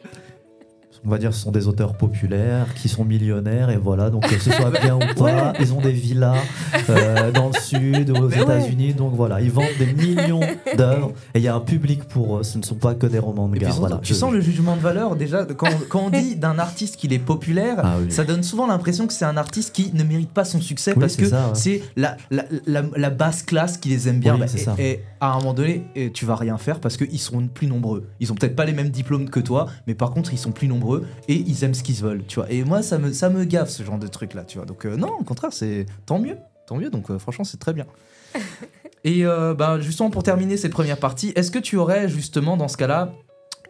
On 1.06 1.10
va 1.10 1.18
dire 1.18 1.32
ce 1.32 1.40
sont 1.42 1.52
des 1.52 1.68
auteurs 1.68 1.94
populaires 1.94 2.74
qui 2.74 2.88
sont 2.88 3.04
millionnaires 3.04 3.70
et 3.70 3.76
voilà, 3.76 4.10
donc 4.10 4.26
que 4.28 4.38
ce 4.40 4.50
soit 4.50 4.70
bien 4.72 4.96
ou 4.96 5.14
pas, 5.16 5.52
ils 5.60 5.72
ont 5.72 5.80
des 5.80 5.92
villas 5.92 6.34
euh, 6.90 7.30
dans 7.30 7.46
le 7.48 7.60
sud, 7.60 8.10
aux 8.10 8.28
Mais 8.28 8.36
ouais. 8.38 8.42
États-Unis, 8.42 8.92
donc 8.94 9.14
voilà, 9.14 9.40
ils 9.40 9.50
vendent 9.52 9.66
des 9.78 9.92
millions 9.92 10.40
d'œuvres 10.76 11.12
et 11.34 11.38
il 11.38 11.42
y 11.42 11.48
a 11.48 11.54
un 11.54 11.60
public 11.60 12.02
pour 12.04 12.38
eux, 12.38 12.42
ce 12.42 12.58
ne 12.58 12.64
sont 12.64 12.74
pas 12.74 12.94
que 12.94 13.06
des 13.06 13.20
romans 13.20 13.46
de 13.48 13.56
gare. 13.56 13.76
Voilà, 13.78 13.98
tu 14.02 14.14
Je- 14.14 14.18
sens 14.18 14.32
le 14.32 14.40
jugement 14.40 14.74
de 14.74 14.80
valeur 14.80 15.14
déjà 15.14 15.44
quand, 15.44 15.68
quand 15.88 16.00
on 16.06 16.10
dit 16.10 16.34
d'un 16.34 16.58
artiste 16.58 16.96
qu'il 16.96 17.12
est 17.12 17.20
populaire. 17.20 17.76
Ah 17.84 17.94
oui. 18.00 18.10
Ça 18.10 18.24
donne 18.24 18.42
souvent 18.42 18.66
l'impression 18.66 19.06
que 19.06 19.12
c'est 19.12 19.24
un 19.24 19.36
artiste 19.36 19.72
qui 19.74 19.92
ne 19.94 20.02
mérite 20.02 20.30
pas 20.30 20.44
son 20.44 20.60
succès 20.60 20.92
Oui, 20.96 21.00
parce 21.00 21.14
que 21.14 21.26
ouais. 21.26 21.30
c'est 21.54 21.82
la, 21.96 22.16
la, 22.32 22.46
la, 22.66 22.82
la 22.96 23.10
basse 23.10 23.44
classe 23.44 23.76
qui 23.76 23.90
les 23.90 24.08
aime 24.08 24.18
bien. 24.18 24.34
Oui, 24.34 24.40
Bah, 24.40 24.46
et, 24.52 24.58
ça. 24.58 24.74
et 24.78 25.02
à 25.20 25.32
un 25.32 25.38
moment 25.38 25.54
donné, 25.54 25.84
tu 26.14 26.24
vas 26.26 26.34
rien 26.34 26.58
faire 26.58 26.80
parce 26.80 26.96
qu'ils 26.96 27.20
seront 27.20 27.46
plus 27.46 27.68
nombreux. 27.68 28.08
Ils 28.18 28.32
ont 28.32 28.34
peut-être 28.34 28.56
pas 28.56 28.64
les 28.64 28.72
mêmes 28.72 28.90
diplômes 28.90 29.30
que 29.30 29.38
toi, 29.40 29.66
mais 29.86 29.94
par 29.94 30.10
contre, 30.10 30.32
ils 30.32 30.38
sont 30.38 30.50
plus 30.50 30.66
nombreux 30.66 30.95
et 31.28 31.34
ils 31.34 31.64
aiment 31.64 31.74
ce 31.74 31.82
qu'ils 31.82 31.96
veulent, 31.96 32.24
tu 32.26 32.36
vois. 32.40 32.50
Et 32.50 32.64
moi, 32.64 32.82
ça 32.82 32.98
me, 32.98 33.12
ça 33.12 33.28
me 33.30 33.44
gaffe 33.44 33.70
ce 33.70 33.82
genre 33.82 33.98
de 33.98 34.06
truc 34.06 34.34
là, 34.34 34.44
tu 34.44 34.58
vois. 34.58 34.66
Donc, 34.66 34.84
euh, 34.86 34.96
non, 34.96 35.10
au 35.20 35.24
contraire, 35.24 35.52
c'est 35.52 35.86
tant 36.06 36.18
mieux. 36.18 36.36
Tant 36.66 36.76
mieux, 36.76 36.90
donc 36.90 37.10
euh, 37.10 37.18
franchement, 37.18 37.44
c'est 37.44 37.58
très 37.60 37.72
bien. 37.72 37.86
Et 39.04 39.24
euh, 39.24 39.54
bah, 39.54 39.78
justement, 39.80 40.10
pour 40.10 40.22
terminer 40.22 40.56
cette 40.56 40.72
première 40.72 40.98
partie, 40.98 41.32
est-ce 41.36 41.50
que 41.50 41.58
tu 41.60 41.76
aurais 41.76 42.08
justement 42.08 42.56
dans 42.56 42.66
ce 42.68 42.76
cas-là 42.76 43.12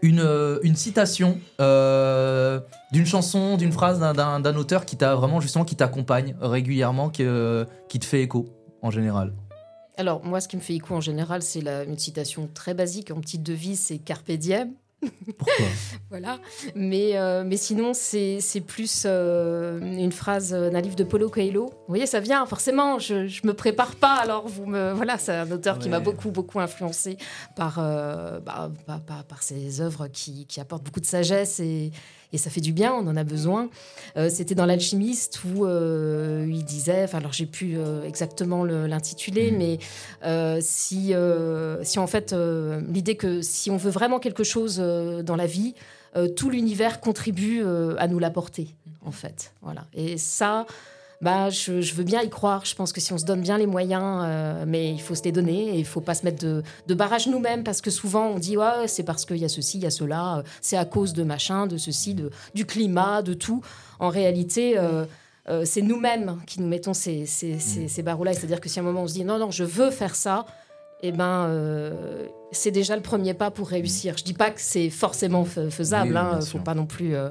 une, 0.02 0.20
euh, 0.20 0.58
une 0.62 0.76
citation 0.76 1.38
d'une 1.58 3.06
chanson, 3.06 3.56
d'une 3.56 3.72
phrase 3.72 4.00
d'un- 4.00 4.56
auteur 4.56 4.86
qui 4.86 4.96
t'a 4.96 5.14
vraiment 5.14 5.40
justement 5.40 5.64
qui 5.64 5.76
t'accompagne 5.76 6.34
régulièrement, 6.40 7.10
qui, 7.10 7.24
qui 7.88 7.98
te 7.98 8.04
fait 8.06 8.22
écho 8.22 8.48
en 8.82 8.90
général? 8.90 9.32
Alors, 9.98 10.24
moi, 10.24 10.40
ce 10.40 10.48
qui 10.48 10.56
me 10.56 10.60
fait 10.62 10.74
écho 10.74 10.94
en 10.94 11.00
général, 11.00 11.42
c'est 11.42 11.66
une 11.86 11.98
citation 11.98 12.48
très 12.52 12.74
basique 12.74 13.10
en 13.10 13.20
petite 13.20 13.42
devise 13.42 13.80
c'est 13.80 13.98
Carpe 13.98 14.30
diem. 14.32 14.70
Pourquoi 15.00 15.54
Voilà. 16.10 16.38
Mais, 16.74 17.16
euh, 17.18 17.42
mais 17.44 17.56
sinon, 17.56 17.92
c'est 17.94 18.40
plus 18.66 19.02
euh, 19.06 19.80
une 19.80 20.12
phrase 20.12 20.50
d'un 20.50 20.80
livre 20.80 20.96
de 20.96 21.04
Paulo 21.04 21.28
Coelho. 21.28 21.66
Vous 21.66 21.72
voyez, 21.88 22.06
ça 22.06 22.20
vient, 22.20 22.46
forcément, 22.46 22.98
je, 22.98 23.26
je 23.26 23.46
me 23.46 23.52
prépare 23.52 23.96
pas, 23.96 24.14
alors 24.14 24.46
vous 24.48 24.66
me. 24.66 24.92
Voilà, 24.92 25.18
c'est 25.18 25.32
un 25.34 25.50
auteur 25.50 25.78
qui 25.78 25.88
m'a 25.88 26.00
beaucoup, 26.00 26.30
beaucoup 26.30 26.60
influencé 26.60 27.16
par, 27.56 27.78
euh, 27.78 28.38
bah, 28.40 28.70
par- 29.06 29.24
par 29.24 29.42
ses 29.42 29.80
œuvres 29.80 30.06
qui, 30.08 30.46
qui 30.46 30.60
apportent 30.60 30.84
beaucoup 30.84 31.00
de 31.00 31.06
sagesse 31.06 31.60
et, 31.60 31.90
et 32.32 32.38
ça 32.38 32.50
fait 32.50 32.60
du 32.60 32.72
bien, 32.72 32.92
on 32.92 33.06
en 33.06 33.16
a 33.16 33.24
besoin. 33.24 33.68
Euh, 34.16 34.28
C'était 34.30 34.54
dans 34.54 34.66
L'Alchimiste 34.66 35.40
où 35.44 35.66
euh, 35.66 36.46
il 36.48 36.64
disait, 36.64 37.04
enfin, 37.04 37.18
alors 37.18 37.32
j'ai 37.32 37.46
pu 37.46 37.76
euh, 37.76 38.02
exactement 38.04 38.64
le- 38.64 38.86
l'intituler, 38.86 39.50
Mhm. 39.50 39.58
mais 39.58 39.78
euh, 40.24 40.58
si, 40.60 41.12
si 41.82 41.98
en 41.98 42.06
fait, 42.06 42.34
l'idée 42.92 43.16
que 43.16 43.42
si 43.42 43.70
on 43.70 43.76
veut 43.76 43.90
vraiment 43.90 44.18
quelque 44.18 44.44
chose 44.44 44.76
dans 44.78 45.36
la 45.36 45.46
vie, 45.46 45.74
tout 46.36 46.48
l'univers 46.50 47.00
contribue 47.00 47.62
à 47.98 48.08
nous 48.08 48.18
l'apporter, 48.18 48.68
en 49.04 49.10
fait. 49.12 49.52
Voilà. 49.62 49.84
Et 49.94 50.16
ça, 50.18 50.66
bah, 51.20 51.50
je, 51.50 51.80
je 51.80 51.94
veux 51.94 52.04
bien 52.04 52.22
y 52.22 52.28
croire. 52.30 52.64
Je 52.64 52.74
pense 52.74 52.92
que 52.92 53.00
si 53.00 53.12
on 53.12 53.18
se 53.18 53.24
donne 53.24 53.40
bien 53.40 53.58
les 53.58 53.66
moyens, 53.66 54.22
euh, 54.26 54.64
mais 54.66 54.90
il 54.90 55.00
faut 55.00 55.14
se 55.14 55.22
les 55.24 55.32
donner 55.32 55.74
et 55.74 55.78
il 55.78 55.84
faut 55.86 56.00
pas 56.00 56.14
se 56.14 56.24
mettre 56.24 56.44
de, 56.44 56.62
de 56.86 56.94
barrage 56.94 57.26
nous-mêmes 57.26 57.64
parce 57.64 57.80
que 57.80 57.90
souvent 57.90 58.26
on 58.28 58.38
dit 58.38 58.56
ouais, 58.56 58.86
c'est 58.86 59.02
parce 59.02 59.24
qu'il 59.24 59.38
y 59.38 59.44
a 59.44 59.48
ceci, 59.48 59.78
il 59.78 59.84
y 59.84 59.86
a 59.86 59.90
cela, 59.90 60.38
euh, 60.38 60.42
c'est 60.60 60.76
à 60.76 60.84
cause 60.84 61.12
de 61.14 61.22
machin, 61.22 61.66
de 61.66 61.76
ceci, 61.78 62.14
de, 62.14 62.30
du 62.54 62.66
climat, 62.66 63.22
de 63.22 63.34
tout. 63.34 63.62
En 63.98 64.08
réalité, 64.10 64.76
euh, 64.78 65.04
euh, 65.48 65.62
c'est 65.64 65.82
nous-mêmes 65.82 66.38
qui 66.46 66.60
nous 66.60 66.68
mettons 66.68 66.92
ces, 66.94 67.24
ces, 67.24 67.58
ces, 67.58 67.88
ces 67.88 68.02
barreaux-là. 68.02 68.32
C'est-à-dire 68.34 68.60
que 68.60 68.68
si 68.68 68.78
à 68.78 68.82
un 68.82 68.84
moment 68.84 69.02
on 69.02 69.08
se 69.08 69.14
dit 69.14 69.24
non, 69.24 69.38
non, 69.38 69.50
je 69.50 69.64
veux 69.64 69.90
faire 69.90 70.14
ça, 70.14 70.44
eh 71.02 71.12
ben, 71.12 71.46
euh, 71.48 72.26
c'est 72.52 72.70
déjà 72.70 72.96
le 72.96 73.02
premier 73.02 73.34
pas 73.34 73.50
pour 73.50 73.68
réussir. 73.68 74.16
Je 74.18 74.24
dis 74.24 74.32
pas 74.34 74.50
que 74.50 74.60
c'est 74.60 74.90
forcément 74.90 75.44
fa- 75.44 75.70
faisable. 75.70 76.12
Oui, 76.12 76.16
hein, 76.18 76.38
bien 76.38 76.40
faut 76.40 76.58
pas 76.58 76.74
non 76.74 76.86
plus. 76.86 77.14
euh, 77.14 77.28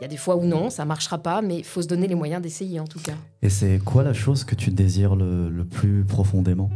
Il 0.00 0.02
y 0.02 0.04
a 0.04 0.08
des 0.08 0.16
fois 0.18 0.36
où 0.36 0.44
non, 0.44 0.68
ça 0.68 0.84
marchera 0.84 1.18
pas, 1.18 1.40
mais 1.40 1.56
il 1.58 1.64
faut 1.64 1.80
se 1.80 1.86
donner 1.86 2.06
les 2.06 2.14
moyens 2.14 2.42
d'essayer 2.42 2.80
en 2.80 2.86
tout 2.86 3.00
cas. 3.00 3.14
Et 3.42 3.48
c'est 3.48 3.78
quoi 3.84 4.02
la 4.02 4.12
chose 4.12 4.44
que 4.44 4.54
tu 4.54 4.70
désires 4.70 5.16
le, 5.16 5.48
le 5.48 5.64
plus 5.64 6.04
profondément? 6.04 6.68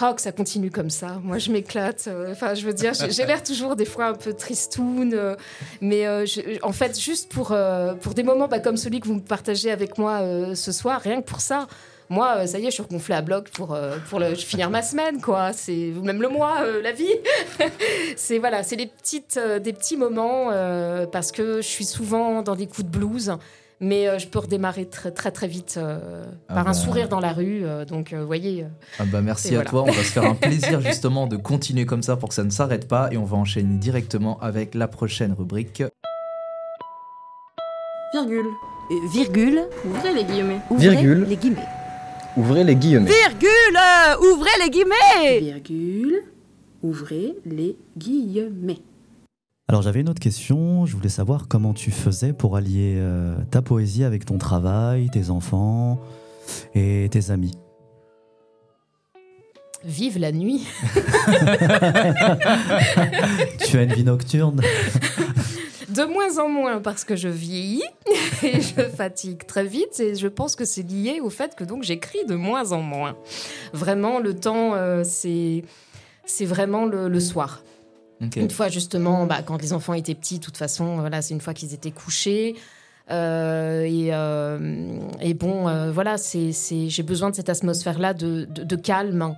Ah, 0.00 0.14
que 0.14 0.22
ça 0.22 0.32
continue 0.32 0.70
comme 0.70 0.88
ça. 0.88 1.20
Moi, 1.22 1.36
je 1.36 1.52
m'éclate. 1.52 2.04
Euh, 2.08 2.32
Enfin, 2.32 2.54
je 2.54 2.64
veux 2.64 2.72
dire, 2.72 2.92
j'ai 2.94 3.26
l'air 3.26 3.42
toujours 3.42 3.76
des 3.76 3.84
fois 3.84 4.06
un 4.06 4.14
peu 4.14 4.32
tristoun. 4.32 5.12
euh, 5.12 5.36
mais 5.82 6.06
euh, 6.06 6.24
je- 6.24 6.40
en 6.62 6.72
fait, 6.72 6.98
juste 6.98 7.30
pour, 7.30 7.52
euh, 7.52 7.92
pour 7.94 8.14
des 8.14 8.22
moments 8.22 8.48
bah, 8.48 8.58
comme 8.58 8.78
celui 8.78 9.00
que 9.00 9.06
vous 9.06 9.16
me 9.16 9.20
partagez 9.20 9.70
avec 9.70 9.98
moi 9.98 10.20
euh, 10.22 10.54
ce 10.54 10.72
soir, 10.72 10.98
rien 11.02 11.20
que 11.20 11.26
pour 11.26 11.42
ça. 11.42 11.66
Moi, 12.12 12.34
euh, 12.38 12.46
ça 12.46 12.58
y 12.58 12.62
est, 12.62 12.66
je 12.66 12.74
suis 12.74 12.82
regonflée 12.82 13.14
à 13.14 13.22
bloc 13.22 13.48
pour, 13.50 13.72
euh, 13.72 13.96
pour 14.10 14.20
le- 14.20 14.34
finir 14.34 14.68
ma 14.68 14.82
semaine, 14.82 15.20
quoi. 15.20 15.52
C'est 15.54 15.92
même 16.02 16.20
le 16.20 16.28
mois, 16.28 16.58
euh, 16.60 16.82
la 16.82 16.92
vie. 16.92 17.08
c'est 18.16 18.38
voilà, 18.38 18.62
c'est 18.62 18.76
les 18.76 18.86
petites, 18.86 19.40
des 19.62 19.72
petits 19.72 19.96
moments 19.96 20.48
euh, 20.50 21.06
parce 21.06 21.32
que 21.32 21.56
je 21.62 21.66
suis 21.66 21.86
souvent 21.86 22.42
dans 22.42 22.54
des 22.54 22.66
coups 22.66 22.84
de 22.86 22.98
blues, 22.98 23.32
mais 23.80 24.08
euh, 24.08 24.18
je 24.18 24.26
peux 24.28 24.38
redémarrer 24.40 24.84
très 24.86 25.10
très 25.10 25.30
très 25.30 25.48
vite 25.48 25.76
euh, 25.78 26.24
Ah 26.48 26.54
par 26.54 26.64
bah. 26.64 26.70
un 26.70 26.74
sourire 26.74 27.08
dans 27.08 27.18
la 27.20 27.32
rue. 27.32 27.62
euh, 27.64 27.84
donc, 27.86 28.12
euh, 28.12 28.20
vous 28.20 28.26
voyez. 28.26 28.62
euh, 28.64 28.66
Ah 29.00 29.04
bah 29.06 29.22
merci 29.22 29.48
à 29.48 29.54
voilà. 29.54 29.70
toi, 29.70 29.82
on 29.82 29.86
va 29.90 29.92
se 29.92 30.12
faire 30.12 30.24
un 30.24 30.34
plaisir 30.46 30.80
justement 30.82 31.26
de 31.26 31.36
continuer 31.36 31.86
comme 31.86 32.02
ça 32.02 32.16
pour 32.16 32.28
que 32.28 32.34
ça 32.34 32.44
ne 32.44 32.50
s'arrête 32.50 32.86
pas 32.88 33.08
et 33.10 33.16
on 33.16 33.24
va 33.24 33.38
enchaîner 33.38 33.78
directement 33.78 34.38
avec 34.40 34.74
la 34.74 34.86
prochaine 34.86 35.32
rubrique. 35.32 35.82
Virgule. 38.12 38.46
Euh, 38.90 38.94
virgule, 39.14 39.62
Ouvrez 39.86 40.12
les 40.12 40.24
guillemets. 40.24 40.60
ouvrez 40.68 40.90
Virgule. 40.90 41.24
les 41.28 41.36
guillemets. 41.36 41.66
Ouvrez 42.34 42.64
les 42.64 42.76
guillemets. 42.76 43.10
Virgule, 43.10 43.76
euh, 43.76 44.16
ouvrez 44.32 44.50
les 44.64 44.70
guillemets. 44.70 45.40
Virgule. 45.40 46.22
Ouvrez 46.82 47.34
les 47.44 47.76
guillemets. 47.98 48.80
Alors 49.68 49.82
j'avais 49.82 50.00
une 50.00 50.08
autre 50.08 50.20
question, 50.20 50.86
je 50.86 50.96
voulais 50.96 51.10
savoir 51.10 51.46
comment 51.46 51.74
tu 51.74 51.90
faisais 51.90 52.32
pour 52.32 52.56
allier 52.56 52.94
euh, 52.96 53.36
ta 53.50 53.60
poésie 53.60 54.02
avec 54.04 54.24
ton 54.24 54.38
travail, 54.38 55.10
tes 55.10 55.28
enfants 55.28 56.00
et 56.74 57.08
tes 57.10 57.30
amis. 57.30 57.52
Vive 59.84 60.18
la 60.18 60.32
nuit. 60.32 60.66
tu 63.66 63.78
as 63.78 63.82
une 63.82 63.92
vie 63.92 64.04
nocturne 64.04 64.62
De 65.94 66.04
moins 66.04 66.38
en 66.38 66.48
moins 66.48 66.80
parce 66.80 67.04
que 67.04 67.16
je 67.16 67.28
vieillis 67.28 67.82
et 68.42 68.60
je 68.60 68.82
fatigue 68.82 69.46
très 69.46 69.64
vite 69.64 70.00
et 70.00 70.14
je 70.14 70.28
pense 70.28 70.56
que 70.56 70.64
c'est 70.64 70.82
lié 70.82 71.20
au 71.20 71.30
fait 71.30 71.54
que 71.54 71.64
donc 71.64 71.82
j'écris 71.82 72.24
de 72.26 72.34
moins 72.34 72.72
en 72.72 72.80
moins. 72.82 73.16
Vraiment, 73.72 74.18
le 74.18 74.34
temps, 74.34 74.74
euh, 74.74 75.02
c'est 75.04 75.62
c'est 76.24 76.44
vraiment 76.46 76.84
le, 76.86 77.08
le 77.08 77.20
soir. 77.20 77.62
Une 78.36 78.50
fois 78.50 78.68
justement, 78.68 79.26
bah, 79.26 79.42
quand 79.44 79.60
les 79.60 79.72
enfants 79.72 79.94
étaient 79.94 80.14
petits, 80.14 80.38
de 80.38 80.44
toute 80.44 80.56
façon, 80.56 80.96
voilà, 80.98 81.20
c'est 81.22 81.34
une 81.34 81.40
fois 81.40 81.54
qu'ils 81.54 81.74
étaient 81.74 81.90
couchés. 81.90 82.54
Euh, 83.10 83.82
et, 83.82 84.10
euh, 84.12 84.96
et 85.20 85.34
bon, 85.34 85.66
euh, 85.68 85.90
voilà, 85.90 86.16
c'est, 86.18 86.52
j'ai 86.88 87.02
besoin 87.02 87.30
de 87.30 87.34
cette 87.34 87.48
atmosphère-là 87.48 88.14
de, 88.14 88.44
de- 88.48 88.62
de 88.62 88.76
calme 88.76 89.34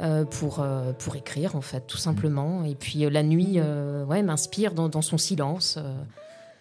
euh, 0.00 0.24
pour, 0.24 0.60
euh, 0.60 0.92
pour 0.92 1.16
écrire, 1.16 1.56
en 1.56 1.60
fait, 1.60 1.86
tout 1.86 1.96
simplement. 1.96 2.64
Et 2.64 2.74
puis 2.74 3.04
euh, 3.04 3.10
la 3.10 3.22
nuit, 3.22 3.54
euh, 3.56 4.04
ouais, 4.04 4.22
m'inspire 4.22 4.74
dans, 4.74 4.88
dans 4.88 5.02
son 5.02 5.18
silence. 5.18 5.78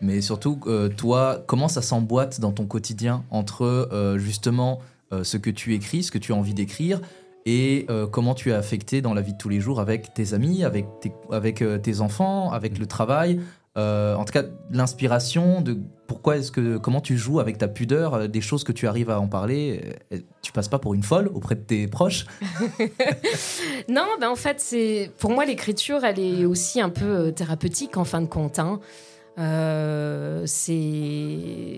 Mais 0.02 0.22
surtout, 0.22 0.60
euh, 0.68 0.90
toi, 0.90 1.44
comment 1.48 1.68
ça 1.68 1.82
s'emboîte 1.82 2.40
dans 2.40 2.52
ton 2.52 2.66
quotidien 2.66 3.24
entre 3.32 3.64
euh, 3.64 4.18
justement 4.18 4.80
euh, 5.14 5.24
ce 5.24 5.38
que 5.38 5.50
tu 5.50 5.74
écris, 5.74 6.04
ce 6.04 6.12
que 6.12 6.18
tu 6.18 6.34
as 6.34 6.36
envie 6.36 6.54
d'écrire, 6.54 7.00
et 7.46 7.86
euh, 7.90 8.08
comment 8.08 8.36
tu 8.36 8.52
es 8.52 8.54
affecté 8.54 9.02
dans 9.02 9.14
la 9.14 9.22
vie 9.22 9.34
de 9.34 9.38
tous 9.38 9.50
les 9.50 9.60
jours 9.60 9.80
avec 9.80 10.14
tes 10.14 10.34
amis, 10.34 10.64
avec 10.64 10.86
tes, 11.02 11.12
avec, 11.32 11.62
euh, 11.62 11.78
tes 11.78 12.02
enfants, 12.02 12.52
avec 12.52 12.78
le 12.78 12.86
travail 12.86 13.40
euh, 13.78 14.16
en 14.16 14.26
tout 14.26 14.34
cas, 14.34 14.44
l'inspiration 14.70 15.62
de 15.62 15.80
pourquoi 16.14 16.38
est-ce 16.38 16.52
que 16.52 16.78
comment 16.78 17.02
tu 17.02 17.18
joues 17.18 17.40
avec 17.40 17.58
ta 17.58 17.68
pudeur, 17.68 18.14
euh, 18.14 18.28
des 18.28 18.40
choses 18.40 18.64
que 18.64 18.72
tu 18.72 18.86
arrives 18.86 19.10
à 19.10 19.20
en 19.20 19.28
parler, 19.28 19.96
euh, 20.14 20.20
tu 20.44 20.52
passes 20.52 20.68
pas 20.68 20.78
pour 20.78 20.94
une 20.94 21.02
folle 21.02 21.28
auprès 21.34 21.56
de 21.56 21.62
tes 21.62 21.88
proches? 21.88 22.28
Non, 23.90 24.06
ben 24.22 24.30
en 24.30 24.36
fait, 24.36 24.60
c'est 24.60 25.10
pour 25.18 25.32
moi 25.32 25.44
l'écriture, 25.46 26.04
elle 26.06 26.20
est 26.20 26.46
aussi 26.46 26.80
un 26.80 26.90
peu 26.90 27.06
euh, 27.06 27.32
thérapeutique 27.32 27.98
en 27.98 28.04
fin 28.04 28.22
de 28.22 28.28
compte. 28.28 28.60
hein. 28.60 28.80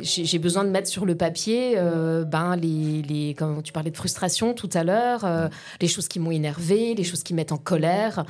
J'ai 0.04 0.40
besoin 0.40 0.66
de 0.66 0.70
mettre 0.70 0.90
sur 0.90 1.06
le 1.06 1.16
papier 1.16 1.76
euh, 1.78 2.26
ben 2.26 2.58
les, 2.58 3.02
les 3.04 3.34
comme 3.34 3.64
tu 3.64 3.72
parlais 3.72 3.92
de 3.92 3.96
frustration 3.96 4.54
tout 4.54 4.70
à 4.74 4.84
l'heure 4.84 5.26
les 5.80 5.88
choses 5.88 6.10
qui 6.10 6.20
m'ont 6.20 6.32
énervé 6.32 6.94
les 6.96 7.06
choses 7.06 7.24
qui 7.24 7.32
me 7.34 7.38
mettent 7.38 7.54
en 7.54 7.58
colère 7.58 8.26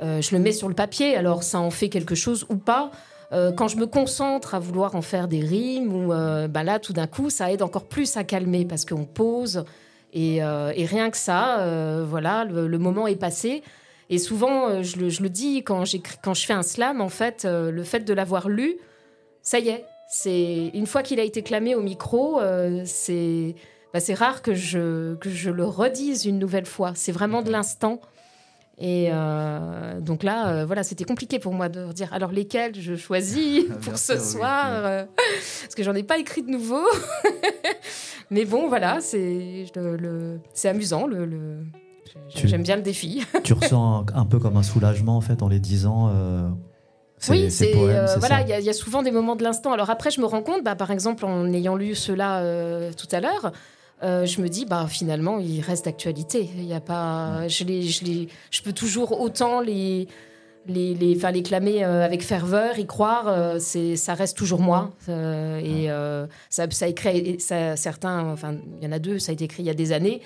je 0.00 0.30
le 0.30 0.38
mets 0.38 0.52
sur 0.52 0.68
le 0.68 0.76
papier, 0.76 1.16
alors 1.16 1.42
ça 1.42 1.58
en 1.58 1.70
fait 1.70 1.88
quelque 1.88 2.14
chose 2.14 2.46
ou 2.50 2.54
pas? 2.56 2.92
Quand 3.30 3.68
je 3.68 3.76
me 3.76 3.86
concentre 3.86 4.54
à 4.54 4.58
vouloir 4.58 4.94
en 4.94 5.02
faire 5.02 5.28
des 5.28 5.40
rimes, 5.40 5.94
ou 5.94 6.08
bah 6.08 6.62
là, 6.62 6.78
tout 6.78 6.92
d'un 6.92 7.06
coup, 7.06 7.30
ça 7.30 7.52
aide 7.52 7.62
encore 7.62 7.84
plus 7.84 8.16
à 8.16 8.24
calmer 8.24 8.64
parce 8.64 8.84
qu'on 8.84 9.04
pose 9.04 9.64
et, 10.14 10.40
rien 10.42 11.10
que 11.10 11.16
ça, 11.16 12.02
voilà, 12.06 12.44
le, 12.44 12.78
moment 12.78 13.06
est 13.06 13.16
passé. 13.16 13.62
Et 14.08 14.18
souvent, 14.18 14.82
je 14.82 14.98
le, 14.98 15.28
dis 15.28 15.62
quand, 15.62 15.84
quand 16.22 16.34
je 16.34 16.46
fais 16.46 16.54
un 16.54 16.62
slam, 16.62 17.00
en 17.00 17.10
fait, 17.10 17.44
le 17.44 17.82
fait 17.82 18.00
de 18.00 18.14
l'avoir 18.14 18.48
lu, 18.48 18.76
ça 19.42 19.58
y 19.58 19.68
est, 19.68 19.84
c'est 20.08 20.70
une 20.72 20.86
fois 20.86 21.02
qu'il 21.02 21.20
a 21.20 21.22
été 21.22 21.42
clamé 21.42 21.74
au 21.74 21.82
micro, 21.82 22.40
euh, 22.40 22.82
c'est 22.86 23.54
bah, 23.92 24.00
c'est 24.00 24.14
rare 24.14 24.42
que 24.42 24.54
je 24.54 25.14
que 25.16 25.30
je 25.30 25.50
le 25.50 25.64
redise 25.64 26.24
une 26.24 26.38
nouvelle 26.38 26.66
fois. 26.66 26.92
C'est 26.94 27.12
vraiment 27.12 27.42
de 27.42 27.52
l'instant. 27.52 28.00
Et 28.80 29.08
euh, 29.10 30.00
donc 30.00 30.22
là, 30.22 30.48
euh, 30.48 30.66
voilà, 30.66 30.84
c'était 30.84 31.04
compliqué 31.04 31.38
pour 31.38 31.52
moi 31.52 31.68
de 31.68 31.92
dire 31.92 32.12
alors 32.12 32.30
lesquels 32.30 32.80
je 32.80 32.94
choisis 32.94 33.64
pour 33.82 33.98
ce 33.98 34.18
soir, 34.18 35.06
parce 35.62 35.74
que 35.74 35.82
j'en 35.82 35.94
ai 35.94 36.04
pas 36.04 36.18
écrit 36.18 36.42
de 36.42 36.50
nouveau. 36.50 36.84
Mais 38.30 38.44
bon, 38.44 38.68
voilà, 38.68 39.00
c'est 39.00 39.66
le, 39.74 40.38
c'est 40.54 40.68
amusant. 40.68 41.06
Le, 41.06 41.64
J'aime 42.34 42.62
bien 42.62 42.76
le 42.76 42.82
défi. 42.82 43.24
tu 43.44 43.52
ressens 43.52 44.04
un, 44.14 44.20
un, 44.20 44.24
peu 44.24 44.38
comme 44.38 44.56
un 44.56 44.62
soulagement 44.62 45.16
en 45.16 45.20
fait 45.20 45.42
en 45.42 45.48
les 45.48 45.60
disant 45.60 46.10
oui, 47.28 47.50
c'est 47.50 47.74
euh, 47.74 48.06
voilà, 48.18 48.42
il 48.42 48.64
y, 48.64 48.70
a 48.70 48.72
souvent 48.72 49.02
des 49.02 49.10
moments 49.10 49.36
de 49.36 49.42
l'instant. 49.42 49.72
Alors 49.72 49.90
après, 49.90 50.10
je 50.10 50.20
me 50.20 50.26
rends 50.26 50.42
compte, 50.42 50.62
bah, 50.62 50.76
par 50.76 50.90
exemple, 50.90 51.24
en 51.24 51.52
ayant 51.52 51.76
lu 51.76 51.94
cela 51.94 52.40
euh, 52.40 52.92
tout 52.92 53.08
à 53.10 53.20
l'heure, 53.20 53.52
euh, 54.02 54.26
je 54.26 54.40
me 54.40 54.48
dis, 54.48 54.64
bah 54.64 54.86
finalement, 54.88 55.38
il 55.38 55.60
reste 55.60 55.86
d'actualité. 55.86 56.48
Il 56.56 56.64
y 56.64 56.74
a 56.74 56.80
pas, 56.80 57.48
je 57.48 57.64
les, 57.64 57.82
je 57.82 58.04
les, 58.04 58.28
je 58.50 58.62
peux 58.62 58.72
toujours 58.72 59.20
autant 59.20 59.60
les 59.60 60.08
les, 60.66 60.94
les, 60.94 61.16
enfin, 61.16 61.30
les 61.30 61.42
clamer 61.42 61.82
avec 61.82 62.22
ferveur, 62.22 62.78
y 62.78 62.86
croire, 62.86 63.58
c'est, 63.58 63.96
ça 63.96 64.12
reste 64.12 64.36
toujours 64.36 64.60
moi. 64.60 64.90
et 65.08 65.88
ça, 66.50 66.70
ça 66.70 66.88
écrit, 66.88 67.40
ça, 67.40 67.74
certains, 67.74 68.26
enfin, 68.26 68.56
il 68.78 68.84
y 68.84 68.86
en 68.86 68.92
a 68.92 68.98
deux, 68.98 69.18
ça 69.18 69.30
a 69.30 69.32
été 69.32 69.44
écrit 69.44 69.62
il 69.62 69.66
y 69.66 69.70
a 69.70 69.74
des 69.74 69.92
années. 69.92 70.20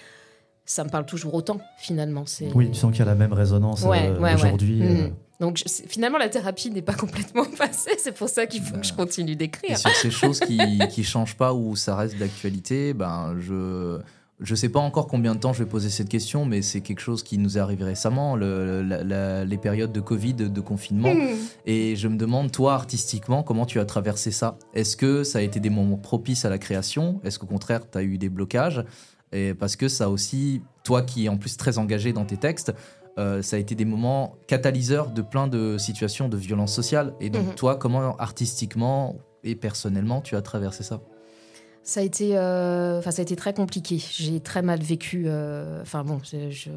Ça 0.65 0.83
me 0.83 0.89
parle 0.89 1.07
toujours 1.07 1.35
autant, 1.35 1.61
finalement. 1.77 2.25
Oui, 2.55 2.71
tu 2.71 2.75
sens 2.75 2.91
qu'il 2.91 3.01
y 3.01 3.03
a 3.03 3.07
la 3.07 3.15
même 3.15 3.33
résonance 3.33 3.85
aujourd'hui. 3.85 4.83
Mm. 4.83 5.15
Donc 5.41 5.63
finalement, 5.89 6.19
la 6.19 6.29
thérapie 6.29 6.71
n'est 6.71 6.83
pas 6.83 6.95
complètement 6.95 7.45
passée. 7.45 7.93
C'est 7.99 8.13
pour 8.13 8.29
ça 8.29 8.47
qu'il 8.47 8.63
faut 8.63 8.77
que 8.77 8.87
je 8.87 8.93
continue 8.93 9.37
d'écrire. 9.37 9.79
sur 9.79 9.91
ces 9.91 10.11
choses 10.11 10.41
qui 10.41 10.59
ne 10.59 11.03
changent 11.03 11.37
pas 11.37 11.53
ou 11.53 11.77
ça 11.77 11.97
reste 11.97 12.19
d'actualité, 12.19 12.95
ben 12.95 13.37
je 13.41 14.01
je 14.43 14.55
sais 14.55 14.69
pas 14.69 14.81
encore 14.81 15.07
combien 15.07 15.35
de 15.35 15.41
temps 15.41 15.53
je 15.53 15.63
vais 15.63 15.69
poser 15.69 15.89
cette 15.89 16.09
question, 16.09 16.45
mais 16.45 16.63
c'est 16.63 16.81
quelque 16.81 17.01
chose 17.01 17.23
qui 17.23 17.39
nous 17.39 17.59
est 17.59 17.61
arrivé 17.61 17.85
récemment, 17.85 18.35
les 18.37 19.59
périodes 19.59 19.93
de 19.93 20.01
Covid, 20.01 20.35
de, 20.35 20.61
confinement. 20.61 21.15
Hmm. 21.15 21.37
Et 21.65 21.97
je 21.97 22.09
me 22.09 22.17
demande, 22.17 22.51
toi, 22.51 22.75
artistiquement, 22.75 23.43
comment 23.43 23.67
tu 23.67 23.79
as 23.79 23.85
traversé 23.85 24.31
ça? 24.33 24.57
Est-ce 24.75 24.97
que 24.97 25.23
ça 25.23 25.39
a 25.39 25.43
été 25.43 25.61
des 25.61 25.71
moments 25.71 25.97
propices 25.97 26.45
à 26.45 26.51
la 26.51 26.59
création? 26.59 27.21
Est-ce 27.25 27.39
qu'au 27.39 27.47
contraire, 27.47 27.89
tu 27.89 27.99
as 27.99 28.03
eu 28.03 28.19
des 28.19 28.29
blocages? 28.29 28.85
Et 29.33 29.55
parce 29.55 29.77
que 29.77 29.89
ça 29.89 30.11
aussi, 30.11 30.63
toi 30.85 31.03
qui 31.03 31.27
es 31.27 31.29
en 31.29 31.37
plus 31.37 31.57
très 31.57 31.79
engagé 31.79 32.13
dans 32.13 32.25
tes 32.25 32.37
textes, 32.37 32.73
euh, 33.19 33.43
ça 33.43 33.57
a 33.57 33.59
été 33.59 33.75
des 33.75 33.85
moments 33.85 34.37
catalyseurs 34.47 35.11
de 35.11 35.23
plein 35.23 35.47
de 35.47 35.77
situations 35.79 36.29
de 36.29 36.37
violence 36.37 36.73
sociale. 36.73 37.15
Et 37.21 37.31
donc, 37.31 37.47
mhm. 37.47 37.55
toi, 37.55 37.77
comment 37.77 38.17
artistiquement 38.17 39.17
et 39.45 39.55
personnellement 39.55 40.21
tu 40.21 40.37
as 40.37 40.43
traversé 40.43 40.83
ça? 40.83 41.01
Ça 41.83 42.01
a 42.01 42.03
été, 42.05 42.39
euh, 42.39 43.03
ça 43.03 43.11
a 43.11 43.23
été 43.23 43.37
très 43.37 43.53
compliqué. 43.53 43.99
J'ai 43.99 44.41
très 44.41 44.63
mal 44.63 44.81
vécu. 44.81 45.25
Euh, 45.27 45.83
enfin 45.83 46.05
bon, 46.05 46.21
je, 46.23 46.71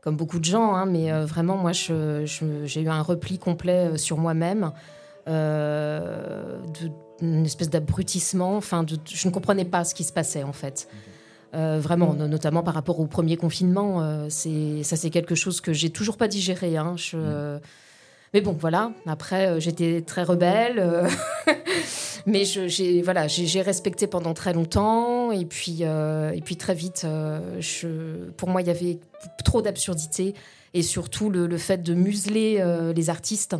comme 0.00 0.16
beaucoup 0.16 0.38
de 0.38 0.44
gens, 0.44 0.74
hein, 0.74 0.86
mais 0.86 1.12
vraiment, 1.24 1.56
moi, 1.56 1.72
j'ai 1.72 2.82
eu 2.82 2.88
un 2.88 3.02
repli 3.02 3.38
complet 3.38 3.98
sur 3.98 4.18
moi-même, 4.18 4.72
une 5.26 5.32
espèce 7.44 7.68
d'abrutissement. 7.68 8.56
Enfin, 8.56 8.86
je 8.88 9.28
ne 9.28 9.32
comprenais 9.32 9.64
pas 9.64 9.84
ce 9.84 9.94
qui 9.94 10.04
se 10.04 10.12
passait 10.12 10.44
en 10.44 10.52
fait. 10.52 10.88
Euh, 11.54 11.78
vraiment, 11.80 12.14
mm. 12.14 12.26
notamment 12.26 12.62
par 12.62 12.74
rapport 12.74 12.98
au 13.00 13.06
premier 13.06 13.36
confinement, 13.36 14.02
euh, 14.02 14.26
c'est 14.30 14.82
ça 14.84 14.96
c'est 14.96 15.10
quelque 15.10 15.34
chose 15.34 15.60
que 15.60 15.72
j'ai 15.72 15.90
toujours 15.90 16.16
pas 16.16 16.28
digéré. 16.28 16.76
Hein. 16.76 16.96
Mm. 17.12 17.60
Mais 18.34 18.40
bon, 18.40 18.56
voilà. 18.58 18.92
Après, 19.06 19.48
euh, 19.48 19.60
j'étais 19.60 20.00
très 20.00 20.22
rebelle, 20.22 21.06
mais 22.26 22.44
j'ai 22.44 23.02
voilà, 23.02 23.28
j'ai 23.28 23.60
respecté 23.60 24.06
pendant 24.06 24.32
très 24.32 24.54
longtemps, 24.54 25.30
et 25.30 25.44
puis 25.44 25.82
et 25.82 26.40
puis 26.42 26.56
très 26.56 26.74
vite, 26.74 27.06
je, 27.60 28.30
pour 28.36 28.48
moi, 28.48 28.62
il 28.62 28.68
y 28.68 28.70
avait 28.70 28.98
trop 29.44 29.60
d'absurdité, 29.60 30.34
et 30.72 30.82
surtout 30.82 31.28
le, 31.28 31.46
le, 31.46 31.58
fait 31.58 31.82
de 31.82 31.92
museler 31.92 32.64
les 32.94 33.10
artistes. 33.10 33.56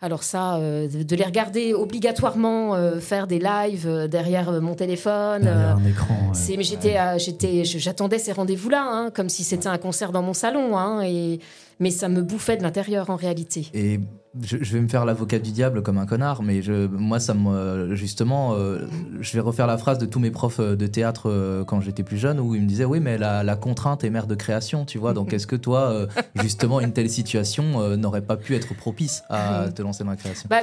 Alors 0.00 0.22
ça, 0.22 0.56
euh, 0.56 0.86
de 0.88 1.16
les 1.16 1.24
regarder 1.24 1.74
obligatoirement 1.74 2.76
euh, 2.76 3.00
faire 3.00 3.26
des 3.26 3.40
lives 3.40 3.88
euh, 3.88 4.06
derrière 4.06 4.60
mon 4.60 4.74
téléphone. 4.74 5.42
Derrière 5.42 5.76
un 5.76 5.84
écran. 5.84 6.32
C'est, 6.34 6.56
mais 6.56 6.62
j'étais, 6.62 6.96
j'étais, 7.18 7.64
j'attendais 7.64 8.20
ces 8.20 8.30
rendez-vous-là, 8.30 8.84
hein, 8.88 9.10
comme 9.12 9.28
si 9.28 9.42
c'était 9.42 9.66
un 9.66 9.78
concert 9.78 10.12
dans 10.12 10.22
mon 10.22 10.34
salon. 10.34 10.78
Hein, 10.78 11.02
et 11.02 11.40
mais 11.80 11.90
ça 11.90 12.08
me 12.08 12.22
bouffait 12.22 12.56
de 12.56 12.62
l'intérieur 12.62 13.10
en 13.10 13.16
réalité. 13.16 13.68
Et 13.74 14.00
je, 14.42 14.56
vais 14.56 14.80
me 14.80 14.88
faire 14.88 15.04
l'avocat 15.04 15.38
du 15.38 15.52
diable 15.52 15.82
comme 15.82 15.98
un 15.98 16.06
connard, 16.06 16.42
mais 16.42 16.62
je, 16.62 16.86
moi, 16.86 17.20
ça 17.20 17.34
me, 17.34 17.94
justement, 17.94 18.54
euh, 18.54 18.86
je 19.20 19.32
vais 19.32 19.40
refaire 19.40 19.66
la 19.66 19.78
phrase 19.78 19.98
de 19.98 20.06
tous 20.06 20.20
mes 20.20 20.30
profs 20.30 20.60
euh, 20.60 20.76
de 20.76 20.86
théâtre 20.86 21.28
euh, 21.30 21.64
quand 21.64 21.80
j'étais 21.80 22.02
plus 22.02 22.18
jeune, 22.18 22.40
où 22.40 22.54
ils 22.54 22.62
me 22.62 22.66
disaient, 22.66 22.84
oui, 22.84 23.00
mais 23.00 23.18
la, 23.18 23.56
contrainte 23.56 24.04
est 24.04 24.10
mère 24.10 24.26
de 24.26 24.34
création, 24.34 24.84
tu 24.84 24.98
vois. 24.98 25.14
Donc, 25.14 25.32
est-ce 25.32 25.46
que 25.46 25.56
toi, 25.56 26.06
justement, 26.36 26.80
une 26.80 26.92
telle 26.92 27.10
situation 27.10 27.96
n'aurait 27.96 28.22
pas 28.22 28.36
pu 28.36 28.54
être 28.54 28.74
propice 28.74 29.22
à 29.28 29.68
te 29.74 29.82
lancer 29.82 30.04
dans 30.04 30.10
la 30.10 30.16
création? 30.16 30.48
Bah, 30.48 30.60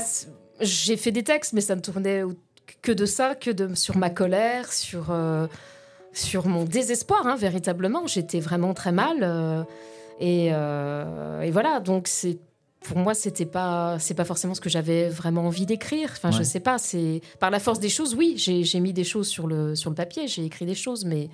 J'ai 0.61 0.97
fait 0.97 1.11
des 1.11 1.23
textes, 1.23 1.53
mais 1.53 1.61
ça 1.61 1.75
ne 1.75 1.81
tournait 1.81 2.23
que 2.81 2.91
de 2.91 3.05
ça, 3.05 3.35
que 3.35 3.51
de, 3.51 3.75
sur 3.75 3.97
ma 3.97 4.09
colère, 4.09 4.71
sur, 4.71 5.13
sur 6.13 6.47
mon 6.47 6.63
désespoir, 6.63 7.25
hein, 7.25 7.35
véritablement. 7.35 8.07
J'étais 8.07 8.39
vraiment 8.39 8.73
très 8.73 8.91
mal. 8.91 9.65
Euh, 10.21 11.41
et, 11.41 11.51
voilà, 11.51 11.79
donc 11.79 12.07
c'est 12.07 12.37
pour 12.81 12.97
moi, 12.97 13.13
c'était 13.15 13.45
pas, 13.45 13.97
c'est 13.99 14.13
pas 14.13 14.25
forcément 14.25 14.53
ce 14.53 14.61
que 14.61 14.69
j'avais 14.69 15.09
vraiment 15.09 15.47
envie 15.47 15.65
d'écrire. 15.65 16.09
Enfin, 16.11 16.31
je 16.31 16.43
sais 16.43 16.59
pas. 16.59 16.77
C'est 16.77 17.21
par 17.39 17.49
la 17.49 17.59
force 17.59 17.79
des 17.79 17.89
choses, 17.89 18.13
oui. 18.15 18.35
J'ai 18.37 18.79
mis 18.79 18.93
des 18.93 19.03
choses 19.03 19.27
sur 19.27 19.47
le 19.47 19.75
sur 19.75 19.89
le 19.89 19.95
papier, 19.95 20.27
j'ai 20.27 20.45
écrit 20.45 20.65
des 20.65 20.75
choses, 20.75 21.05
mais. 21.05 21.29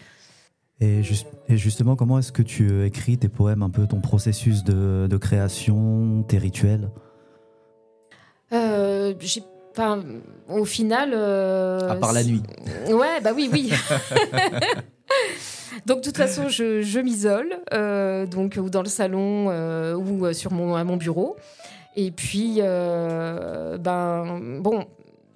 Et, 0.80 1.04
justement, 1.50 1.96
comment 1.96 2.18
est-ce 2.18 2.32
que 2.32 2.42
tu 2.42 2.84
écris 2.86 3.18
tes 3.18 3.30
poèmes, 3.30 3.62
un 3.62 3.70
peu 3.70 3.86
ton 3.86 4.00
processus 4.00 4.64
de, 4.64 5.18
création, 5.18 6.24
tes 6.28 6.40
rituels? 6.40 6.90
Euh, 8.52 9.14
au 10.50 10.66
final. 10.66 11.12
Euh, 11.14 11.90
à 11.90 11.96
part 11.96 12.14
la 12.14 12.24
nuit. 12.24 12.42
Ouais, 12.90 13.22
bah 13.22 13.32
oui, 13.36 13.50
oui. 13.52 13.72
Donc, 15.86 16.00
de 16.00 16.04
toute 16.04 16.18
façon, 16.18 16.50
je, 16.50 17.00
m'isole, 17.00 17.60
euh, 17.74 18.26
donc 18.26 18.58
ou 18.62 18.70
dans 18.70 18.82
le 18.82 18.90
salon 18.90 19.48
euh, 19.50 19.96
ou 19.96 20.26
euh, 20.26 20.34
sur 20.34 20.52
mon, 20.52 20.76
à 20.76 20.84
mon 20.84 20.98
bureau. 20.98 21.38
Et 21.96 22.12
puis, 22.12 22.62
ben, 22.62 24.40
bon, 24.60 24.86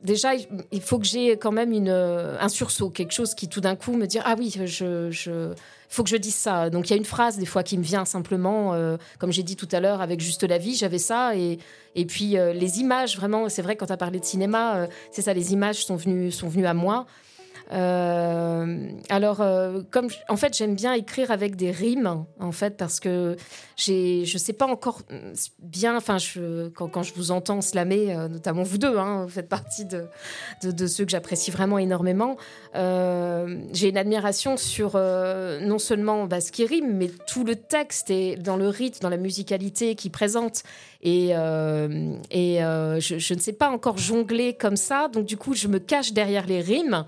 déjà, 0.04 0.32
il 0.72 0.82
faut 0.82 1.00
que 1.00 1.06
j'ai 1.06 1.32
quand 1.32 1.52
même 1.52 1.74
une, 1.74 1.90
un 1.90 2.50
sursaut, 2.50 2.90
quelque 2.90 3.12
chose 3.12 3.36
qui 3.36 3.50
tout 3.50 3.60
d'un 3.60 3.76
coup 3.76 3.94
me 3.94 4.06
dit 4.06 4.20
Ah 4.24 4.36
oui, 4.38 4.56
je, 4.66 5.12
je, 5.12 5.54
faut 5.90 6.04
que 6.04 6.10
je 6.10 6.16
dise 6.16 6.36
ça. 6.36 6.70
Donc 6.70 6.90
il 6.90 6.92
y 6.92 6.94
a 6.94 6.98
une 6.98 7.04
phrase 7.04 7.38
des 7.38 7.46
fois 7.46 7.62
qui 7.62 7.78
me 7.78 7.84
vient 7.84 8.06
simplement, 8.06 8.74
comme 9.20 9.34
j'ai 9.34 9.44
dit 9.44 9.58
tout 9.58 9.68
à 9.74 9.82
l'heure 9.82 10.00
avec 10.00 10.22
Juste 10.22 10.44
la 10.44 10.58
vie, 10.58 10.76
j'avais 10.76 10.98
ça. 10.98 11.36
Et, 11.36 11.60
et 11.94 12.06
puis 12.06 12.38
les 12.38 12.80
images, 12.80 13.18
vraiment, 13.18 13.50
c'est 13.50 13.62
vrai, 13.62 13.76
quand 13.76 13.88
tu 13.88 13.94
as 13.94 13.98
parlé 13.98 14.22
de 14.22 14.26
cinéma, 14.26 14.88
c'est 15.12 15.24
ça, 15.24 15.34
les 15.34 15.52
images 15.52 15.86
sont 15.86 15.98
venues, 15.98 16.32
sont 16.32 16.48
venues 16.48 16.68
à 16.68 16.74
moi. 16.74 17.06
Euh, 17.72 18.90
alors, 19.10 19.42
euh, 19.42 19.82
comme 19.90 20.08
en 20.30 20.36
fait, 20.36 20.56
j'aime 20.56 20.76
bien 20.76 20.94
écrire 20.94 21.32
avec 21.32 21.56
des 21.56 21.72
rimes, 21.72 22.26
en 22.40 22.52
fait, 22.52 22.78
parce 22.78 23.00
que 23.00 23.36
j'ai, 23.76 24.26
je 24.26 24.38
sais 24.38 24.54
pas 24.54 24.68
encore 24.68 25.02
bien. 25.60 25.98
Enfin, 25.98 26.18
quand, 26.76 26.88
quand, 26.88 27.04
je 27.04 27.14
vous 27.16 27.32
entends 27.32 27.62
slammer, 27.62 28.16
euh, 28.16 28.28
notamment 28.28 28.64
vous 28.64 28.78
deux, 28.78 28.98
hein, 28.98 29.24
vous 29.24 29.32
faites 29.32 29.50
partie 29.50 29.86
de, 29.86 30.08
ceux 30.88 31.06
que 31.06 31.12
j'apprécie 31.12 31.52
vraiment 31.52 31.78
énormément. 31.80 32.38
j'ai 32.74 33.90
une 33.90 33.98
admiration 33.98 34.58
sur 34.58 34.96
non 34.96 35.80
seulement 35.80 36.26
bah, 36.26 36.42
ce 36.42 36.52
qui 36.52 36.66
rime, 36.66 36.96
mais 36.96 37.10
tout 37.28 37.44
le 37.44 37.56
texte 37.56 38.10
et 38.10 38.36
dans 38.36 38.58
le 38.58 38.68
rythme, 38.68 39.00
dans 39.02 39.10
la 39.10 39.18
musicalité 39.18 39.96
qui 39.96 40.10
présente. 40.10 40.64
Et, 41.02 41.30
et 41.30 42.60
je 42.60 43.34
ne 43.34 43.40
sais 43.40 43.54
pas 43.54 43.70
encore 43.70 43.98
jongler 43.98 44.54
comme 44.54 44.78
ça, 44.78 45.08
donc 45.08 45.26
du 45.26 45.38
coup, 45.38 45.54
je 45.54 45.68
me 45.68 45.80
cache 45.80 46.14
derrière 46.14 46.46
les 46.46 46.62
rimes 46.62 47.06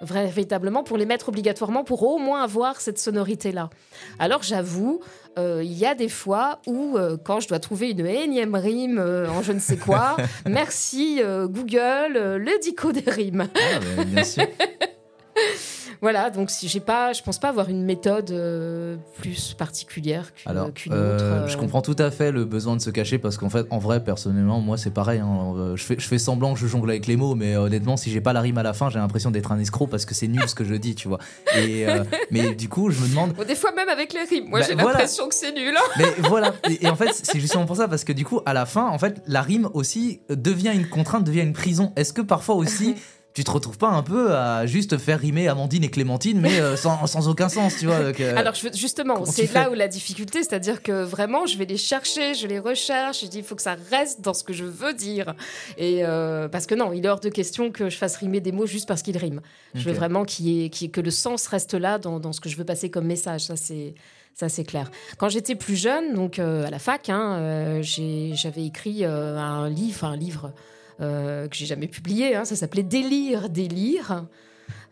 véritablement 0.00 0.82
pour 0.82 0.96
les 0.96 1.06
mettre 1.06 1.28
obligatoirement 1.28 1.84
pour 1.84 2.02
au 2.02 2.18
moins 2.18 2.42
avoir 2.42 2.80
cette 2.80 2.98
sonorité-là. 2.98 3.70
Alors 4.18 4.42
j'avoue, 4.42 5.00
euh, 5.38 5.62
il 5.62 5.72
y 5.72 5.86
a 5.86 5.94
des 5.94 6.08
fois 6.08 6.60
où, 6.66 6.96
euh, 6.96 7.16
quand 7.22 7.40
je 7.40 7.48
dois 7.48 7.60
trouver 7.60 7.90
une 7.90 8.06
énième 8.06 8.54
rime 8.54 8.98
euh, 8.98 9.28
en 9.28 9.42
je 9.42 9.52
ne 9.52 9.60
sais 9.60 9.76
quoi, 9.76 10.16
merci 10.46 11.20
Google, 11.22 12.14
le 12.14 12.60
dico 12.60 12.92
des 12.92 13.08
rimes. 13.10 13.48
Ah, 13.54 14.04
bien 14.04 14.24
sûr. 14.24 14.46
voilà, 16.02 16.30
donc 16.30 16.50
si 16.50 16.68
j'ai 16.68 16.80
pas, 16.80 17.12
je 17.12 17.22
pense 17.22 17.38
pas 17.38 17.48
avoir 17.48 17.68
une 17.68 17.84
méthode 17.84 18.30
euh, 18.30 18.96
plus 19.18 19.54
particulière 19.54 20.32
qu'une 20.34 20.56
autre. 20.56 20.80
Euh, 20.90 21.46
je 21.46 21.56
comprends 21.58 21.82
tout 21.82 21.96
à 21.98 22.10
fait 22.10 22.32
le 22.32 22.46
besoin 22.46 22.74
de 22.74 22.80
se 22.80 22.88
cacher 22.88 23.18
parce 23.18 23.36
qu'en 23.36 23.50
fait, 23.50 23.66
en 23.70 23.78
vrai, 23.78 24.02
personnellement, 24.02 24.60
moi 24.60 24.78
c'est 24.78 24.90
pareil. 24.90 25.20
Hein, 25.20 25.74
je, 25.74 25.82
fais, 25.82 25.96
je 25.98 26.08
fais 26.08 26.18
semblant 26.18 26.54
que 26.54 26.60
je 26.60 26.66
jongle 26.66 26.90
avec 26.90 27.06
les 27.06 27.16
mots, 27.16 27.34
mais 27.34 27.56
honnêtement, 27.56 27.98
si 27.98 28.10
j'ai 28.10 28.22
pas 28.22 28.32
la 28.32 28.40
rime 28.40 28.56
à 28.56 28.62
la 28.62 28.72
fin, 28.72 28.88
j'ai 28.88 28.98
l'impression 28.98 29.30
d'être 29.30 29.52
un 29.52 29.58
escroc 29.58 29.88
parce 29.88 30.06
que 30.06 30.14
c'est 30.14 30.28
nul 30.28 30.42
ce 30.48 30.54
que 30.54 30.64
je 30.64 30.74
dis, 30.74 30.94
tu 30.94 31.08
vois. 31.08 31.18
Et, 31.58 31.86
mais 32.30 32.54
du 32.54 32.68
coup, 32.70 32.90
je 32.90 33.00
me 33.02 33.08
demande. 33.08 33.34
des 33.46 33.54
fois 33.54 33.72
même 33.72 33.88
avec 33.90 34.14
les 34.14 34.24
rimes, 34.24 34.48
moi 34.48 34.60
bah, 34.60 34.66
j'ai 34.66 34.74
l'impression 34.74 35.28
que 35.28 35.34
c'est 35.34 35.52
nul. 35.52 35.74
mais 35.98 36.28
voilà, 36.28 36.54
et, 36.80 36.88
en 36.88 36.96
fait, 36.96 37.10
c'est 37.12 37.40
justement 37.40 37.66
pour 37.66 37.76
ça 37.76 37.88
parce 37.88 38.04
que 38.04 38.12
du 38.12 38.24
coup, 38.24 38.40
à 38.46 38.54
la 38.54 38.64
fin, 38.64 38.86
en 38.88 38.98
fait, 38.98 39.20
la 39.26 39.42
rime 39.42 39.68
aussi 39.74 40.22
devient 40.30 40.72
une 40.74 40.88
contrainte, 40.88 41.24
devient 41.24 41.42
une 41.42 41.52
prison. 41.52 41.92
Est-ce 41.96 42.14
que 42.14 42.22
parfois 42.22 42.54
aussi 42.54 42.94
tu 43.40 43.44
te 43.44 43.50
retrouves 43.52 43.78
pas 43.78 43.88
un 43.88 44.02
peu 44.02 44.34
à 44.34 44.66
juste 44.66 44.98
faire 44.98 45.18
rimer 45.18 45.48
Amandine 45.48 45.82
et 45.82 45.88
Clémentine, 45.88 46.38
mais 46.42 46.60
euh, 46.60 46.76
sans, 46.76 47.06
sans, 47.06 47.26
aucun 47.26 47.48
sens, 47.48 47.74
tu 47.78 47.86
vois. 47.86 47.94
Euh, 47.94 48.36
Alors 48.36 48.52
justement, 48.74 49.24
c'est 49.24 49.50
là 49.54 49.70
où 49.70 49.74
la 49.74 49.88
difficulté, 49.88 50.42
c'est-à-dire 50.42 50.82
que 50.82 51.04
vraiment, 51.04 51.46
je 51.46 51.56
vais 51.56 51.64
les 51.64 51.78
chercher, 51.78 52.34
je 52.34 52.46
les 52.46 52.58
recherche, 52.58 53.22
je 53.22 53.26
dis 53.28 53.38
il 53.38 53.44
faut 53.44 53.56
que 53.56 53.62
ça 53.62 53.76
reste 53.90 54.20
dans 54.20 54.34
ce 54.34 54.44
que 54.44 54.52
je 54.52 54.64
veux 54.64 54.92
dire, 54.92 55.34
et 55.78 56.04
euh, 56.04 56.48
parce 56.48 56.66
que 56.66 56.74
non, 56.74 56.92
il 56.92 57.06
est 57.06 57.08
hors 57.08 57.20
de 57.20 57.30
question 57.30 57.70
que 57.70 57.88
je 57.88 57.96
fasse 57.96 58.16
rimer 58.16 58.40
des 58.40 58.52
mots 58.52 58.66
juste 58.66 58.86
parce 58.86 59.00
qu'ils 59.00 59.16
riment. 59.16 59.40
Je 59.74 59.88
veux 59.88 59.94
vraiment 59.94 60.26
qu'il 60.26 60.70
que 60.70 61.00
le 61.00 61.10
sens 61.10 61.46
reste 61.46 61.72
là 61.72 61.98
dans, 61.98 62.20
dans, 62.20 62.34
ce 62.34 62.42
que 62.42 62.50
je 62.50 62.58
veux 62.58 62.64
passer 62.64 62.90
comme 62.90 63.06
message. 63.06 63.44
Ça 63.44 63.56
c'est 63.56 63.94
ça 64.34 64.50
c'est 64.50 64.64
clair. 64.64 64.90
Quand 65.16 65.30
j'étais 65.30 65.54
plus 65.54 65.76
jeune, 65.76 66.12
donc 66.12 66.38
à 66.38 66.68
la 66.68 66.78
fac, 66.78 67.08
hein, 67.08 67.80
j'avais 67.80 68.66
écrit 68.66 69.06
un 69.06 69.70
livre, 69.70 70.04
un 70.04 70.16
livre 70.16 70.52
que 71.00 71.54
j'ai 71.54 71.66
jamais 71.66 71.88
publié. 71.88 72.34
Hein. 72.34 72.44
ça 72.44 72.56
s'appelait 72.56 72.82
Délire, 72.82 73.48
Délire. 73.48 74.26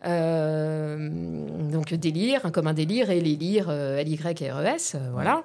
Euh, 0.05 1.09
donc 1.71 1.93
délire, 1.93 2.51
comme 2.53 2.67
un 2.67 2.73
délire, 2.73 3.09
et 3.09 3.19
les 3.19 3.35
lire, 3.35 3.67
euh, 3.69 3.97
L-Y-R-E-S, 3.97 4.95
voilà. 5.11 5.43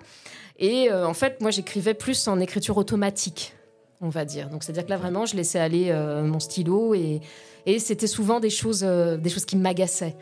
Et 0.59 0.93
en 0.93 1.15
fait, 1.15 1.41
moi, 1.41 1.51
j'écrivais 1.51 1.95
plus 1.95 2.29
en 2.29 2.39
écriture 2.39 2.77
automatique, 2.77 3.55
on 4.01 4.09
va 4.09 4.25
dire. 4.25 4.49
Donc, 4.49 4.63
c'est-à-dire 4.63 4.85
que 4.85 4.91
là, 4.91 4.97
vraiment, 4.97 5.27
je 5.27 5.35
laissais 5.35 5.59
aller 5.59 5.93
mon 6.23 6.39
stylo 6.39 6.95
et, 6.95 7.21
et 7.67 7.81
c'était 7.81 8.07
souvent 8.07 8.39
des 8.39 8.51
choses, 8.51 8.83
des 8.83 9.31
choses 9.31 9.45
qui 9.45 9.57
m'agaçaient. 9.57 10.15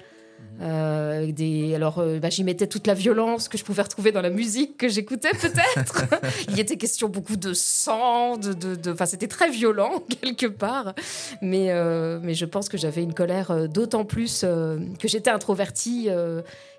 Euh, 0.60 1.32
des, 1.32 1.74
alors, 1.74 1.98
euh, 1.98 2.18
bah, 2.18 2.30
j'y 2.30 2.44
mettais 2.44 2.66
toute 2.66 2.86
la 2.86 2.94
violence 2.94 3.48
que 3.48 3.58
je 3.58 3.64
pouvais 3.64 3.82
retrouver 3.82 4.12
dans 4.12 4.20
la 4.20 4.30
musique 4.30 4.76
que 4.76 4.88
j'écoutais, 4.88 5.32
peut-être. 5.32 6.04
Il 6.48 6.56
y 6.56 6.60
était 6.60 6.76
question 6.76 7.08
beaucoup 7.08 7.36
de 7.36 7.52
sang, 7.52 8.36
de, 8.36 8.52
de, 8.52 8.92
enfin, 8.92 9.06
c'était 9.06 9.26
très 9.26 9.50
violent 9.50 10.04
quelque 10.22 10.46
part. 10.46 10.94
Mais, 11.40 11.70
euh, 11.70 12.20
mais 12.22 12.34
je 12.34 12.44
pense 12.44 12.68
que 12.68 12.78
j'avais 12.78 13.02
une 13.02 13.14
colère 13.14 13.68
d'autant 13.68 14.04
plus 14.04 14.42
que 14.42 15.08
j'étais 15.08 15.30
introvertie 15.30 16.08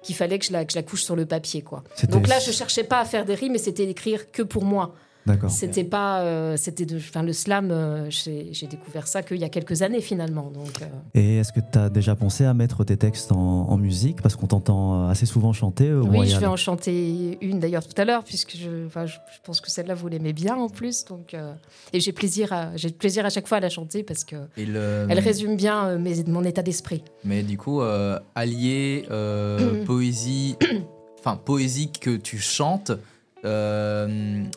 qu'il 0.02 0.16
fallait 0.16 0.40
que 0.40 0.46
je, 0.46 0.54
la, 0.54 0.66
que 0.66 0.72
je 0.72 0.78
la 0.78 0.84
couche 0.84 1.04
sur 1.04 1.16
le 1.16 1.26
papier, 1.26 1.62
quoi. 1.62 1.84
Donc 2.10 2.28
là, 2.28 2.40
je 2.40 2.52
cherchais 2.52 2.84
pas 2.84 3.00
à 3.00 3.06
faire 3.06 3.26
des 3.26 3.36
rimes, 3.36 3.54
mais 3.54 3.58
c'était 3.58 3.84
écrire 3.84 4.32
que 4.32 4.44
pour 4.44 4.64
moi. 4.64 4.96
C'était 5.48 5.84
pas, 5.84 6.22
euh, 6.22 6.58
c'était 6.58 6.86
de, 6.86 6.98
enfin 6.98 7.24
le 7.24 7.34
slam. 7.34 7.72
Euh, 7.72 8.10
j'ai 8.10 8.68
découvert 8.68 9.08
ça 9.08 9.24
qu'il 9.24 9.38
y 9.38 9.44
a 9.44 9.50
quelques 9.50 9.82
années 9.82 10.02
finalement. 10.02 10.52
Donc. 10.52 10.82
Euh. 10.82 10.86
Et 11.14 11.38
est-ce 11.38 11.54
que 11.54 11.60
tu 11.60 11.78
as 11.78 11.90
déjà 11.90 12.16
pensé 12.16 12.46
à 12.46 12.54
mettre 12.54 12.84
tes 12.84 12.98
textes 12.98 13.32
en, 13.32 13.78
musique? 13.78 14.22
Parce 14.22 14.36
qu'on 14.36 14.48
t'entend 14.48 15.08
assez 15.08 15.26
souvent 15.26 15.54
chanter 15.54 15.94
Oui, 15.94 16.28
je 16.28 16.38
vais 16.38 16.46
en 16.46 16.58
chanter 16.58 17.38
une 17.42 17.60
d'ailleurs 17.60 17.88
tout 17.88 18.00
à 18.00 18.06
l'heure 18.06 18.24
puisque 18.24 18.56
je, 18.56 18.88
je, 18.88 19.16
pense 19.44 19.62
que 19.62 19.72
celle-là 19.72 19.94
vous 19.94 20.08
l'aimez 20.08 20.34
bien 20.34 20.56
en 20.56 20.70
plus. 20.70 21.06
Donc 21.06 21.36
et 21.94 22.00
j'ai 22.00 22.12
plaisir 22.12 22.52
à, 22.54 22.76
j'ai 22.76 22.90
plaisir 22.90 23.26
à 23.26 23.30
chaque 23.30 23.48
fois 23.48 23.58
à 23.58 23.62
la 23.62 23.70
chanter 23.70 24.04
parce 24.04 24.24
que 24.24 24.36
elle 24.58 25.20
résume 25.20 25.56
bien 25.56 25.98
mon 26.28 26.44
état 26.44 26.64
d'esprit. 26.64 27.04
Mais 27.24 27.44
du 27.44 27.58
coup, 27.58 27.82
allier 28.36 29.06
poésie, 29.86 30.58
enfin 31.20 31.38
poésie 31.38 31.92
que 31.92 32.16
tu 32.16 32.38
chantes 32.38 32.92
euh, 33.46 34.48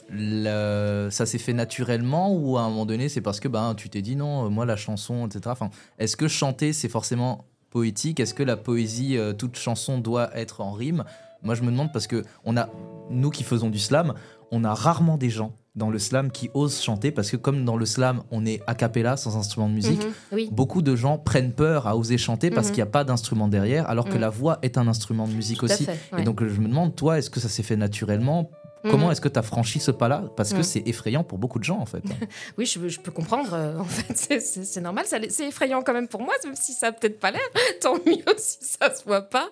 ça 1.11 1.27
s'est 1.27 1.38
fait 1.38 1.53
naturellement 1.53 2.33
ou 2.33 2.57
à 2.57 2.62
un 2.62 2.68
moment 2.68 2.87
donné 2.87 3.09
c'est 3.09 3.20
parce 3.20 3.40
que 3.40 3.49
ben, 3.49 3.75
tu 3.75 3.88
t'es 3.88 4.03
dit 4.03 4.16
non, 4.16 4.49
moi 4.51 4.64
la 4.66 4.77
chanson, 4.77 5.27
etc. 5.27 5.42
Enfin, 5.46 5.70
Est-ce 5.99 6.16
que 6.16 6.29
chanter 6.29 6.72
c'est 6.72 6.88
forcément 6.88 7.44
poétique? 7.70 8.20
Est-ce 8.20 8.35
que 8.35 8.42
la 8.42 8.57
poésie, 8.57 9.18
euh, 9.18 9.33
toute 9.33 9.57
chanson 9.57 9.99
doit 9.99 10.37
être 10.37 10.61
en 10.61 10.72
rime? 10.72 11.05
Moi 11.42 11.55
je 11.55 11.62
me 11.62 11.70
demande 11.70 11.92
parce 11.92 12.07
que 12.07 12.25
on 12.44 12.57
a, 12.57 12.68
nous 13.11 13.31
qui 13.31 13.42
faisons 13.44 13.70
du 13.70 13.79
slam, 13.79 14.14
on 14.51 14.64
a 14.64 14.75
rarement 14.75 15.16
des 15.16 15.31
gens 15.31 15.53
dans 15.75 15.90
le 15.90 15.99
slam 15.99 16.31
qui 16.31 16.51
osent 16.55 16.81
chanter 16.81 17.11
parce 17.11 17.31
que 17.31 17.37
comme 17.37 17.64
dans 17.64 17.77
le 17.77 17.85
slam 17.85 18.22
on 18.31 18.46
est 18.46 18.62
a 18.66 18.75
cappella 18.75 19.16
sans 19.16 19.37
instrument 19.37 19.68
de 19.68 19.75
musique, 19.75 20.01
mhm, 20.33 20.49
beaucoup 20.51 20.81
de 20.81 20.96
gens 20.96 21.18
prennent 21.18 21.53
peur 21.53 21.87
à 21.87 21.96
oser 21.96 22.18
chanter 22.18 22.51
parce 22.51 22.68
mhm. 22.68 22.72
qu'il 22.72 22.83
n'y 22.83 22.88
a 22.88 22.92
pas 22.92 23.05
d'instrument 23.05 23.49
derrière 23.49 23.88
alors 23.88 24.07
que 24.07 24.14
mhm. 24.14 24.20
la 24.20 24.31
voix 24.31 24.59
est 24.62 24.79
un 24.79 24.88
instrument 24.88 25.29
de 25.29 25.33
musique 25.33 25.62
aussi. 25.62 25.87
Et 26.16 26.22
donc 26.22 26.42
je 26.42 26.61
me 26.61 26.68
demande 26.68 26.96
toi 26.96 27.18
est-ce 27.18 27.31
que 27.31 27.40
ça 27.40 27.49
s'est 27.49 27.62
fait 27.62 27.77
naturellement 27.77 28.51
Comment 28.82 29.06
mhm. 29.06 29.12
est-ce 29.12 29.20
que 29.20 29.28
tu 29.28 29.38
as 29.38 29.42
franchi 29.42 29.80
ce 29.80 29.90
pas-là? 29.90 30.24
Parce 30.36 30.52
que 30.52 30.62
c'est 30.62 30.82
effrayant 30.86 31.24
pour 31.24 31.38
beaucoup 31.38 31.58
de 31.58 31.64
gens, 31.64 31.78
en 31.78 31.86
fait. 31.86 32.02
oui, 32.58 32.66
je, 32.66 33.00
peux 33.00 33.10
comprendre. 33.10 33.52
Euh, 33.52 33.78
en 33.78 33.84
fait, 33.84 34.40
c'est 34.40 34.80
normal. 34.80 35.06
C'est 35.06 35.46
effrayant 35.46 35.82
quand 35.82 35.92
même 35.92 36.08
pour 36.08 36.22
moi, 36.22 36.34
même 36.44 36.54
si 36.54 36.72
ça 36.72 36.86
n'a 36.86 36.92
peut-être 36.92 37.18
pas 37.18 37.30
l'air. 37.30 37.40
Tant 37.80 37.94
mieux 37.94 38.22
si 38.36 38.58
ça 38.60 38.94
se 38.94 39.04
voit 39.04 39.22
pas. 39.22 39.48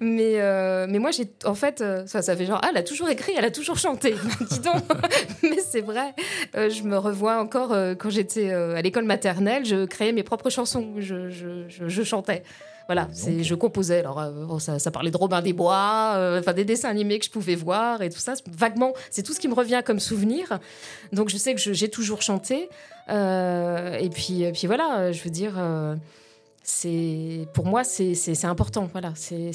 Mais, 0.00 0.40
euh, 0.40 0.86
mais 0.88 0.98
moi, 0.98 1.10
j'ai 1.10 1.30
en 1.44 1.54
fait, 1.54 1.80
euh, 1.80 2.06
ça, 2.06 2.22
ça 2.22 2.36
fait 2.36 2.46
genre, 2.46 2.60
ah, 2.62 2.68
elle 2.70 2.76
a 2.76 2.82
toujours 2.82 3.08
écrit, 3.08 3.32
elle 3.36 3.44
a 3.44 3.50
toujours 3.50 3.78
chanté. 3.78 4.14
Dis 4.50 4.60
donc. 4.60 4.82
mais 5.42 5.60
c'est 5.60 5.80
vrai. 5.80 6.14
je 6.54 6.82
me 6.82 6.98
revois 6.98 7.38
encore 7.40 7.70
quand 7.98 8.10
j'étais 8.10 8.52
à 8.52 8.82
l'école 8.82 9.04
maternelle, 9.04 9.64
je 9.64 9.86
créais 9.86 10.12
mes 10.12 10.22
propres 10.22 10.50
chansons. 10.50 10.94
je, 10.98 11.28
je 11.68 12.02
chantais. 12.02 12.42
Voilà, 12.88 13.06
c'est, 13.12 13.44
je 13.44 13.54
composais. 13.54 13.98
Alors, 13.98 14.18
euh, 14.18 14.58
ça, 14.58 14.90
parlait 14.90 15.10
de 15.10 15.16
Robin 15.18 15.42
des 15.42 15.52
Bois, 15.52 16.14
euh, 16.16 16.40
enfin 16.40 16.54
des 16.54 16.64
dessins 16.64 16.88
animés 16.88 17.18
que 17.18 17.26
je 17.26 17.30
pouvais 17.30 17.54
voir 17.54 18.00
et 18.00 18.08
tout 18.08 18.18
ça. 18.18 18.32
Vaguement, 18.50 18.94
c'est 19.10 19.22
tout 19.22 19.34
ce 19.34 19.40
qui 19.40 19.46
me 19.46 19.52
revient 19.52 19.82
comme 19.84 20.00
souvenir. 20.00 20.58
Donc, 21.12 21.28
je 21.28 21.36
sais 21.36 21.54
que 21.54 21.60
j'ai 21.60 21.90
toujours 21.90 22.22
chanté. 22.22 22.70
Euh, 23.10 23.98
et 23.98 24.08
puis, 24.08 24.50
puis 24.54 24.66
voilà, 24.66 25.12
je 25.12 25.22
veux 25.22 25.28
dire. 25.30 25.52
c'est 26.62 27.46
pour 27.54 27.64
moi 27.66 27.82
c'est 27.84 28.44
important 28.44 28.90
voilà 28.92 29.12
c'est 29.14 29.52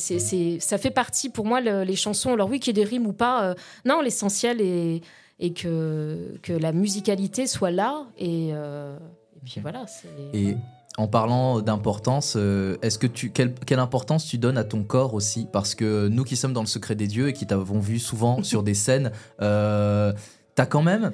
ça 0.59 0.77
fait 0.79 0.89
partie 0.89 1.29
pour 1.29 1.45
moi 1.45 1.61
les 1.61 1.95
chansons 1.95 2.33
alors 2.33 2.49
oui 2.49 2.59
qu'il 2.59 2.75
y 2.75 2.79
ait 2.81 2.83
des 2.83 2.89
rimes 2.89 3.05
ou 3.05 3.13
pas 3.13 3.53
non 3.85 4.01
l'essentiel 4.01 4.59
est, 4.61 5.01
est 5.39 5.53
que 5.55 6.39
que 6.41 6.53
la 6.53 6.71
musicalité 6.71 7.45
soit 7.45 7.69
là 7.69 8.07
et, 8.17 8.47
et 8.49 9.41
puis 9.45 9.61
voilà 9.61 9.85
et 10.33 10.55
en 10.97 11.07
parlant 11.07 11.61
d'importance, 11.61 12.35
euh, 12.37 12.77
est-ce 12.81 12.99
que 12.99 13.07
tu 13.07 13.31
quelle, 13.31 13.79
importance 13.79 14.25
tu 14.25 14.37
donnes 14.37 14.57
à 14.57 14.63
ton 14.63 14.83
corps 14.83 15.13
aussi? 15.13 15.47
Parce 15.51 15.73
que 15.73 16.07
nous 16.07 16.23
qui 16.23 16.35
sommes 16.35 16.53
dans 16.53 16.61
le 16.61 16.67
secret 16.67 16.95
des 16.95 17.07
dieux 17.07 17.29
et 17.29 17.33
qui 17.33 17.47
t'avons 17.47 17.79
vu 17.79 17.99
souvent 17.99 18.43
sur 18.43 18.63
des 18.63 18.75
scènes, 18.75 19.11
euh, 19.41 20.13
t'as 20.55 20.65
quand 20.65 20.83
même 20.83 21.11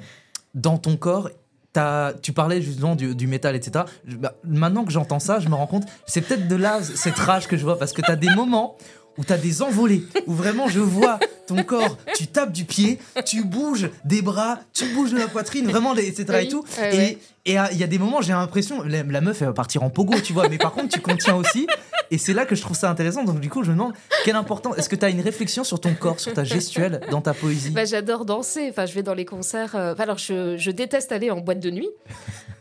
dans 0.54 0.78
ton 0.78 0.96
corps. 0.96 1.30
As, 1.76 2.14
tu 2.20 2.32
parlais 2.32 2.60
justement 2.60 2.96
du, 2.96 3.26
métal, 3.28 3.54
etc. 3.54 3.84
Bah, 4.04 4.34
maintenant 4.42 4.84
que 4.84 4.90
j'entends 4.90 5.20
ça, 5.20 5.38
je 5.38 5.48
me 5.48 5.54
rends 5.54 5.68
compte, 5.68 5.84
c'est 6.04 6.20
peut-être 6.20 6.48
de 6.48 6.56
là 6.56 6.82
cette 6.82 7.16
rage 7.16 7.46
que 7.46 7.56
je 7.56 7.62
vois, 7.62 7.78
parce 7.78 7.92
que 7.92 8.02
tu 8.02 8.10
as 8.10 8.16
des 8.16 8.34
moments 8.34 8.76
où 9.18 9.24
tu 9.24 9.32
as 9.32 9.38
des 9.38 9.62
envolées, 9.62 10.04
où 10.26 10.32
vraiment 10.32 10.68
je 10.68 10.80
vois 10.80 11.18
ton 11.46 11.62
corps, 11.64 11.98
tu 12.14 12.26
tapes 12.26 12.52
du 12.52 12.64
pied, 12.64 12.98
tu 13.24 13.44
bouges 13.44 13.90
des 14.04 14.22
bras, 14.22 14.60
tu 14.72 14.86
bouges 14.94 15.12
de 15.12 15.18
la 15.18 15.26
poitrine, 15.26 15.66
vraiment, 15.66 15.94
etc. 15.96 16.24
et 16.42 16.48
tout. 16.48 16.64
et 16.92 17.18
il 17.46 17.54
y 17.54 17.84
a 17.84 17.86
des 17.86 17.98
moments, 17.98 18.20
j'ai 18.20 18.32
l'impression, 18.32 18.82
la, 18.82 19.20
meuf, 19.20 19.40
elle 19.42 19.48
va 19.48 19.52
partir 19.52 19.82
en 19.82 19.90
pogo, 19.90 20.20
tu 20.20 20.32
vois, 20.32 20.48
mais 20.48 20.58
par 20.58 20.72
contre, 20.72 20.88
tu 20.88 21.00
contiens 21.00 21.36
aussi. 21.36 21.66
Et 22.12 22.18
c'est 22.18 22.32
là 22.32 22.44
que 22.44 22.54
je 22.54 22.60
trouve 22.60 22.76
ça 22.76 22.90
intéressant. 22.90 23.22
Donc, 23.22 23.38
du 23.40 23.48
coup, 23.48 23.62
je 23.62 23.70
me 23.70 23.76
demande, 23.76 23.92
quelle 24.24 24.36
importance, 24.36 24.76
est-ce 24.78 24.88
que 24.88 24.96
tu 24.96 25.04
as 25.04 25.10
une 25.10 25.20
réflexion 25.20 25.62
sur 25.62 25.80
ton 25.80 25.94
corps, 25.94 26.18
sur 26.18 26.32
ta 26.32 26.42
gestuelle 26.42 27.00
dans 27.10 27.20
ta 27.20 27.34
poésie? 27.34 27.70
Bah, 27.70 27.84
J'adore 27.84 28.24
danser. 28.24 28.66
Enfin, 28.68 28.84
je 28.86 28.94
vais 28.94 29.04
dans 29.04 29.14
les 29.14 29.24
concerts. 29.24 29.76
Euh, 29.76 29.94
alors, 29.96 30.18
je, 30.18 30.56
je, 30.56 30.70
déteste 30.72 31.12
aller 31.12 31.30
en 31.30 31.40
boîte 31.40 31.60
de 31.60 31.70
nuit. 31.70 31.88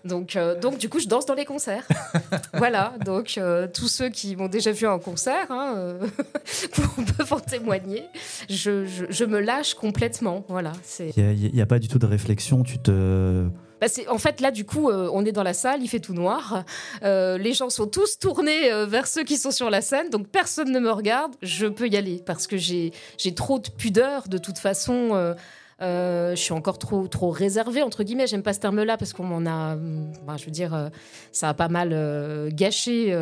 Donc, 0.05 0.35
euh, 0.35 0.59
donc, 0.59 0.77
du 0.77 0.89
coup, 0.89 0.99
je 0.99 1.07
danse 1.07 1.25
dans 1.25 1.33
les 1.33 1.45
concerts. 1.45 1.87
voilà. 2.53 2.93
Donc, 3.05 3.37
euh, 3.37 3.67
tous 3.71 3.87
ceux 3.87 4.09
qui 4.09 4.35
m'ont 4.35 4.47
déjà 4.47 4.71
vu 4.71 4.87
en 4.87 4.99
concert 4.99 5.47
hein, 5.49 5.97
peuvent 7.17 7.33
en 7.33 7.39
témoigner. 7.39 8.03
Je, 8.49 8.85
je, 8.85 9.25
me 9.25 9.39
lâche 9.39 9.73
complètement. 9.73 10.45
Voilà. 10.47 10.71
Il 10.99 11.35
n'y 11.35 11.59
a, 11.59 11.63
a, 11.63 11.67
pas 11.67 11.79
du 11.79 11.87
tout 11.87 11.99
de 11.99 12.05
réflexion. 12.05 12.63
Tu 12.63 12.79
te 12.79 13.47
bah, 13.79 13.87
en 14.09 14.17
fait, 14.17 14.41
là, 14.41 14.51
du 14.51 14.65
coup, 14.65 14.89
euh, 14.89 15.09
on 15.13 15.25
est 15.25 15.31
dans 15.31 15.43
la 15.43 15.53
salle, 15.53 15.81
il 15.81 15.87
fait 15.87 15.99
tout 15.99 16.13
noir. 16.13 16.63
Euh, 17.03 17.37
les 17.37 17.53
gens 17.53 17.69
sont 17.69 17.87
tous 17.87 18.19
tournés 18.19 18.71
euh, 18.71 18.85
vers 18.85 19.07
ceux 19.07 19.23
qui 19.23 19.37
sont 19.37 19.51
sur 19.51 19.69
la 19.69 19.81
scène, 19.81 20.09
donc 20.09 20.27
personne 20.27 20.71
ne 20.71 20.79
me 20.79 20.91
regarde. 20.91 21.35
Je 21.41 21.67
peux 21.67 21.87
y 21.87 21.95
aller 21.95 22.21
parce 22.25 22.47
que 22.47 22.57
j'ai 22.57 22.91
trop 23.35 23.59
de 23.59 23.69
pudeur 23.69 24.27
de 24.27 24.37
toute 24.37 24.57
façon. 24.57 25.35
Euh, 25.81 26.31
je 26.35 26.41
suis 26.41 26.51
encore 26.51 26.77
trop 26.77 27.07
trop 27.07 27.29
réservée 27.29 27.81
entre 27.81 28.03
guillemets. 28.03 28.27
J'aime 28.27 28.43
pas 28.43 28.53
ce 28.53 28.59
terme-là 28.59 28.97
parce 28.97 29.13
qu'on 29.13 29.23
m'en 29.23 29.49
a, 29.49 29.75
bah, 29.75 30.35
je 30.37 30.45
veux 30.45 30.51
dire, 30.51 30.73
euh, 30.73 30.89
ça 31.31 31.49
a 31.49 31.53
pas 31.53 31.69
mal 31.69 31.91
euh, 31.93 32.49
gâché 32.51 33.15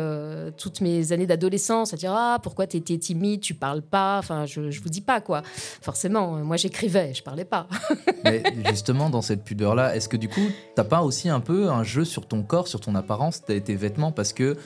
toutes 0.56 0.80
mes 0.80 1.12
années 1.12 1.26
d'adolescence. 1.26 1.94
À 1.94 1.96
dire 1.96 2.12
ah 2.12 2.38
pourquoi 2.42 2.66
t'étais 2.66 2.98
timide, 2.98 3.40
tu 3.40 3.54
parles 3.54 3.82
pas? 3.82 4.18
Enfin, 4.18 4.46
je, 4.46 4.70
je 4.70 4.80
vous 4.80 4.88
dis 4.88 5.00
pas 5.00 5.20
quoi. 5.20 5.42
Forcément, 5.82 6.32
moi 6.44 6.56
j'écrivais, 6.56 7.14
je 7.14 7.22
parlais 7.22 7.44
pas. 7.44 7.68
Mais 8.24 8.42
justement 8.66 9.10
dans 9.10 9.22
cette 9.22 9.44
pudeur-là, 9.44 9.94
est-ce 9.94 10.08
que 10.08 10.16
du 10.16 10.28
coup 10.28 10.48
t'as 10.74 10.84
pas 10.84 11.02
aussi 11.02 11.28
un 11.28 11.40
peu 11.40 11.68
un 11.70 11.84
jeu 11.84 12.04
sur 12.04 12.26
ton 12.26 12.42
corps, 12.42 12.68
sur 12.68 12.80
ton 12.80 12.94
apparence, 12.94 13.44
tes, 13.44 13.60
tes 13.60 13.76
vêtements, 13.76 14.12
parce 14.12 14.32
que 14.32 14.56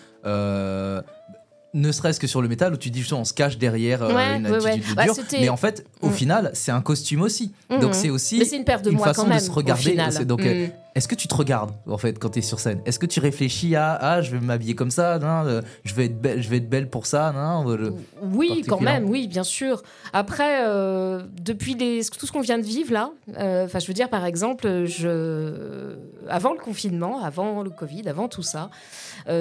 ne 1.75 1.91
serait-ce 1.91 2.21
que 2.21 2.27
sur 2.27 2.43
le 2.43 2.49
métal 2.49 2.75
où 2.75 2.77
tu 2.77 2.91
dis 2.91 2.99
justement 3.01 3.21
on 3.23 3.25
se 3.25 3.33
cache 3.33 3.57
derrière 3.57 4.03
euh, 4.03 4.15
Ouais, 4.15 4.37
une 4.37 4.47
ouais, 4.47 4.67
attitude 4.67 4.89
ouais. 4.91 4.95
Bah, 4.95 5.05
dure 5.05 5.15
mais 5.41 5.49
en 5.49 5.57
fait 5.57 5.87
au 6.03 6.09
Mm. 6.09 6.13
final 6.13 6.51
c'est 6.53 6.71
un 6.73 6.83
costume 6.83 7.23
aussi 7.23 7.53
Mhm. 7.71 7.81
donc 7.81 7.95
c'est 7.95 8.11
aussi 8.11 8.39
Mais 8.39 8.45
c'est 8.45 8.57
une 8.59 8.65
paire 8.65 8.83
de 8.83 8.91
une 8.91 8.97
moi 8.99 9.07
façon 9.07 9.23
quand 9.23 9.29
même. 9.29 9.39
de 9.39 9.43
se 9.43 9.51
au 9.51 9.55
regarder 9.55 9.97
euh, 9.99 10.67
Mm. 10.92 10.92
Est-ce 10.95 11.09
que 11.09 11.15
tu 11.15 11.27
te 11.29 11.35
regardes 11.35 11.73
en 11.87 11.97
fait 11.99 12.19
quand 12.19 12.31
tu 12.31 12.41
es 12.41 12.43
sur 12.43 12.61
scène? 12.61 12.81
Est-ce 12.85 12.99
que 12.99 13.07
tu 13.07 13.19
réfléchis 13.21 13.75
à 13.77 13.93
ah 13.95 14.21
je 14.23 14.31
vais 14.31 14.41
m'habiller 14.41 14.75
comme 14.75 14.91
ça 14.91 15.19
non, 15.19 15.47
euh, 15.47 15.61
je 15.85 15.95
vais 15.95 16.07
être 16.07 16.21
belle 16.21 16.43
je 16.43 16.49
vais 16.51 16.59
être 16.59 16.69
belle 16.69 16.91
pour 16.91 17.07
ça 17.07 17.33
non, 17.35 17.71
euh, 17.71 17.77
le- 17.77 17.95
Oui, 18.23 18.63
quand 18.69 18.81
même, 18.81 19.09
oui, 19.09 19.27
bien 19.29 19.43
sûr. 19.45 19.83
Après, 20.13 20.67
euh, 20.67 21.23
depuis 21.41 21.75
les, 21.75 22.03
tout 22.05 22.27
ce 22.27 22.33
qu'on 22.33 22.41
vient 22.41 22.59
de 22.59 22.65
vivre 22.65 22.93
là, 22.93 23.11
euh, 23.39 23.65
enfin, 23.65 23.79
je 23.79 23.87
veux 23.87 23.95
dire, 23.95 24.11
par 24.11 24.25
exemple, 24.27 24.85
je, 24.85 25.97
avant 26.29 26.53
le 26.53 26.59
confinement, 26.59 27.23
avant 27.25 27.63
le 27.63 27.71
Covid, 27.71 28.09
avant 28.09 28.29
tout 28.29 28.43
ça, 28.43 28.69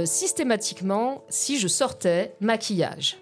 systématiquement, 0.06 1.24
si 1.30 1.60
je 1.60 1.68
sortais, 1.68 2.36
maquillage, 2.40 3.18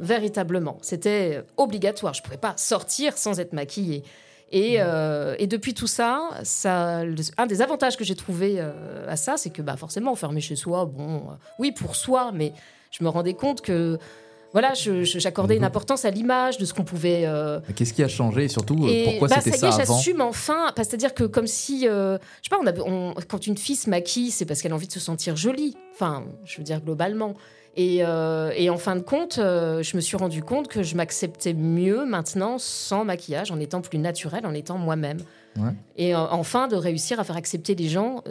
véritablement, 0.00 0.78
c'était 0.82 1.42
obligatoire. 1.56 2.14
Je 2.14 2.20
ne 2.20 2.24
pouvais 2.24 2.36
pas 2.38 2.54
sortir 2.56 3.16
sans 3.18 3.38
être 3.40 3.52
maquillée. 3.52 4.02
Et, 4.50 4.76
euh, 4.78 5.34
et 5.38 5.46
depuis 5.46 5.74
tout 5.74 5.86
ça, 5.86 6.30
un 6.62 7.46
des 7.46 7.62
avantages 7.62 7.96
que 7.96 8.04
j'ai 8.04 8.14
trouvé 8.16 8.56
euh, 8.58 9.06
à 9.08 9.16
ça, 9.16 9.36
c'est 9.36 9.50
que 9.50 9.62
bah, 9.62 9.76
forcément, 9.76 10.12
enfermé 10.12 10.40
chez 10.40 10.56
soi, 10.56 10.84
bon, 10.86 11.16
euh, 11.16 11.34
oui, 11.58 11.72
pour 11.72 11.96
soi, 11.96 12.30
mais 12.32 12.52
je 12.90 13.04
me 13.04 13.08
rendais 13.10 13.34
compte 13.34 13.60
que 13.60 13.98
voilà, 14.54 14.72
j'accordais 14.72 15.56
une 15.56 15.64
importance 15.64 16.06
à 16.06 16.10
l'image 16.10 16.56
de 16.56 16.64
ce 16.64 16.72
qu'on 16.72 16.82
pouvait. 16.84 17.24
euh, 17.26 17.60
qu'est-ce 17.76 17.92
qui 17.92 18.02
a 18.02 18.08
changé 18.08 18.44
et 18.44 18.48
surtout 18.48 18.88
et 18.88 19.04
pourquoi 19.04 19.28
bah, 19.28 19.36
c'était 19.42 19.58
ça 19.58 19.66
y 19.66 19.68
est, 19.68 19.72
j'assume 19.76 20.22
enfin. 20.22 20.72
Bah, 20.74 20.84
C'est-à-dire 20.84 21.12
que 21.12 21.24
comme 21.24 21.46
si, 21.46 21.86
euh, 21.86 22.16
je 22.42 22.48
sais 22.48 22.56
pas, 22.56 22.58
on 22.62 22.66
a, 22.66 22.72
on- 22.80 23.14
quand 23.28 23.46
une 23.46 23.58
fille 23.58 23.76
se 23.76 23.90
maquille, 23.90 24.30
c'est 24.30 24.46
parce 24.46 24.62
qu'elle 24.62 24.72
a 24.72 24.74
envie 24.74 24.86
de 24.88 24.92
se 24.92 25.00
sentir 25.00 25.36
jolie. 25.36 25.76
Enfin, 25.92 26.24
je 26.44 26.56
veux 26.56 26.64
dire 26.64 26.80
globalement. 26.80 27.34
Et, 27.78 27.98
euh, 28.02 28.50
et 28.56 28.70
en 28.70 28.76
fin 28.76 28.96
de 28.96 29.02
compte, 29.02 29.38
euh, 29.38 29.84
je 29.84 29.96
me 29.96 30.00
suis 30.00 30.16
rendu 30.16 30.42
compte 30.42 30.66
que 30.66 30.82
je 30.82 30.96
m'acceptais 30.96 31.54
mieux 31.54 32.04
maintenant 32.04 32.58
sans 32.58 33.04
maquillage, 33.04 33.52
en 33.52 33.60
étant 33.60 33.80
plus 33.82 33.98
naturelle, 33.98 34.44
en 34.46 34.52
étant 34.52 34.78
moi-même. 34.78 35.18
Ouais. 35.56 35.70
Et 35.96 36.12
euh, 36.12 36.18
enfin, 36.32 36.66
de 36.66 36.74
réussir 36.74 37.20
à 37.20 37.24
faire 37.24 37.36
accepter 37.36 37.76
les 37.76 37.88
gens 37.88 38.24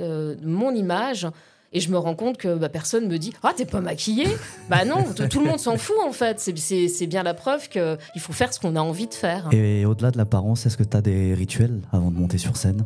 mon 0.43 0.71
image. 0.75 1.27
Et 1.73 1.79
je 1.79 1.89
me 1.91 1.97
rends 1.97 2.15
compte 2.15 2.37
que 2.37 2.55
bah, 2.55 2.69
personne 2.69 3.07
me 3.07 3.17
dit 3.17 3.33
Ah, 3.41 3.51
t'es 3.55 3.65
pas 3.65 3.81
maquillée 3.81 4.27
Bah 4.69 4.83
non, 4.85 5.03
tout 5.29 5.39
le 5.39 5.45
monde 5.49 5.59
s'en 5.59 5.77
fout 5.77 5.97
en 6.05 6.11
fait. 6.11 6.39
C'est- 6.39 7.07
bien 7.07 7.23
la 7.23 7.33
preuve 7.33 7.69
qu'il 7.69 7.97
faut 8.19 8.33
faire 8.33 8.53
ce 8.53 8.59
qu'on 8.59 8.75
a 8.75 8.81
envie 8.81 9.07
de 9.07 9.13
faire. 9.13 9.47
Et 9.53 9.85
au-delà 9.85 10.11
de 10.11 10.17
l'apparence, 10.17 10.65
est-ce 10.65 10.75
que 10.75 10.83
tu 10.83 10.95
as 10.97 11.01
des 11.01 11.33
rituels 11.33 11.79
avant 11.93 12.11
de 12.11 12.17
monter 12.17 12.37
sur 12.37 12.57
scène? 12.57 12.83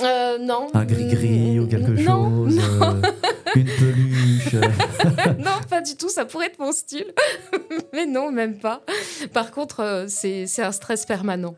Euh, 0.00 0.38
non. 0.38 0.68
Un 0.74 0.84
gris-gris 0.84 1.60
ou 1.60 1.66
quelque 1.66 1.90
Non, 1.90 2.46
chose 2.46 2.58
euh, 2.80 2.92
Une 3.54 3.66
peluche 3.66 4.54
non, 5.38 5.60
pas 5.68 5.80
du 5.82 5.96
tout. 5.96 6.08
Ça 6.08 6.24
pourrait 6.24 6.46
être 6.46 6.58
mon 6.58 6.72
style. 6.72 7.12
Mais 7.92 8.06
non, 8.06 8.30
même 8.32 8.56
pas. 8.58 8.82
Par 9.32 9.50
contre, 9.50 9.80
euh, 9.80 10.04
c'est 10.08 10.46
c'est 10.46 10.62
un 10.62 10.72
stress 10.72 11.04
permanent. 11.04 11.54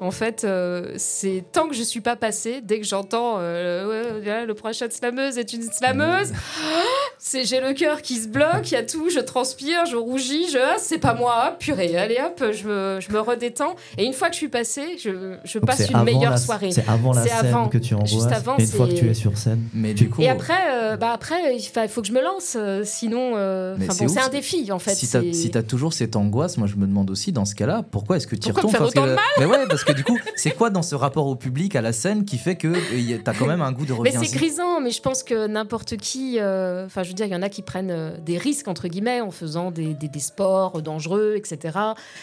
En 0.00 0.10
fait, 0.12 0.44
euh, 0.44 0.92
c'est 0.96 1.44
tant 1.52 1.66
que 1.68 1.74
je 1.74 1.82
suis 1.82 2.00
pas 2.00 2.14
passée, 2.14 2.60
dès 2.62 2.78
que 2.78 2.86
j'entends 2.86 3.36
euh, 3.38 4.20
ouais, 4.20 4.46
le 4.46 4.54
prochain 4.54 4.86
slameuse 4.90 5.38
est 5.38 5.52
une 5.52 5.62
slameuse, 5.62 6.32
c'est 7.18 7.44
j'ai 7.44 7.60
le 7.60 7.72
cœur 7.72 8.00
qui 8.00 8.16
se 8.16 8.28
bloque, 8.28 8.70
il 8.70 8.74
y 8.74 8.76
a 8.76 8.84
tout, 8.84 9.10
je 9.10 9.18
transpire, 9.18 9.86
je 9.86 9.96
rougis, 9.96 10.50
je 10.52 10.58
ah, 10.58 10.76
c'est 10.78 10.98
pas 10.98 11.14
moi, 11.14 11.56
purée, 11.58 11.96
allez 11.96 12.18
hop, 12.24 12.52
je 12.52 12.68
me, 12.68 12.98
je 13.00 13.12
me 13.12 13.20
redétends. 13.20 13.74
Et 13.96 14.04
une 14.04 14.12
fois 14.12 14.28
que 14.28 14.34
je 14.34 14.38
suis 14.38 14.48
passée, 14.48 14.98
je, 15.02 15.58
passe 15.58 15.88
une 15.90 16.02
meilleure 16.04 16.32
la- 16.32 16.36
soirée. 16.36 16.70
C'est 16.70 16.88
avant 16.88 17.12
la 17.12 17.24
scène 17.24 17.46
avant. 17.46 17.68
que 17.68 17.78
tu 17.78 17.96
Juste 18.04 18.14
angoisses. 18.22 18.32
avant, 18.32 18.56
et 18.58 18.62
une 18.62 18.68
fois 18.68 18.86
que 18.86 18.92
tu 18.92 19.08
es 19.10 19.14
sur 19.14 19.36
scène, 19.36 19.62
mais 19.74 19.94
du 19.94 20.08
coup 20.08 20.22
Et 20.22 20.28
après, 20.28 20.54
euh, 20.70 20.96
bah 20.96 21.10
après, 21.12 21.56
il 21.56 21.62
fa- 21.62 21.84
il 21.84 21.88
faut 21.88 22.02
que 22.02 22.08
je 22.08 22.12
me 22.12 22.22
lance, 22.22 22.56
euh, 22.56 22.82
sinon, 22.84 23.32
euh, 23.34 23.76
c'est 23.90 24.06
bon, 24.06 24.16
un 24.16 24.28
défi 24.28 24.70
en 24.70 24.78
fait. 24.78 24.94
si 24.94 25.08
t'as 25.08 25.22
si 25.32 25.50
toujours 25.66 25.92
cette 25.92 26.14
angoisse, 26.16 26.56
moi 26.56 26.68
je 26.68 26.76
me 26.76 26.86
demande 26.86 27.10
aussi 27.10 27.32
dans 27.32 27.44
ce 27.44 27.54
cas-là, 27.54 27.82
pourquoi 27.90 28.16
est-ce 28.16 28.26
que 28.26 28.36
tu 28.36 28.52
parce 28.52 28.64
autant 28.64 28.90
que, 28.90 29.00
de 29.00 29.16
Mais 29.38 29.44
ouais, 29.44 29.66
parce 29.68 29.84
que 29.84 29.87
du 29.94 30.04
coup, 30.04 30.18
c'est 30.36 30.50
quoi 30.50 30.70
dans 30.70 30.82
ce 30.82 30.94
rapport 30.94 31.26
au 31.26 31.36
public, 31.36 31.74
à 31.76 31.80
la 31.82 31.92
scène, 31.92 32.24
qui 32.24 32.38
fait 32.38 32.56
que 32.56 32.68
euh, 32.68 33.18
t'as 33.24 33.32
quand 33.34 33.46
même 33.46 33.62
un 33.62 33.72
goût 33.72 33.84
de 33.86 33.92
Mais 33.92 33.98
reviens 33.98 34.20
c'est 34.22 34.26
grisant, 34.36 34.80
mais 34.80 34.90
je 34.90 35.00
pense 35.00 35.22
que 35.22 35.46
n'importe 35.46 35.96
qui, 35.96 36.38
euh, 36.38 36.86
enfin 36.86 37.02
je 37.02 37.08
veux 37.08 37.14
dire, 37.14 37.26
il 37.26 37.32
y 37.32 37.36
en 37.36 37.42
a 37.42 37.48
qui 37.48 37.62
prennent 37.62 37.90
euh, 37.90 38.16
des 38.18 38.38
risques 38.38 38.68
entre 38.68 38.88
guillemets 38.88 39.20
en 39.20 39.30
faisant 39.30 39.70
des, 39.70 39.94
des- 39.94 40.08
des 40.08 40.18
sports 40.20 40.80
dangereux, 40.82 41.34
etc. 41.36 41.78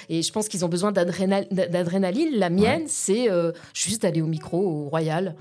Et 0.10 0.22
je 0.22 0.32
pense 0.32 0.48
qu'ils 0.48 0.64
ont 0.66 0.70
besoin 0.70 0.92
d'adrénal- 0.92 1.48
d'adrénaline. 1.52 2.30
La 2.34 2.50
mienne, 2.50 2.84
c'est 2.88 3.30
euh, 3.32 3.52
juste 3.74 4.02
d'aller 4.04 4.22
au 4.22 4.28
micro, 4.28 4.58
au 4.60 4.90
Royal. 4.90 5.36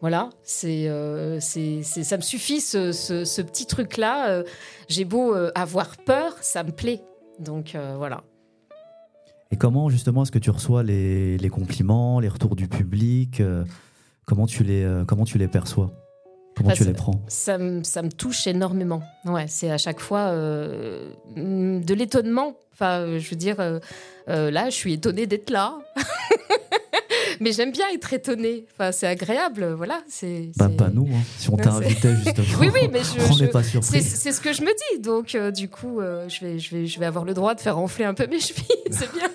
Voilà, 0.00 0.28
c'est, 0.42 0.88
euh, 0.88 1.38
c'est, 1.40 1.82
ça 1.82 2.16
me 2.18 2.22
suffit 2.22 2.60
ce, 2.60 2.92
ce- 2.92 3.24
ce 3.24 3.40
petit 3.40 3.64
truc-là. 3.66 4.42
J'ai 4.88 5.04
beau 5.06 5.34
avoir 5.54 5.96
peur, 5.96 6.36
ça 6.42 6.62
me 6.62 6.72
plaît. 6.72 7.00
Donc 7.38 7.74
voilà. 7.96 8.22
Et 9.54 9.56
comment 9.56 9.88
justement 9.88 10.24
est-ce 10.24 10.32
que 10.32 10.40
tu 10.40 10.50
reçois 10.50 10.82
les, 10.82 11.38
les 11.38 11.48
compliments, 11.48 12.18
les 12.18 12.26
retours 12.26 12.56
du 12.56 12.66
public 12.66 13.40
euh, 13.40 13.62
comment, 14.26 14.46
tu 14.48 14.64
les, 14.64 14.82
euh, 14.82 15.04
comment 15.04 15.24
tu 15.24 15.38
les 15.38 15.46
perçois? 15.46 15.92
Comment 16.56 16.70
Bah, 16.70 16.74
tu 16.74 16.82
ça- 16.82 16.88
les 16.88 16.94
prends? 16.96 17.22
ça, 17.28 17.56
me- 17.56 17.84
ça 17.84 18.02
me 18.02 18.10
touche 18.10 18.48
énormément. 18.48 19.00
Ouais, 19.24 19.46
c'est 19.46 19.70
à 19.70 19.78
chaque 19.78 20.00
fois 20.00 20.22
euh, 20.30 21.08
de 21.36 21.94
l'étonnement. 21.94 22.56
Enfin, 22.72 23.16
je 23.16 23.30
veux 23.30 23.36
dire, 23.36 23.58
là, 24.26 24.70
je 24.70 24.74
suis 24.74 24.94
étonnée 24.94 25.28
d'être 25.28 25.50
là. 25.50 25.78
Mais 27.40 27.52
j'aime 27.52 27.72
bien 27.72 27.86
être 27.94 28.12
étonnée. 28.12 28.66
Enfin, 28.74 28.92
c'est 28.92 29.06
agréable. 29.06 29.72
Voilà. 29.76 30.02
C'est. 30.08 30.50
Bah, 30.56 30.68
c'est- 30.70 30.76
pas 30.76 30.88
nous, 30.88 31.08
hein, 31.12 31.20
si 31.38 31.50
on 31.50 31.56
t'invitait 31.56 32.14
justement. 32.24 32.46
Oui, 32.60 32.68
oui, 32.72 32.88
mais 32.92 33.00
je- 33.00 33.20
on 33.30 33.32
je- 33.36 33.44
pas 33.46 33.62
surpris. 33.62 34.02
c'est 34.02 34.32
ce 34.32 34.40
que 34.40 34.52
je 34.52 34.62
me 34.62 34.70
dis. 34.94 35.00
Donc, 35.00 35.34
euh, 35.34 35.50
du 35.50 35.68
coup, 35.68 36.00
euh, 36.00 36.28
je, 36.28 36.44
vais, 36.44 36.58
je, 36.58 36.74
vais, 36.76 36.86
je 36.86 36.98
vais 37.00 37.06
avoir 37.06 37.24
le 37.24 37.34
droit 37.34 37.54
de 37.54 37.60
faire 37.60 37.78
enfler 37.78 38.04
un 38.04 38.14
peu 38.14 38.26
mes 38.26 38.40
chevilles. 38.40 38.64
C'est 38.90 39.10
bien. 39.12 39.28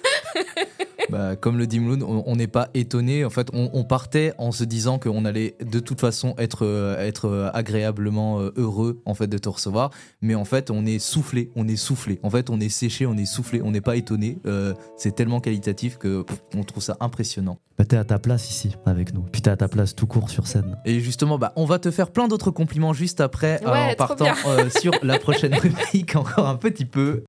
Bah, 1.12 1.36
comme 1.36 1.58
le 1.58 1.68
dit 1.68 1.80
Mloun, 1.80 2.04
on 2.04 2.36
n'est 2.36 2.48
pas 2.48 2.70
étonné. 2.74 3.26
En 3.26 3.30
fait, 3.30 3.50
on, 3.54 3.70
on 3.74 3.84
partait 3.84 4.34
en 4.38 4.52
se 4.52 4.64
disant 4.64 5.00
qu'on 5.00 5.26
allait 5.26 5.56
de 5.64 5.80
toute 5.80 6.00
façon 6.00 6.36
être, 6.38 6.66
euh, 6.66 6.98
être 7.00 7.26
euh, 7.26 7.50
agréablement 7.54 8.40
euh, 8.40 8.52
heureux 8.56 9.02
en 9.06 9.14
fait 9.14 9.28
de 9.28 9.38
te 9.38 9.50
recevoir. 9.50 9.92
Mais 10.22 10.36
en 10.36 10.46
fait, 10.46 10.72
on 10.72 10.86
est 10.86 11.00
soufflé, 11.00 11.52
on 11.56 11.68
est 11.68 11.76
soufflé. 11.76 12.20
En 12.24 12.30
fait, 12.30 12.50
on 12.50 12.60
est 12.60 12.70
séché, 12.70 13.06
on 13.06 13.16
est 13.18 13.26
soufflé. 13.26 13.62
On 13.62 13.72
n'est 13.72 13.82
pas 13.82 13.96
étonné. 13.96 14.38
Euh, 14.46 14.74
c'est 14.98 15.16
tellement 15.16 15.40
qualitatif 15.40 15.98
que 15.98 16.22
pff, 16.22 16.42
on 16.56 16.64
trouve 16.64 16.84
ça 16.84 16.98
impressionnant. 17.00 17.58
Bah, 17.80 17.86
t'es 17.86 17.96
à 17.96 18.04
ta 18.04 18.20
place 18.20 18.50
ici 18.50 18.76
avec 18.86 19.14
nous. 19.14 19.22
Puis 19.22 19.42
t'es 19.42 19.50
à 19.50 19.56
ta 19.56 19.70
place 19.70 19.96
tout 19.96 20.06
court 20.06 20.30
sur 20.30 20.48
scène. 20.48 20.78
Et 20.84 21.00
justement, 21.00 21.38
bah, 21.40 21.54
on 21.56 21.64
va 21.64 21.80
te 21.80 21.92
faire 21.92 22.12
plein 22.12 22.28
d'autres 22.28 22.52
compliments 22.52 22.92
juste 22.92 23.22
après 23.22 23.62
euh, 23.66 23.70
en 23.70 23.96
partant 23.96 24.26
euh, 24.48 24.70
sur 24.70 24.92
la 25.02 25.18
prochaine 25.18 25.56
rubrique 25.58 26.18
encore 26.18 26.50
un 26.50 26.58
petit 26.58 26.84
peu. 26.84 27.24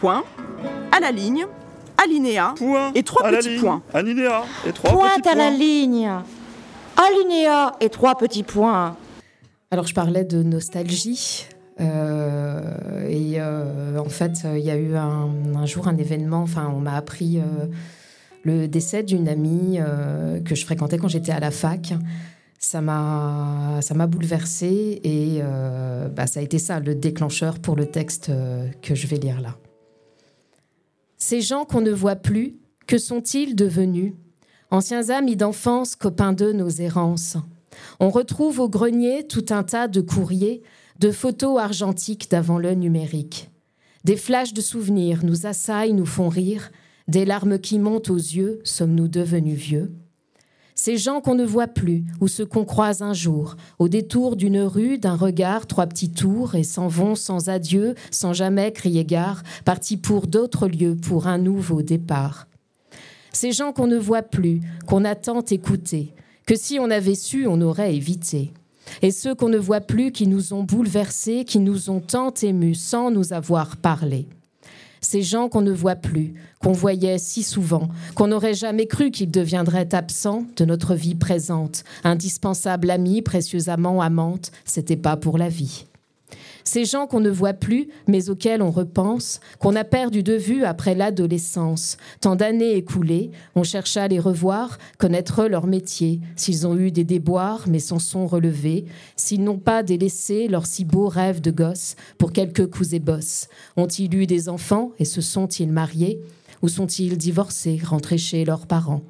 Point, 0.00 0.24
à 0.92 1.00
la 1.00 1.10
ligne, 1.10 1.44
alinéa 2.02 2.54
Point 2.56 2.92
et 2.94 3.02
trois 3.02 3.26
à 3.26 3.30
petits 3.32 3.50
ligne, 3.50 3.60
points. 3.60 3.82
Alinéa 3.92 4.42
et 4.66 4.72
trois 4.72 4.92
Pointe 4.92 5.16
petits 5.18 5.28
à 5.28 5.34
la 5.34 5.48
points. 5.48 5.58
ligne. 5.58 6.10
Alinéa 6.96 7.72
et 7.80 7.88
trois 7.90 8.14
petits 8.16 8.42
points. 8.42 8.96
Alors, 9.70 9.86
je 9.86 9.94
parlais 9.94 10.24
de 10.24 10.42
nostalgie. 10.42 11.46
euh, 11.80 13.06
et 13.08 13.34
euh, 13.38 13.98
en 13.98 14.08
fait, 14.08 14.32
il 14.56 14.60
y 14.64 14.70
a 14.70 14.76
eu 14.76 14.96
un, 14.96 15.28
un 15.54 15.66
jour 15.66 15.86
un 15.88 15.96
événement. 15.98 16.42
Enfin, 16.42 16.72
on 16.74 16.80
m'a 16.80 16.94
appris 16.96 17.38
euh, 17.38 17.66
le 18.44 18.68
décès 18.68 19.02
d'une 19.02 19.28
amie 19.28 19.78
euh, 19.80 20.40
que 20.40 20.54
je 20.54 20.64
fréquentais 20.64 20.96
quand 20.98 21.08
j'étais 21.08 21.32
à 21.32 21.40
la 21.40 21.50
fac. 21.50 21.92
Ça 22.58 22.80
m'a, 22.82 23.80
ça 23.80 23.94
m'a 23.94 24.06
bouleversée 24.06 25.00
et 25.04 25.38
euh, 25.42 26.08
bah, 26.08 26.26
ça 26.26 26.40
a 26.40 26.42
été 26.42 26.58
ça 26.58 26.78
le 26.80 26.94
déclencheur 26.94 27.58
pour 27.58 27.76
le 27.76 27.86
texte 27.86 28.28
euh, 28.30 28.66
que 28.82 28.94
je 28.94 29.06
vais 29.06 29.16
lire 29.16 29.40
là. 29.40 29.56
Ces 31.22 31.42
gens 31.42 31.66
qu'on 31.66 31.82
ne 31.82 31.92
voit 31.92 32.16
plus, 32.16 32.56
que 32.86 32.96
sont-ils 32.96 33.54
devenus? 33.54 34.14
Anciens 34.70 35.10
amis 35.10 35.36
d'enfance, 35.36 35.94
copains 35.94 36.32
d'eux, 36.32 36.52
nos 36.52 36.70
errances. 36.70 37.36
On 38.00 38.08
retrouve 38.08 38.58
au 38.58 38.70
grenier 38.70 39.26
tout 39.26 39.44
un 39.50 39.62
tas 39.62 39.86
de 39.86 40.00
courriers, 40.00 40.62
de 40.98 41.10
photos 41.10 41.60
argentiques 41.60 42.30
d'avant 42.30 42.58
le 42.58 42.72
numérique. 42.72 43.50
Des 44.02 44.16
flashs 44.16 44.54
de 44.54 44.62
souvenirs 44.62 45.20
nous 45.22 45.46
assaillent, 45.46 45.92
nous 45.92 46.06
font 46.06 46.30
rire, 46.30 46.72
des 47.06 47.26
larmes 47.26 47.58
qui 47.58 47.78
montent 47.78 48.08
aux 48.08 48.16
yeux, 48.16 48.60
sommes-nous 48.64 49.08
devenus 49.08 49.58
vieux? 49.58 49.92
Ces 50.82 50.96
gens 50.96 51.20
qu'on 51.20 51.34
ne 51.34 51.44
voit 51.44 51.66
plus, 51.66 52.04
ou 52.22 52.26
ceux 52.26 52.46
qu'on 52.46 52.64
croise 52.64 53.02
un 53.02 53.12
jour, 53.12 53.54
au 53.78 53.90
détour 53.90 54.34
d'une 54.34 54.62
rue, 54.62 54.96
d'un 54.96 55.14
regard, 55.14 55.66
trois 55.66 55.86
petits 55.86 56.10
tours, 56.10 56.54
et 56.54 56.62
s'en 56.62 56.88
vont 56.88 57.16
sans 57.16 57.50
adieu, 57.50 57.94
sans 58.10 58.32
jamais 58.32 58.72
crier 58.72 59.04
gare, 59.04 59.42
partis 59.66 59.98
pour 59.98 60.26
d'autres 60.26 60.68
lieux, 60.68 60.96
pour 60.96 61.26
un 61.26 61.36
nouveau 61.36 61.82
départ. 61.82 62.46
Ces 63.30 63.52
gens 63.52 63.74
qu'on 63.74 63.88
ne 63.88 63.98
voit 63.98 64.22
plus, 64.22 64.62
qu'on 64.86 65.04
a 65.04 65.14
tant 65.14 65.42
écoutés, 65.42 66.14
que 66.46 66.56
si 66.56 66.78
on 66.80 66.90
avait 66.90 67.14
su, 67.14 67.46
on 67.46 67.60
aurait 67.60 67.94
évité. 67.94 68.54
Et 69.02 69.10
ceux 69.10 69.34
qu'on 69.34 69.50
ne 69.50 69.58
voit 69.58 69.82
plus, 69.82 70.12
qui 70.12 70.26
nous 70.26 70.54
ont 70.54 70.62
bouleversés, 70.62 71.44
qui 71.44 71.58
nous 71.58 71.90
ont 71.90 72.00
tant 72.00 72.32
émus 72.32 72.74
sans 72.74 73.10
nous 73.10 73.34
avoir 73.34 73.76
parlé. 73.76 74.28
Ces 75.00 75.22
gens 75.22 75.48
qu'on 75.48 75.62
ne 75.62 75.72
voit 75.72 75.96
plus, 75.96 76.34
qu'on 76.60 76.72
voyait 76.72 77.18
si 77.18 77.42
souvent, 77.42 77.88
qu'on 78.14 78.28
n'aurait 78.28 78.54
jamais 78.54 78.86
cru 78.86 79.10
qu'ils 79.10 79.30
deviendraient 79.30 79.94
absents 79.94 80.44
de 80.56 80.64
notre 80.64 80.94
vie 80.94 81.14
présente, 81.14 81.84
indispensable 82.04 82.90
amie, 82.90 83.22
précieusement 83.22 84.00
amante, 84.00 84.52
c'était 84.64 84.96
pas 84.96 85.16
pour 85.16 85.38
la 85.38 85.48
vie. 85.48 85.86
Ces 86.72 86.84
gens 86.84 87.08
qu'on 87.08 87.18
ne 87.18 87.30
voit 87.30 87.52
plus, 87.52 87.88
mais 88.06 88.30
auxquels 88.30 88.62
on 88.62 88.70
repense, 88.70 89.40
qu'on 89.58 89.74
a 89.74 89.82
perdu 89.82 90.22
de 90.22 90.34
vue 90.34 90.62
après 90.62 90.94
l'adolescence. 90.94 91.96
Tant 92.20 92.36
d'années 92.36 92.76
écoulées, 92.76 93.32
on 93.56 93.64
chercha 93.64 94.04
à 94.04 94.06
les 94.06 94.20
revoir, 94.20 94.78
connaître 94.96 95.46
leur 95.46 95.66
métier, 95.66 96.20
s'ils 96.36 96.68
ont 96.68 96.78
eu 96.78 96.92
des 96.92 97.02
déboires, 97.02 97.64
mais 97.66 97.80
s'en 97.80 97.98
sont 97.98 98.24
relevés, 98.24 98.84
s'ils 99.16 99.42
n'ont 99.42 99.58
pas 99.58 99.82
délaissé 99.82 100.46
leurs 100.46 100.66
si 100.66 100.84
beaux 100.84 101.08
rêves 101.08 101.40
de 101.40 101.50
gosses 101.50 101.96
pour 102.18 102.32
quelques 102.32 102.70
coups 102.70 102.92
et 102.92 103.00
bosses. 103.00 103.48
Ont-ils 103.76 104.14
eu 104.14 104.28
des 104.28 104.48
enfants 104.48 104.92
et 105.00 105.04
se 105.04 105.20
sont-ils 105.20 105.72
mariés? 105.72 106.20
Ou 106.62 106.68
sont-ils 106.68 107.18
divorcés, 107.18 107.80
rentrés 107.82 108.16
chez 108.16 108.44
leurs 108.44 108.68
parents? 108.68 109.02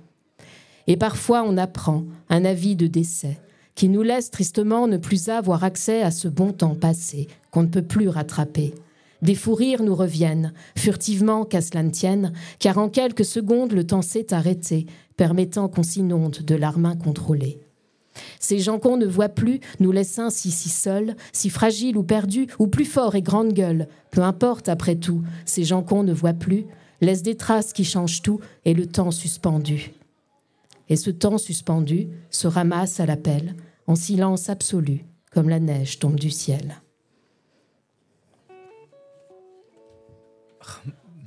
Et 0.86 0.96
parfois 0.96 1.44
on 1.46 1.58
apprend 1.58 2.04
un 2.30 2.46
avis 2.46 2.74
de 2.74 2.86
décès 2.86 3.36
qui 3.74 3.88
nous 3.88 4.02
laisse 4.02 4.30
tristement 4.30 4.86
ne 4.86 4.96
plus 4.96 5.28
avoir 5.28 5.64
accès 5.64 6.02
à 6.02 6.10
ce 6.10 6.28
bon 6.28 6.52
temps 6.52 6.74
passé 6.74 7.28
qu'on 7.50 7.62
ne 7.62 7.68
peut 7.68 7.82
plus 7.82 8.08
rattraper. 8.08 8.74
Des 9.22 9.34
fous 9.34 9.54
rires 9.54 9.82
nous 9.82 9.94
reviennent, 9.94 10.52
furtivement 10.76 11.44
qu'à 11.44 11.60
cela 11.60 11.82
ne 11.82 11.90
tienne, 11.90 12.32
car 12.58 12.78
en 12.78 12.88
quelques 12.88 13.24
secondes 13.24 13.72
le 13.72 13.86
temps 13.86 14.02
s'est 14.02 14.32
arrêté, 14.32 14.86
permettant 15.16 15.68
qu'on 15.68 15.82
s'inonde 15.82 16.38
de 16.38 16.54
larmes 16.54 16.86
incontrôlées. 16.86 17.58
Ces 18.38 18.58
gens 18.58 18.78
qu'on 18.78 18.96
ne 18.96 19.06
voit 19.06 19.28
plus 19.28 19.60
nous 19.78 19.92
laissent 19.92 20.18
ainsi 20.18 20.50
si 20.50 20.68
seuls, 20.68 21.14
si 21.32 21.50
fragiles 21.50 21.96
ou 21.96 22.02
perdus, 22.02 22.48
ou 22.58 22.66
plus 22.66 22.84
forts 22.84 23.14
et 23.14 23.22
grande 23.22 23.52
gueule. 23.52 23.88
Peu 24.10 24.22
importe 24.22 24.68
après 24.68 24.96
tout, 24.96 25.22
ces 25.44 25.64
gens 25.64 25.82
qu'on 25.82 26.02
ne 26.02 26.12
voit 26.12 26.32
plus 26.32 26.64
laissent 27.00 27.22
des 27.22 27.36
traces 27.36 27.72
qui 27.72 27.84
changent 27.84 28.22
tout 28.22 28.40
et 28.64 28.74
le 28.74 28.86
temps 28.86 29.10
suspendu. 29.10 29.92
Et 30.90 30.96
ce 30.96 31.10
temps 31.10 31.38
suspendu 31.38 32.08
se 32.30 32.48
ramasse 32.48 32.98
à 32.98 33.06
l'appel, 33.06 33.54
en 33.86 33.94
silence 33.94 34.50
absolu, 34.50 35.04
comme 35.30 35.48
la 35.48 35.60
neige 35.60 36.00
tombe 36.00 36.16
du 36.16 36.30
ciel. 36.30 36.82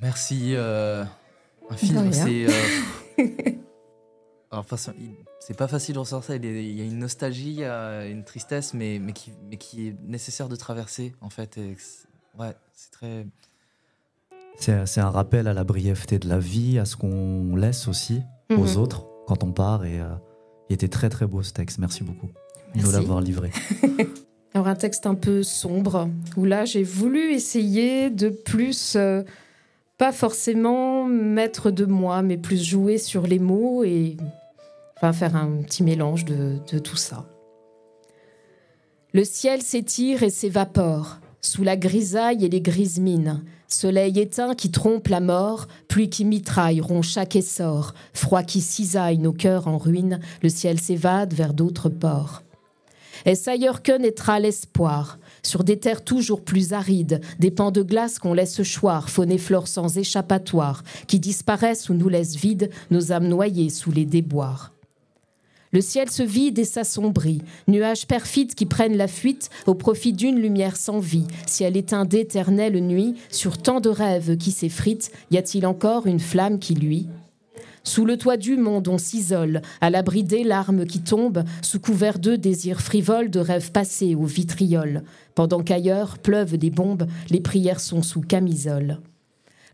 Merci 0.01 0.53
euh, 0.53 1.05
infiniment. 1.69 2.11
C'est 2.11 2.45
euh, 2.45 2.51
c'est 5.39 5.57
pas 5.57 5.69
facile 5.69 5.95
de 5.95 5.99
ressortir. 5.99 6.35
Il 6.35 6.77
y 6.77 6.81
a 6.81 6.83
une 6.83 6.99
nostalgie, 6.99 7.51
il 7.51 7.59
y 7.59 7.63
a 7.63 8.05
une 8.05 8.25
tristesse, 8.25 8.73
mais, 8.73 8.99
mais, 8.99 9.13
qui, 9.13 9.31
mais 9.49 9.55
qui 9.55 9.87
est 9.87 9.95
nécessaire 10.03 10.49
de 10.49 10.57
traverser, 10.57 11.15
en 11.21 11.29
fait. 11.29 11.57
ouais, 12.37 12.53
c'est 12.73 12.91
très. 12.91 13.25
C'est 14.57 14.99
un 14.99 15.09
rappel 15.09 15.47
à 15.47 15.53
la 15.53 15.63
brièveté 15.63 16.19
de 16.19 16.27
la 16.27 16.37
vie, 16.37 16.79
à 16.79 16.85
ce 16.85 16.97
qu'on 16.97 17.55
laisse 17.55 17.87
aussi 17.87 18.21
aux 18.51 18.57
mhm. 18.57 18.77
autres 18.77 19.12
quand 19.27 19.43
on 19.43 19.51
part. 19.51 19.85
Et 19.85 19.99
euh, 19.99 20.09
il 20.69 20.73
était 20.73 20.87
très 20.87 21.09
très 21.09 21.27
beau 21.27 21.43
ce 21.43 21.53
texte. 21.53 21.79
Merci 21.79 22.03
beaucoup 22.03 22.29
nous 22.75 22.91
l'avoir 22.91 23.21
livré. 23.21 23.51
Alors 24.53 24.67
un 24.67 24.75
texte 24.75 25.07
un 25.07 25.15
peu 25.15 25.41
sombre, 25.41 26.09
où 26.37 26.45
là 26.45 26.65
j'ai 26.65 26.83
voulu 26.83 27.33
essayer 27.33 28.09
de 28.09 28.29
plus, 28.29 28.95
euh, 28.95 29.23
pas 29.97 30.11
forcément 30.11 31.05
mettre 31.05 31.71
de 31.71 31.85
moi, 31.85 32.21
mais 32.21 32.37
plus 32.37 32.63
jouer 32.63 32.99
sur 32.99 33.25
les 33.25 33.39
mots 33.39 33.83
et 33.83 34.17
enfin, 34.97 35.11
faire 35.11 35.35
un 35.35 35.63
petit 35.63 35.81
mélange 35.83 36.25
de, 36.25 36.57
de 36.71 36.77
tout 36.77 36.97
ça. 36.97 37.25
Le 39.11 39.23
ciel 39.23 39.61
s'étire 39.61 40.21
et 40.23 40.29
s'évapore, 40.29 41.17
sous 41.43 41.63
la 41.63 41.77
grisaille 41.77 42.43
et 42.43 42.49
les 42.49 42.61
grises 42.61 42.99
mines. 42.99 43.43
Soleil 43.67 44.19
éteint 44.19 44.55
qui 44.55 44.71
trompe 44.71 45.07
la 45.07 45.19
mort, 45.19 45.67
pluie 45.87 46.09
qui 46.09 46.25
mitraille 46.25 46.81
rompt 46.81 47.03
chaque 47.03 47.35
essor, 47.35 47.93
froid 48.13 48.43
qui 48.43 48.61
cisaille 48.61 49.19
nos 49.19 49.33
cœurs 49.33 49.67
en 49.67 49.77
ruine, 49.77 50.19
le 50.41 50.49
ciel 50.49 50.79
s'évade 50.79 51.33
vers 51.33 51.53
d'autres 51.53 51.89
ports. 51.89 52.43
Est-ce 53.25 53.49
ailleurs 53.49 53.83
que 53.83 53.97
naîtra 53.97 54.39
l'espoir? 54.39 55.17
Sur 55.43 55.63
des 55.63 55.79
terres 55.79 56.03
toujours 56.03 56.41
plus 56.41 56.73
arides, 56.73 57.21
des 57.39 57.51
pans 57.51 57.71
de 57.71 57.81
glace 57.81 58.19
qu'on 58.19 58.33
laisse 58.33 58.61
choir, 58.77 59.09
faune 59.09 59.31
et 59.31 59.37
flore 59.37 59.67
sans 59.67 59.97
échappatoire, 59.97 60.83
qui 61.07 61.19
disparaissent 61.19 61.89
ou 61.89 61.93
nous 61.93 62.09
laissent 62.09 62.35
vides, 62.35 62.69
nos 62.91 63.11
âmes 63.11 63.27
noyées 63.27 63.69
sous 63.69 63.91
les 63.91 64.05
déboires. 64.05 64.72
Le 65.73 65.81
ciel 65.81 66.09
se 66.11 66.21
vide 66.21 66.59
et 66.59 66.65
s'assombrit, 66.65 67.41
nuages 67.67 68.05
perfides 68.05 68.53
qui 68.53 68.67
prennent 68.67 68.95
la 68.95 69.07
fuite 69.07 69.49
au 69.65 69.73
profit 69.73 70.13
d'une 70.13 70.39
lumière 70.39 70.75
sans 70.75 70.99
vie. 70.99 71.25
Ciel 71.47 71.75
éteint 71.75 72.05
d'éternelle 72.05 72.79
nuit, 72.79 73.15
sur 73.31 73.57
tant 73.57 73.81
de 73.81 73.89
rêves 73.89 74.37
qui 74.37 74.51
s'effritent, 74.51 75.11
y 75.31 75.37
a-t-il 75.37 75.65
encore 75.65 76.05
une 76.05 76.19
flamme 76.19 76.59
qui 76.59 76.75
luit? 76.75 77.07
Sous 77.83 78.05
le 78.05 78.17
toit 78.17 78.37
du 78.37 78.55
monde, 78.55 78.87
on 78.87 78.99
s'isole, 78.99 79.61
à 79.81 79.89
l'abri 79.89 80.23
des 80.23 80.43
larmes 80.43 80.85
qui 80.85 81.01
tombent, 81.01 81.43
sous 81.63 81.79
couvert 81.79 82.19
de 82.19 82.35
désirs 82.35 82.79
frivoles, 82.79 83.31
de 83.31 83.39
rêves 83.39 83.71
passés 83.71 84.13
au 84.15 84.25
vitriol. 84.25 85.03
Pendant 85.33 85.63
qu'ailleurs 85.63 86.19
pleuvent 86.19 86.55
des 86.55 86.69
bombes, 86.69 87.07
les 87.31 87.41
prières 87.41 87.81
sont 87.81 88.03
sous 88.03 88.21
camisole. 88.21 88.99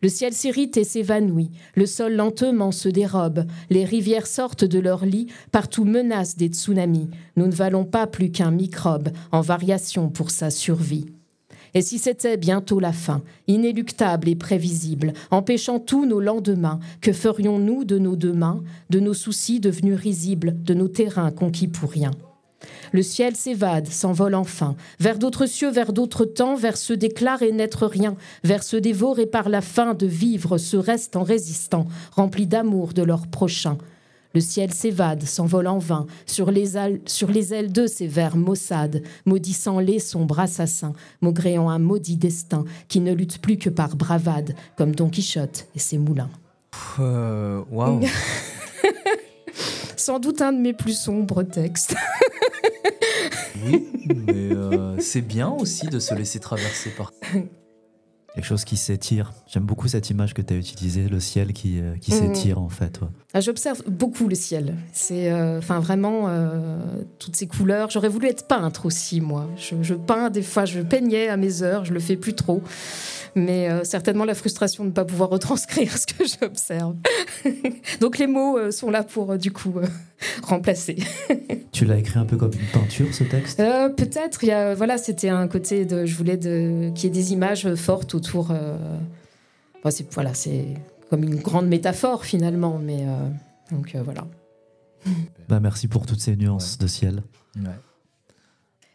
Le 0.01 0.09
ciel 0.09 0.33
s'irrite 0.33 0.77
et 0.77 0.85
s'évanouit, 0.85 1.51
le 1.75 1.85
sol 1.85 2.13
lentement 2.13 2.71
se 2.71 2.87
dérobe, 2.87 3.45
les 3.69 3.83
rivières 3.83 4.27
sortent 4.27 4.63
de 4.63 4.79
leur 4.79 5.05
lit, 5.05 5.27
partout 5.51 5.83
menacent 5.83 6.37
des 6.37 6.47
tsunamis. 6.47 7.09
Nous 7.35 7.47
ne 7.47 7.51
valons 7.51 7.83
pas 7.83 8.07
plus 8.07 8.31
qu'un 8.31 8.51
microbe 8.51 9.09
en 9.31 9.41
variation 9.41 10.09
pour 10.09 10.31
sa 10.31 10.51
survie. 10.51 11.07
Et 11.73 11.81
si 11.81 11.99
c'était 11.99 12.37
bientôt 12.37 12.79
la 12.79 12.93
fin, 12.93 13.21
inéluctable 13.47 14.29
et 14.29 14.35
prévisible, 14.35 15.13
empêchant 15.31 15.79
tous 15.79 16.05
nos 16.05 16.19
lendemains, 16.19 16.79
que 17.01 17.13
ferions-nous 17.13 17.83
de 17.83 17.99
nos 17.99 18.15
demain, 18.15 18.63
de 18.89 18.99
nos 18.99 19.13
soucis 19.13 19.59
devenus 19.59 19.99
risibles, 19.99 20.55
de 20.63 20.73
nos 20.73 20.87
terrains 20.87 21.31
conquis 21.31 21.67
pour 21.67 21.91
rien? 21.91 22.11
Le 22.91 23.01
ciel 23.01 23.35
s'évade, 23.35 23.87
s'envole 23.87 24.35
enfin, 24.35 24.75
vers 24.99 25.19
d'autres 25.19 25.45
cieux, 25.45 25.69
vers 25.69 25.93
d'autres 25.93 26.25
temps, 26.25 26.55
vers 26.55 26.77
ceux 26.77 26.97
déclare 26.97 27.41
et 27.41 27.51
n'être 27.51 27.85
rien, 27.85 28.15
vers 28.43 28.63
ceux 28.63 28.81
dévorés 28.81 29.27
par 29.27 29.49
la 29.49 29.61
faim 29.61 29.93
de 29.93 30.07
vivre, 30.07 30.57
se 30.57 30.77
restent 30.77 31.15
en 31.15 31.23
résistant, 31.23 31.87
remplis 32.11 32.47
d'amour 32.47 32.93
de 32.93 33.03
leur 33.03 33.27
prochain. 33.27 33.77
Le 34.35 34.41
ciel 34.41 34.71
s'évade, 34.71 35.23
s'envole 35.23 35.67
en 35.67 35.79
vain, 35.79 36.05
sur 36.27 36.51
les, 36.51 36.77
ailes, 36.77 37.01
sur 37.07 37.29
les 37.29 37.53
ailes 37.53 37.71
de 37.71 37.87
ces 37.87 38.05
vers 38.05 38.37
maussades, 38.37 39.01
maudissant 39.25 39.79
les 39.79 39.97
sombres 39.97 40.39
assassins, 40.39 40.93
maugréant 41.21 41.69
un 41.69 41.79
maudit 41.79 42.17
destin 42.17 42.63
qui 42.87 42.99
ne 42.99 43.13
lutte 43.13 43.39
plus 43.39 43.57
que 43.57 43.71
par 43.71 43.95
bravade, 43.95 44.55
comme 44.75 44.93
Don 44.93 45.09
Quichotte 45.09 45.67
et 45.75 45.79
ses 45.79 45.97
moulins. 45.97 46.29
Euh! 46.99 47.61
Sans 49.99 50.19
doute 50.19 50.41
un 50.41 50.53
de 50.53 50.59
mes 50.59 50.71
plus 50.71 50.97
sombres 50.97 51.43
textes. 51.43 51.93
oui, 53.65 53.85
mais 54.07 54.53
euh, 54.53 54.97
c'est 54.99 55.19
bien 55.19 55.49
aussi 55.49 55.87
de 55.87 55.99
se 55.99 56.15
laisser 56.15 56.39
traverser 56.39 56.91
par 56.91 57.11
quelque 58.33 58.45
chose 58.45 58.63
qui 58.63 58.77
s'étire. 58.77 59.33
J'aime 59.45 59.65
beaucoup 59.65 59.89
cette 59.89 60.09
image 60.09 60.33
que 60.33 60.41
tu 60.41 60.53
as 60.53 60.57
utilisée, 60.57 61.09
le 61.09 61.19
ciel 61.19 61.51
qui, 61.51 61.81
euh, 61.81 61.95
qui 61.99 62.13
mhm. 62.13 62.33
s'étire 62.33 62.61
en 62.61 62.69
fait. 62.69 63.01
Ah, 63.33 63.41
j'observe 63.41 63.83
beaucoup 63.87 64.29
le 64.29 64.35
ciel. 64.35 64.75
C'est 64.93 65.33
euh, 65.33 65.57
enfin 65.57 65.81
vraiment 65.81 66.27
euh, 66.29 66.79
toutes 67.19 67.35
ces 67.35 67.47
couleurs. 67.47 67.89
J'aurais 67.89 68.07
voulu 68.07 68.27
être 68.27 68.47
peintre 68.47 68.85
aussi, 68.85 69.19
moi. 69.19 69.49
Je, 69.57 69.75
je, 69.81 69.95
peins 69.95 70.29
des 70.29 70.43
fois, 70.43 70.63
je 70.63 70.79
peignais 70.79 71.27
à 71.27 71.35
mes 71.35 71.61
heures, 71.61 71.83
je 71.83 71.93
le 71.93 71.99
fais 71.99 72.15
plus 72.15 72.35
trop 72.35 72.63
mais 73.35 73.69
euh, 73.69 73.83
certainement 73.83 74.25
la 74.25 74.35
frustration 74.35 74.83
de 74.83 74.89
ne 74.89 74.93
pas 74.93 75.05
pouvoir 75.05 75.29
retranscrire 75.29 75.97
ce 75.97 76.07
que 76.07 76.23
j'observe. 76.25 76.95
Donc 78.01 78.17
les 78.17 78.27
mots 78.27 78.57
euh, 78.57 78.71
sont 78.71 78.89
là 78.89 79.03
pour, 79.03 79.31
euh, 79.31 79.37
du 79.37 79.51
coup, 79.51 79.75
remplacer. 80.43 80.97
tu 81.71 81.85
l'as 81.85 81.97
écrit 81.97 82.19
un 82.19 82.25
peu 82.25 82.37
comme 82.37 82.53
une 82.53 82.67
peinture, 82.67 83.13
ce 83.13 83.23
texte? 83.23 83.57
Peut-être. 83.57 84.43
Il 84.43 84.73
voilà, 84.75 84.97
c'était 84.97 85.29
un 85.29 85.47
côté 85.47 85.85
de, 85.85 86.05
je 86.05 86.15
voulais 86.15 86.37
de, 86.37 86.91
qu'il 86.95 87.05
y 87.05 87.07
ait 87.07 87.21
des 87.21 87.33
images 87.33 87.73
fortes 87.75 88.15
autour. 88.15 88.51
c'est, 89.89 90.13
voilà, 90.13 90.33
c'est 90.33 90.65
comme 91.09 91.23
une 91.23 91.37
grande 91.37 91.67
métaphore 91.67 92.25
finalement, 92.25 92.79
mais 92.79 93.05
donc 93.71 93.95
voilà. 94.03 94.27
Bah, 95.47 95.59
merci 95.59 95.87
pour 95.87 96.05
toutes 96.05 96.19
ces 96.19 96.35
nuances 96.35 96.77
de 96.77 96.87
ciel. 96.87 97.23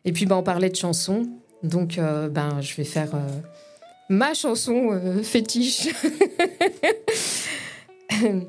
Et 0.05 0.13
puis 0.13 0.27
bah, 0.27 0.37
on 0.37 0.43
parlait 0.43 0.71
de 0.71 0.77
chansons, 0.77 1.29
donc 1.63 1.99
ben 1.99 2.61
je 2.61 2.75
vais 2.77 2.85
faire 2.85 3.11
ma 4.09 4.35
chanson 4.35 4.91
euh, 4.93 5.23
fétiche. 5.23 5.89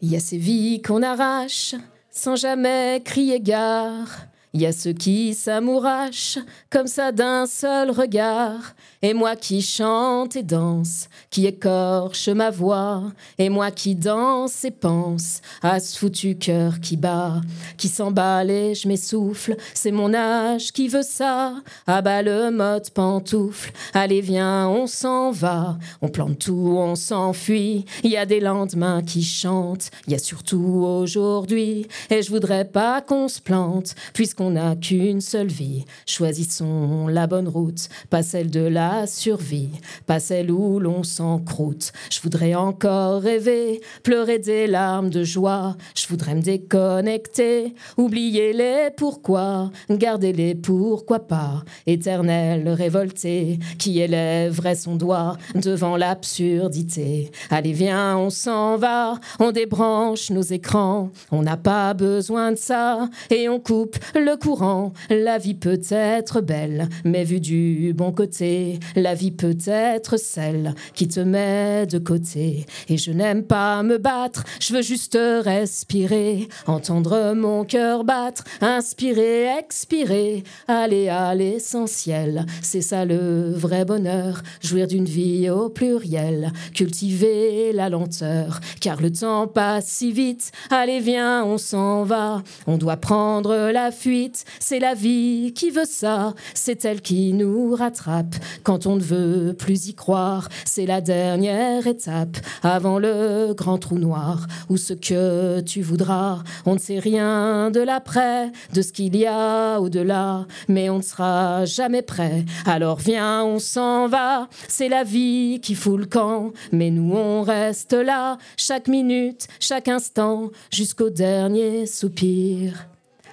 Il 0.00 0.10
y 0.10 0.16
a 0.16 0.20
ces 0.20 0.38
vies 0.38 0.82
qu'on 0.82 1.02
arrache 1.02 1.74
sans 2.10 2.36
jamais 2.36 3.00
crier 3.04 3.40
gare. 3.40 4.26
Y 4.54 4.66
a 4.66 4.72
ceux 4.72 4.92
qui 4.92 5.32
s'amourachent 5.32 6.38
comme 6.68 6.86
ça 6.86 7.10
d'un 7.10 7.46
seul 7.46 7.90
regard, 7.90 8.74
et 9.00 9.14
moi 9.14 9.34
qui 9.34 9.62
chante 9.62 10.36
et 10.36 10.42
danse, 10.42 11.08
qui 11.30 11.46
écorche 11.46 12.28
ma 12.28 12.50
voix, 12.50 13.02
et 13.38 13.48
moi 13.48 13.70
qui 13.70 13.94
danse 13.94 14.62
et 14.66 14.70
pense 14.70 15.40
à 15.62 15.80
ce 15.80 15.98
foutu 15.98 16.36
cœur 16.36 16.80
qui 16.80 16.98
bat, 16.98 17.40
qui 17.78 17.88
s'emballe 17.88 18.50
et 18.50 18.74
je 18.74 18.88
m'essouffle, 18.88 19.56
c'est 19.72 19.90
mon 19.90 20.12
âge 20.12 20.70
qui 20.72 20.86
veut 20.86 21.02
ça, 21.02 21.54
ah 21.86 22.02
bah 22.02 22.20
le 22.20 22.50
mode 22.50 22.90
pantoufle, 22.90 23.72
allez 23.94 24.20
viens 24.20 24.68
on 24.68 24.86
s'en 24.86 25.30
va, 25.30 25.78
on 26.02 26.08
plante 26.08 26.38
tout, 26.38 26.76
on 26.76 26.94
s'enfuit, 26.94 27.86
y 28.04 28.18
a 28.18 28.26
des 28.26 28.40
lendemains 28.40 29.02
qui 29.02 29.22
chantent, 29.22 29.90
y 30.08 30.14
a 30.14 30.18
surtout 30.18 30.84
aujourd'hui, 30.86 31.86
et 32.10 32.20
je 32.20 32.30
voudrais 32.30 32.66
pas 32.66 33.00
qu'on 33.00 33.28
se 33.28 33.40
plante, 33.40 33.94
puisqu'on 34.12 34.41
n'a 34.50 34.76
qu'une 34.76 35.20
seule 35.20 35.48
vie. 35.48 35.84
Choisissons 36.06 37.06
la 37.06 37.26
bonne 37.26 37.48
route, 37.48 37.88
pas 38.10 38.22
celle 38.22 38.50
de 38.50 38.60
la 38.60 39.06
survie, 39.06 39.70
pas 40.06 40.20
celle 40.20 40.50
où 40.50 40.78
l'on 40.78 41.02
s'encroute. 41.02 41.92
Je 42.10 42.20
voudrais 42.20 42.54
encore 42.54 43.22
rêver, 43.22 43.80
pleurer 44.02 44.38
des 44.38 44.66
larmes 44.66 45.10
de 45.10 45.24
joie. 45.24 45.76
Je 45.96 46.06
voudrais 46.08 46.34
me 46.34 46.42
déconnecter, 46.42 47.74
oublier 47.96 48.52
les 48.52 48.90
pourquoi, 48.96 49.70
garder 49.90 50.32
les 50.32 50.54
pourquoi 50.54 51.20
pas. 51.20 51.62
Éternel 51.86 52.68
révolté, 52.68 53.58
qui 53.78 54.00
élèverait 54.00 54.74
son 54.74 54.96
doigt 54.96 55.36
devant 55.54 55.96
l'absurdité. 55.96 57.30
Allez, 57.50 57.72
viens, 57.72 58.16
on 58.16 58.30
s'en 58.30 58.76
va, 58.76 59.18
on 59.38 59.52
débranche 59.52 60.30
nos 60.30 60.42
écrans. 60.42 61.10
On 61.30 61.42
n'a 61.42 61.56
pas 61.56 61.94
besoin 61.94 62.52
de 62.52 62.56
ça, 62.56 63.08
et 63.30 63.48
on 63.48 63.60
coupe 63.60 63.96
le 64.14 64.31
courant. 64.36 64.92
La 65.10 65.38
vie 65.38 65.54
peut 65.54 65.80
être 65.90 66.40
belle, 66.40 66.88
mais 67.04 67.24
vue 67.24 67.40
du 67.40 67.92
bon 67.94 68.12
côté, 68.12 68.78
la 68.96 69.14
vie 69.14 69.30
peut 69.30 69.56
être 69.66 70.18
celle 70.18 70.74
qui 70.94 71.08
te 71.08 71.20
met 71.20 71.86
de 71.86 71.98
côté. 71.98 72.66
Et 72.88 72.96
je 72.96 73.10
n'aime 73.10 73.44
pas 73.44 73.82
me 73.82 73.98
battre, 73.98 74.44
je 74.60 74.74
veux 74.74 74.82
juste 74.82 75.18
respirer, 75.20 76.48
entendre 76.66 77.34
mon 77.34 77.64
cœur 77.64 78.04
battre, 78.04 78.44
inspirer, 78.60 79.46
expirer, 79.58 80.44
aller 80.68 81.08
à 81.08 81.34
l'essentiel. 81.34 82.46
C'est 82.62 82.80
ça 82.80 83.04
le 83.04 83.52
vrai 83.52 83.84
bonheur, 83.84 84.42
jouir 84.62 84.86
d'une 84.86 85.04
vie 85.04 85.50
au 85.50 85.68
pluriel, 85.68 86.52
cultiver 86.74 87.72
la 87.72 87.88
lenteur, 87.88 88.60
car 88.80 89.00
le 89.00 89.12
temps 89.12 89.46
passe 89.46 89.86
si 89.86 90.12
vite. 90.12 90.52
Allez, 90.70 91.00
viens, 91.00 91.44
on 91.44 91.58
s'en 91.58 92.04
va, 92.04 92.42
on 92.66 92.78
doit 92.78 92.96
prendre 92.96 93.70
la 93.72 93.90
fuite 93.90 94.21
c'est 94.58 94.78
la 94.78 94.94
vie 94.94 95.52
qui 95.54 95.70
veut 95.70 95.84
ça, 95.84 96.34
c'est 96.54 96.84
elle 96.84 97.00
qui 97.00 97.32
nous 97.32 97.74
rattrape 97.74 98.34
quand 98.62 98.86
on 98.86 98.96
ne 98.96 99.00
veut 99.00 99.54
plus 99.54 99.88
y 99.88 99.94
croire. 99.94 100.48
C'est 100.64 100.86
la 100.86 101.00
dernière 101.00 101.86
étape 101.86 102.36
avant 102.62 102.98
le 102.98 103.54
grand 103.54 103.78
trou 103.78 103.98
noir 103.98 104.46
ou 104.68 104.76
ce 104.76 104.92
que 104.92 105.60
tu 105.60 105.82
voudras. 105.82 106.42
On 106.66 106.74
ne 106.74 106.78
sait 106.78 106.98
rien 106.98 107.70
de 107.70 107.80
l'après, 107.80 108.50
de 108.72 108.82
ce 108.82 108.92
qu'il 108.92 109.16
y 109.16 109.26
a 109.26 109.78
au-delà, 109.80 110.46
mais 110.68 110.90
on 110.90 110.98
ne 110.98 111.02
sera 111.02 111.64
jamais 111.64 112.02
prêt. 112.02 112.44
Alors 112.66 112.98
viens, 112.98 113.44
on 113.44 113.58
s'en 113.58 114.08
va. 114.08 114.48
C'est 114.68 114.88
la 114.88 115.04
vie 115.04 115.60
qui 115.62 115.74
fout 115.74 115.98
le 115.98 116.06
camp, 116.06 116.52
mais 116.70 116.90
nous 116.90 117.14
on 117.14 117.42
reste 117.42 117.92
là, 117.92 118.38
chaque 118.56 118.88
minute, 118.88 119.48
chaque 119.60 119.88
instant, 119.88 120.50
jusqu'au 120.70 121.10
dernier 121.10 121.86
soupir. 121.86 122.91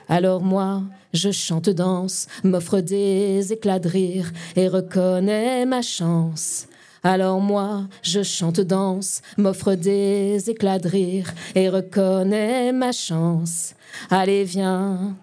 Alors 0.09 0.41
moi, 0.41 0.81
je 1.13 1.31
chante, 1.31 1.69
danse, 1.69 2.27
m'offre 2.43 2.79
des 2.79 3.53
éclats 3.53 3.77
de 3.77 3.87
rire 3.87 4.31
et 4.55 4.67
reconnais 4.67 5.67
ma 5.67 5.83
chance. 5.83 6.67
Alors 7.03 7.39
moi, 7.39 7.83
je 8.01 8.23
chante, 8.23 8.59
danse, 8.59 9.21
m'offre 9.37 9.75
des 9.75 10.49
éclats 10.49 10.79
de 10.79 10.87
rire 10.89 11.31
et 11.53 11.69
reconnais 11.69 12.71
ma 12.71 12.91
chance. 12.91 13.75
Allez, 14.09 14.43
viens, 14.43 15.15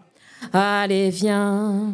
allez, 0.52 1.10
viens, 1.10 1.92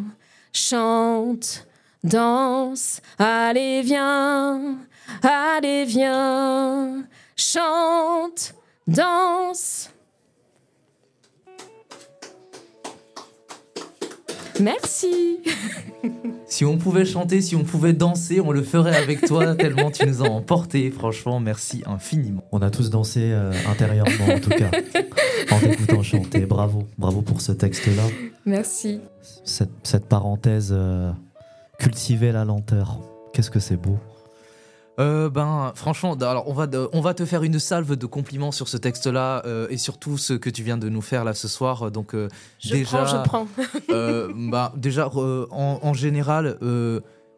chante, 0.52 1.66
danse, 2.04 3.00
allez, 3.18 3.80
viens, 3.80 4.76
allez, 5.22 5.86
viens, 5.86 7.04
chante, 7.36 8.54
danse. 8.86 9.91
Merci. 14.60 15.40
si 16.46 16.64
on 16.64 16.76
pouvait 16.76 17.04
chanter, 17.04 17.40
si 17.40 17.56
on 17.56 17.64
pouvait 17.64 17.92
danser, 17.92 18.40
on 18.40 18.52
le 18.52 18.62
ferait 18.62 18.96
avec 18.96 19.22
toi, 19.26 19.54
tellement 19.56 19.90
tu 19.90 20.06
nous 20.06 20.22
as 20.22 20.28
emporté. 20.28 20.90
Franchement, 20.90 21.40
merci 21.40 21.82
infiniment. 21.86 22.44
On 22.52 22.62
a 22.62 22.70
tous 22.70 22.90
dansé 22.90 23.30
euh, 23.32 23.52
intérieurement, 23.68 24.34
en 24.34 24.40
tout 24.40 24.50
cas, 24.50 24.70
en 25.50 25.58
t'écoutant 25.58 26.02
chanter. 26.02 26.40
Bravo, 26.40 26.86
bravo 26.98 27.22
pour 27.22 27.40
ce 27.40 27.52
texte-là. 27.52 28.04
Merci. 28.44 29.00
Cette, 29.44 30.06
parenthèse, 30.06 30.70
euh, 30.72 31.12
cultiver 31.78 32.32
la 32.32 32.44
lenteur. 32.44 33.00
Qu'est-ce 33.32 33.50
que 33.50 33.60
c'est 33.60 33.76
beau. 33.76 33.98
Euh, 35.00 35.30
ben, 35.30 35.72
franchement, 35.74 36.14
alors 36.14 36.48
on 36.48 36.52
va, 36.52 36.66
on 36.92 37.00
va 37.00 37.14
te 37.14 37.24
faire 37.24 37.42
une 37.42 37.58
salve 37.58 37.96
de 37.96 38.06
compliments 38.06 38.52
sur 38.52 38.68
ce 38.68 38.76
texte-là 38.76 39.42
euh, 39.46 39.66
et 39.70 39.78
surtout 39.78 40.18
ce 40.18 40.34
que 40.34 40.50
tu 40.50 40.62
viens 40.62 40.76
de 40.76 40.88
nous 40.88 41.00
faire 41.00 41.24
là 41.24 41.32
ce 41.32 41.48
soir. 41.48 41.90
Donc 41.90 42.14
euh, 42.14 42.28
je 42.58 42.72
déjà, 42.72 43.06
je 43.06 43.16
prends. 43.24 43.46
bah, 44.50 44.72
déjà 44.76 45.08
en, 45.08 45.94
général, 45.94 46.58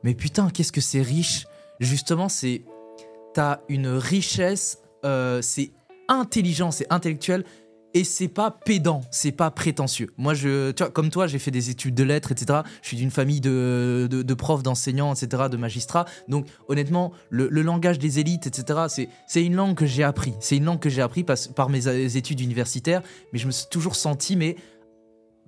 mais 0.03 0.15
putain, 0.15 0.51
qu'est-ce 0.51 0.73
que 0.73 0.81
c'est 0.81 1.03
riche. 1.03 1.47
Justement, 1.81 2.29
c'est 2.29 2.63
t'as 3.35 3.59
une 3.69 3.89
richesse, 3.89 4.79
c'est 5.41 5.71
intelligent, 6.09 6.71
c'est 6.71 6.93
intellectuel 6.93 7.45
et 7.95 8.03
c'est 8.03 8.29
pas 8.29 8.51
pédant, 8.51 9.03
c'est 9.13 9.33
pas 9.33 9.53
prétentieux. 9.53 10.13
Moi, 10.19 10.35
je, 10.35 10.73
tu 10.73 10.83
vois, 10.83 10.91
comme 10.91 11.11
toi, 11.11 11.29
j'ai 11.29 11.39
fait 11.39 11.53
des 11.53 11.71
études 11.71 11.95
de 11.95 12.03
lettres, 12.03 12.33
etc. 12.33 12.61
Je 12.83 12.89
suis 12.89 12.97
d'une 12.97 13.13
famille 13.13 13.41
de, 13.41 14.09
de, 14.11 14.35
profs, 14.35 14.65
d'enseignants, 14.65 15.15
etc., 15.15 15.45
de 15.49 15.57
magistrats. 15.57 16.05
Donc, 16.29 16.47
honnêtement, 16.67 17.13
le, 17.31 17.49
langage 17.49 18.01
des 18.01 18.19
élites, 18.19 18.49
etc., 18.49 19.07
c'est 19.29 19.45
une 19.45 19.55
langue 19.55 19.77
que 19.77 19.87
j'ai 19.87 20.03
appris. 20.03 20.35
C'est 20.41 20.57
une 20.57 20.65
langue 20.65 20.81
que 20.81 20.91
j'ai 20.91 21.03
appris 21.03 21.25
par, 21.25 21.69
mes 21.69 22.17
études 22.17 22.41
universitaires, 22.41 23.03
mais 23.33 23.39
je 23.39 23.47
me 23.47 23.53
suis 23.53 23.69
toujours 23.71 23.95
senti, 23.95 24.35
mais 24.35 24.57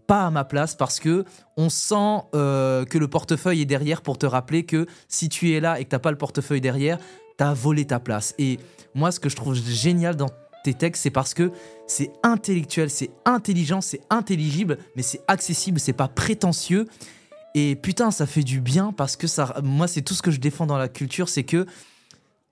pas 0.07 0.25
à 0.25 0.31
ma 0.31 0.45
place 0.45 0.77
parce 0.77 1.01
que 1.01 1.25
on 1.57 1.69
sent 1.69 2.23
euh, 2.37 2.85
que 2.85 2.97
le 2.97 3.09
portefeuille 3.09 3.63
est 3.63 3.67
derrière 3.67 4.03
pour 4.03 4.19
te 4.19 4.27
rappeler 4.27 4.65
que 4.65 4.87
si 5.09 5.29
tu 5.29 5.53
es 5.53 5.59
là 5.59 5.81
et 5.81 5.85
que 5.85 5.89
t'as 5.89 5.99
pas 5.99 6.13
le 6.13 6.17
portefeuille 6.17 6.61
derrière, 6.61 6.99
t'as 7.37 7.53
volé 7.53 7.87
ta 7.87 7.99
place. 7.99 8.33
Et 8.39 8.61
moi, 8.95 9.11
ce 9.11 9.19
que 9.19 9.29
je 9.29 9.35
trouve 9.35 9.57
génial 9.57 10.15
dans 10.15 10.31
tes 10.67 10.75
textes, 10.75 11.05
c'est 11.05 11.11
parce 11.11 11.33
que 11.33 11.53
c'est 11.87 12.11
intellectuel, 12.25 12.91
c'est 12.91 13.11
intelligent, 13.25 13.81
c'est 13.81 14.01
intelligible, 14.11 14.79
mais 14.97 15.03
c'est 15.03 15.21
accessible, 15.29 15.79
c'est 15.79 15.93
pas 15.93 16.09
prétentieux. 16.09 16.87
Et 17.55 17.77
putain, 17.77 18.11
ça 18.11 18.27
fait 18.27 18.43
du 18.43 18.61
bien 18.61 18.93
parce 18.93 19.17
que 19.17 19.29
ça, 19.29 19.55
moi, 19.63 19.87
c'est 19.87 20.03
tout 20.03 20.15
ce 20.15 20.23
que 20.23 20.33
je 20.33 20.41
défends 20.41 20.67
dans 20.67 20.77
la 20.77 20.89
culture, 20.89 21.29
c'est 21.29 21.45
que 21.45 21.67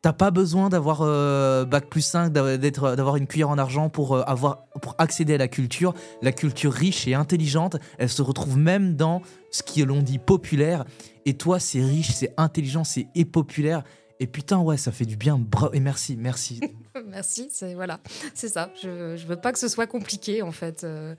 t'as 0.00 0.12
pas 0.12 0.30
besoin 0.30 0.68
d'avoir 0.68 1.00
euh, 1.02 1.64
bac 1.64 1.88
plus 1.90 2.02
5, 2.02 2.30
d'avoir 2.30 3.16
une 3.16 3.26
cuillère 3.26 3.50
en 3.50 3.58
argent 3.58 3.88
pour, 3.88 4.14
euh, 4.14 4.22
avoir, 4.26 4.66
pour 4.80 4.94
accéder 4.98 5.34
à 5.34 5.38
la 5.38 5.48
culture. 5.48 5.92
La 6.22 6.30
culture 6.30 6.72
riche 6.72 7.08
et 7.08 7.14
intelligente, 7.14 7.76
elle 7.98 8.10
se 8.10 8.22
retrouve 8.22 8.56
même 8.56 8.94
dans 8.94 9.22
ce 9.50 9.64
qui 9.64 9.82
l'on 9.82 10.02
dit 10.02 10.18
populaire. 10.18 10.84
Et 11.26 11.34
toi, 11.34 11.58
c'est 11.58 11.82
riche, 11.82 12.12
c'est 12.12 12.32
intelligent, 12.36 12.84
c'est 12.84 13.08
et 13.14 13.24
populaire. 13.24 13.82
Et 14.20 14.26
putain, 14.26 14.58
ouais, 14.58 14.76
ça 14.76 14.92
fait 14.92 15.06
du 15.06 15.16
bien. 15.16 15.40
Et 15.72 15.80
merci, 15.80 16.16
merci. 16.16 16.60
merci, 17.06 17.48
c'est 17.50 17.74
voilà, 17.74 18.00
c'est 18.32 18.48
ça. 18.48 18.70
Je, 18.80 19.16
je 19.16 19.26
veux 19.26 19.36
pas 19.36 19.52
que 19.52 19.58
ce 19.58 19.68
soit 19.68 19.86
compliqué 19.86 20.42
en 20.42 20.52
fait. 20.52 20.84
Euh, 20.84 21.14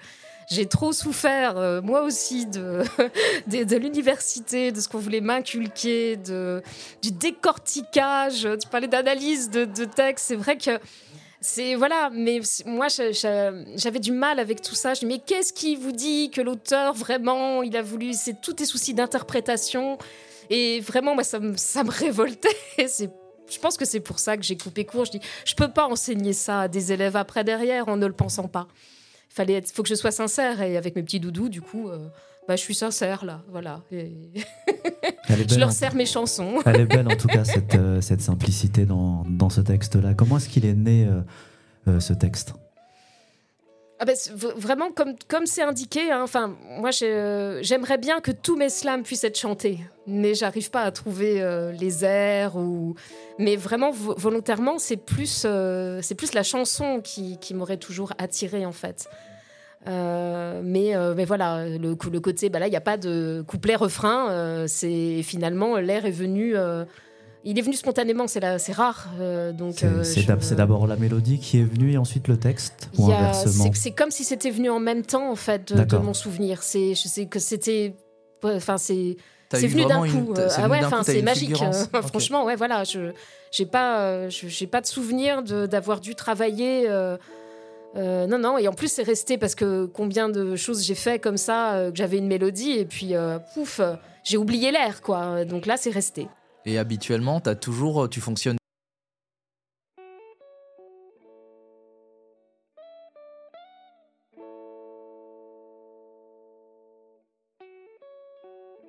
j'ai 0.50 0.68
trop 0.68 0.94
souffert, 0.94 1.58
euh, 1.58 1.82
moi 1.82 2.04
aussi, 2.04 2.46
de, 2.46 2.84
de, 3.48 3.76
l'université, 3.76 4.72
de 4.72 4.80
ce 4.80 4.88
qu'on 4.88 5.00
voulait 5.00 5.22
m'inculquer, 5.22 6.18
du 6.18 7.12
décortiquage. 7.12 8.48
Tu 8.62 8.68
parlais 8.70 8.88
d'analyse 8.88 9.50
de, 9.50 9.66
de 9.66 9.86
texte. 9.86 10.26
C'est 10.28 10.36
vrai 10.36 10.58
que 10.58 10.80
c'est 11.42 11.76
voilà, 11.76 12.10
mais 12.12 12.42
moi 12.66 12.88
j'avais 12.90 14.00
du 14.00 14.12
mal 14.12 14.40
avec 14.40 14.62
tout 14.62 14.76
ça. 14.76 14.94
Je 14.94 15.02
dis 15.02 15.06
mais 15.06 15.20
qu'est-ce 15.20 15.54
qui 15.54 15.76
vous 15.76 15.92
dit 15.92 16.32
que 16.32 16.42
l'auteur 16.42 16.94
vraiment 16.94 17.62
il 17.62 17.76
a 17.78 17.82
voulu 17.82 18.14
C'est 18.14 18.42
tous 18.42 18.54
tes 18.54 18.66
soucis 18.66 18.94
d'interprétation? 18.94 19.98
Et 20.50 20.80
vraiment, 20.80 21.14
moi, 21.14 21.24
ça 21.24 21.40
me, 21.40 21.56
ça 21.58 21.84
me 21.84 21.92
révoltait. 21.92 22.50
C'est 22.88 23.10
je 23.50 23.60
pense 23.60 23.78
que 23.78 23.86
c'est 23.86 24.00
pour 24.00 24.20
ça 24.20 24.38
que 24.38 24.44
j'ai 24.44 24.58
coupé 24.58 24.86
court. 24.86 25.06
Je 25.06 25.12
dis, 25.12 25.22
je 25.46 25.56
peux 25.56 25.70
pas 25.70 25.88
enseigner 25.88 26.34
ça 26.34 26.62
à 26.62 26.68
des 26.68 26.92
élèves 26.92 27.16
après 27.16 27.44
derrière 27.44 27.88
en 27.88 27.98
ne 27.98 28.08
le 28.08 28.14
pensant 28.14 28.48
pas. 28.48 28.68
Il 29.30 29.36
fallait, 29.36 29.62
faut 29.62 29.84
que 29.84 29.90
je 29.90 29.96
sois 29.96 30.12
sincère 30.12 30.62
et 30.62 30.78
avec 30.78 30.96
mes 30.96 31.04
petits 31.04 31.20
doudous, 31.20 31.50
du 31.50 31.62
coup, 31.62 31.90
euh, 31.90 32.08
bah, 32.48 32.56
je 32.56 32.62
suis 32.62 32.76
sincère 32.76 33.26
là, 33.26 33.44
voilà. 33.50 33.82
je 33.92 35.60
leur 35.60 35.72
sers 35.72 35.96
mes 35.96 36.06
chansons. 36.06 36.56
Elle 36.66 36.82
est 36.82 36.86
belle 36.86 37.08
en 37.08 37.16
tout 37.16 37.28
cas 37.28 37.44
cette, 37.44 37.76
euh, 37.76 38.02
cette 38.02 38.22
simplicité 38.22 38.86
dans, 38.86 39.26
dans 39.28 39.50
ce 39.50 39.62
texte-là. 39.62 40.14
Comment 40.14 40.38
est-ce 40.38 40.50
qu'il 40.50 40.66
est 40.66 40.74
né 40.74 41.08
euh, 41.88 42.00
ce 42.00 42.14
texte? 42.14 42.54
Ah 43.98 44.04
ben, 44.04 44.16
vraiment, 44.58 44.90
comme 44.92 45.46
c'est 45.46 45.62
indiqué, 45.62 46.12
hein, 46.12 46.26
moi 46.68 46.92
j'aimerais 46.92 47.98
bien 47.98 48.20
que 48.20 48.32
tous 48.32 48.58
mes 48.58 48.68
slams 48.68 49.04
puissent 49.04 49.24
être 49.24 49.40
chantés, 49.40 49.80
mais 50.06 50.34
j'arrive 50.34 50.70
pas 50.70 50.82
à 50.82 50.92
trouver 50.92 51.42
euh, 51.42 51.72
les 51.72 52.04
airs 52.04 52.58
ou. 52.58 52.96
Mais 53.40 53.56
vraiment, 53.56 53.92
volontairement, 53.92 54.80
c'est 54.80 54.98
plus 54.98 55.44
euh, 55.46 56.02
plus 56.18 56.34
la 56.34 56.44
chanson 56.44 57.00
qui, 57.02 57.38
qui 57.40 57.54
m'aurait 57.54 57.78
toujours 57.78 58.12
attiré 58.18 58.66
en 58.66 58.74
fait. 58.74 59.08
Euh, 59.88 60.62
mais, 60.62 60.94
mais 61.16 61.26
voilà, 61.26 61.66
le, 61.66 61.96
le 62.12 62.20
côté, 62.20 62.50
bah 62.50 62.60
là, 62.60 62.68
il 62.68 62.72
n'y 62.72 62.76
a 62.76 62.82
pas 62.82 62.98
de 62.98 63.46
couplet-refrain. 63.48 64.66
c'est 64.68 65.22
finalement, 65.24 65.78
l'air 65.78 66.06
est 66.06 66.12
venu 66.12 66.56
il 67.46 67.60
est 67.60 67.62
venu 67.62 67.76
spontanément, 67.76 68.28
c'est 68.28 68.72
rare. 68.74 69.08
Euh, 69.20 69.54
donc 69.54 69.76
c'est 70.04 70.30
euh, 70.30 70.56
d'abord 70.56 70.88
la 70.88 70.96
mélodie 70.96 71.38
qui 71.38 71.60
est 71.60 71.64
venue 71.64 71.94
et 71.94 71.98
ensuite 71.98 72.28
le 72.28 72.38
texte 72.38 72.90
ou 72.98 73.12
inversement. 73.12 73.72
C'est 73.74 73.92
comme 73.92 74.10
si 74.10 74.24
c'était 74.24 74.50
venu 74.50 74.70
en 74.72 74.80
même 74.80 75.04
temps 75.04 75.32
en 75.32 75.36
fait 75.36 75.72
de, 75.72 75.98
mon 75.98 76.16
souvenir. 76.16 76.64
C'est 76.64 76.96
je 76.96 77.08
sais 77.08 77.28
que 77.28 77.40
c'était, 77.40 77.96
enfin 78.44 78.78
c'est. 78.78 79.18
C'est 79.54 79.68
venu 79.68 79.86
d'un 79.86 80.08
coup. 80.10 80.34
Euh, 80.38 80.50
ah 80.58 80.68
ouais, 80.68 80.84
enfin 80.84 81.04
c'est 81.04 81.22
magique. 81.22 81.56
Franchement, 82.08 82.46
ouais, 82.46 82.56
voilà. 82.56 82.84
Je 82.84 83.12
j'ai 83.52 83.68
pas, 83.68 84.28
j'ai 84.28 84.68
pas 84.68 84.82
de 84.82 84.88
souvenir 84.88 85.44
d'avoir 85.44 86.02
dû 86.02 86.16
travailler. 86.16 86.90
non, 87.96 88.40
non, 88.40 88.58
et 88.58 88.68
en 88.68 88.74
plus 88.74 88.92
c'est 88.92 89.04
resté 89.04 89.38
parce 89.38 89.54
que 89.54 89.86
combien 89.86 90.30
de 90.30 90.56
choses 90.56 90.84
j'ai 90.84 90.96
fait 90.96 91.20
comme 91.20 91.38
ça, 91.38 91.90
que 91.92 91.96
j'avais 91.96 92.18
une 92.18 92.28
mélodie 92.28 92.72
et 92.72 92.86
puis 92.86 93.14
pouf, 93.54 93.82
j'ai 94.24 94.38
oublié 94.38 94.72
l'air 94.72 95.04
quoi. 95.04 95.46
Donc 95.46 95.68
là 95.68 95.78
c'est 95.78 95.92
resté. 95.92 96.28
Et 96.66 96.78
habituellement, 96.78 97.40
as 97.40 97.56
toujours, 97.56 98.10
tu 98.10 98.22
fonctionnes. 98.22 98.58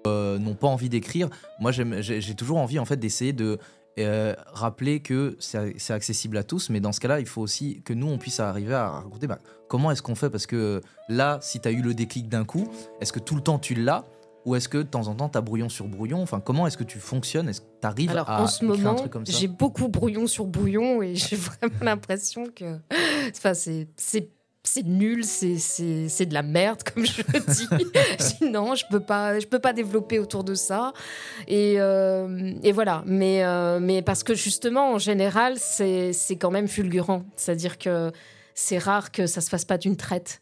Euh, 0.06 0.38
n'ont 0.38 0.54
pas 0.54 0.68
envie 0.68 0.88
d'écrire. 0.88 1.28
Moi, 1.60 1.72
j'ai 1.72 2.34
toujours 2.34 2.58
envie 2.58 2.78
en 2.78 2.84
fait 2.84 2.96
d'essayer 2.96 3.32
de 3.32 3.58
euh, 3.98 4.34
rappeler 4.52 5.00
que 5.00 5.36
c'est 5.38 5.90
accessible 5.90 6.36
à 6.36 6.44
tous, 6.44 6.70
mais 6.70 6.80
dans 6.80 6.92
ce 6.92 7.00
cas-là, 7.00 7.20
il 7.20 7.26
faut 7.26 7.40
aussi 7.40 7.82
que 7.82 7.92
nous, 7.92 8.06
on 8.06 8.18
puisse 8.18 8.40
arriver 8.40 8.74
à 8.74 8.90
raconter 8.90 9.26
bah, 9.26 9.38
comment 9.68 9.90
est-ce 9.90 10.02
qu'on 10.02 10.14
fait, 10.14 10.30
parce 10.30 10.46
que 10.46 10.82
là, 11.08 11.38
si 11.40 11.60
tu 11.60 11.68
as 11.68 11.72
eu 11.72 11.82
le 11.82 11.94
déclic 11.94 12.28
d'un 12.28 12.44
coup, 12.44 12.68
est-ce 13.00 13.12
que 13.12 13.18
tout 13.18 13.34
le 13.34 13.40
temps 13.40 13.58
tu 13.58 13.74
l'as? 13.74 14.04
Ou 14.46 14.54
est-ce 14.54 14.68
que 14.68 14.78
de 14.78 14.84
temps 14.84 15.08
en 15.08 15.14
temps, 15.14 15.28
tu 15.28 15.36
as 15.36 15.40
brouillon 15.40 15.68
sur 15.68 15.88
brouillon? 15.88 16.22
Enfin, 16.22 16.40
comment 16.40 16.66
est-ce 16.68 16.78
que 16.78 16.84
tu 16.84 17.00
fonctionnes? 17.00 17.48
Est-ce 17.48 17.60
que 17.60 17.66
tu 17.80 17.86
arrives 17.86 18.16
à 18.16 18.42
en 18.42 18.46
ce 18.46 18.64
moment, 18.64 18.92
un 18.92 18.94
truc 18.94 19.12
comme 19.12 19.26
ça? 19.26 19.36
J'ai 19.36 19.48
beaucoup 19.48 19.88
brouillon 19.88 20.28
sur 20.28 20.46
brouillon 20.46 21.02
et 21.02 21.16
j'ai 21.16 21.36
vraiment 21.36 21.74
l'impression 21.82 22.46
que 22.54 22.78
enfin, 23.30 23.54
c'est 23.54 23.88
c'est 23.96 24.82
nul, 24.84 25.24
c'est 25.24 26.26
de 26.26 26.34
la 26.34 26.42
merde, 26.42 26.82
comme 26.82 27.06
je 27.06 27.22
le 27.32 27.40
dis. 27.40 28.44
non, 28.50 28.74
je 28.74 28.84
peux 28.90 29.00
pas, 29.00 29.38
je 29.38 29.46
peux 29.46 29.58
pas 29.58 29.72
développer 29.72 30.18
autour 30.18 30.44
de 30.44 30.54
ça. 30.54 30.92
Et, 31.46 31.76
euh, 31.78 32.52
et 32.62 32.72
voilà. 32.72 33.02
Mais, 33.06 33.44
euh, 33.44 33.78
mais 33.80 34.02
parce 34.02 34.22
que 34.22 34.34
justement, 34.34 34.92
en 34.92 34.98
général, 34.98 35.56
c'est 35.58 36.12
quand 36.38 36.50
même 36.50 36.68
fulgurant. 36.68 37.24
C'est-à-dire 37.36 37.78
que 37.78 38.10
c'est 38.54 38.78
rare 38.78 39.12
que 39.12 39.26
ça 39.26 39.40
se 39.40 39.48
fasse 39.48 39.64
pas 39.64 39.78
d'une 39.78 39.96
traite. 39.96 40.40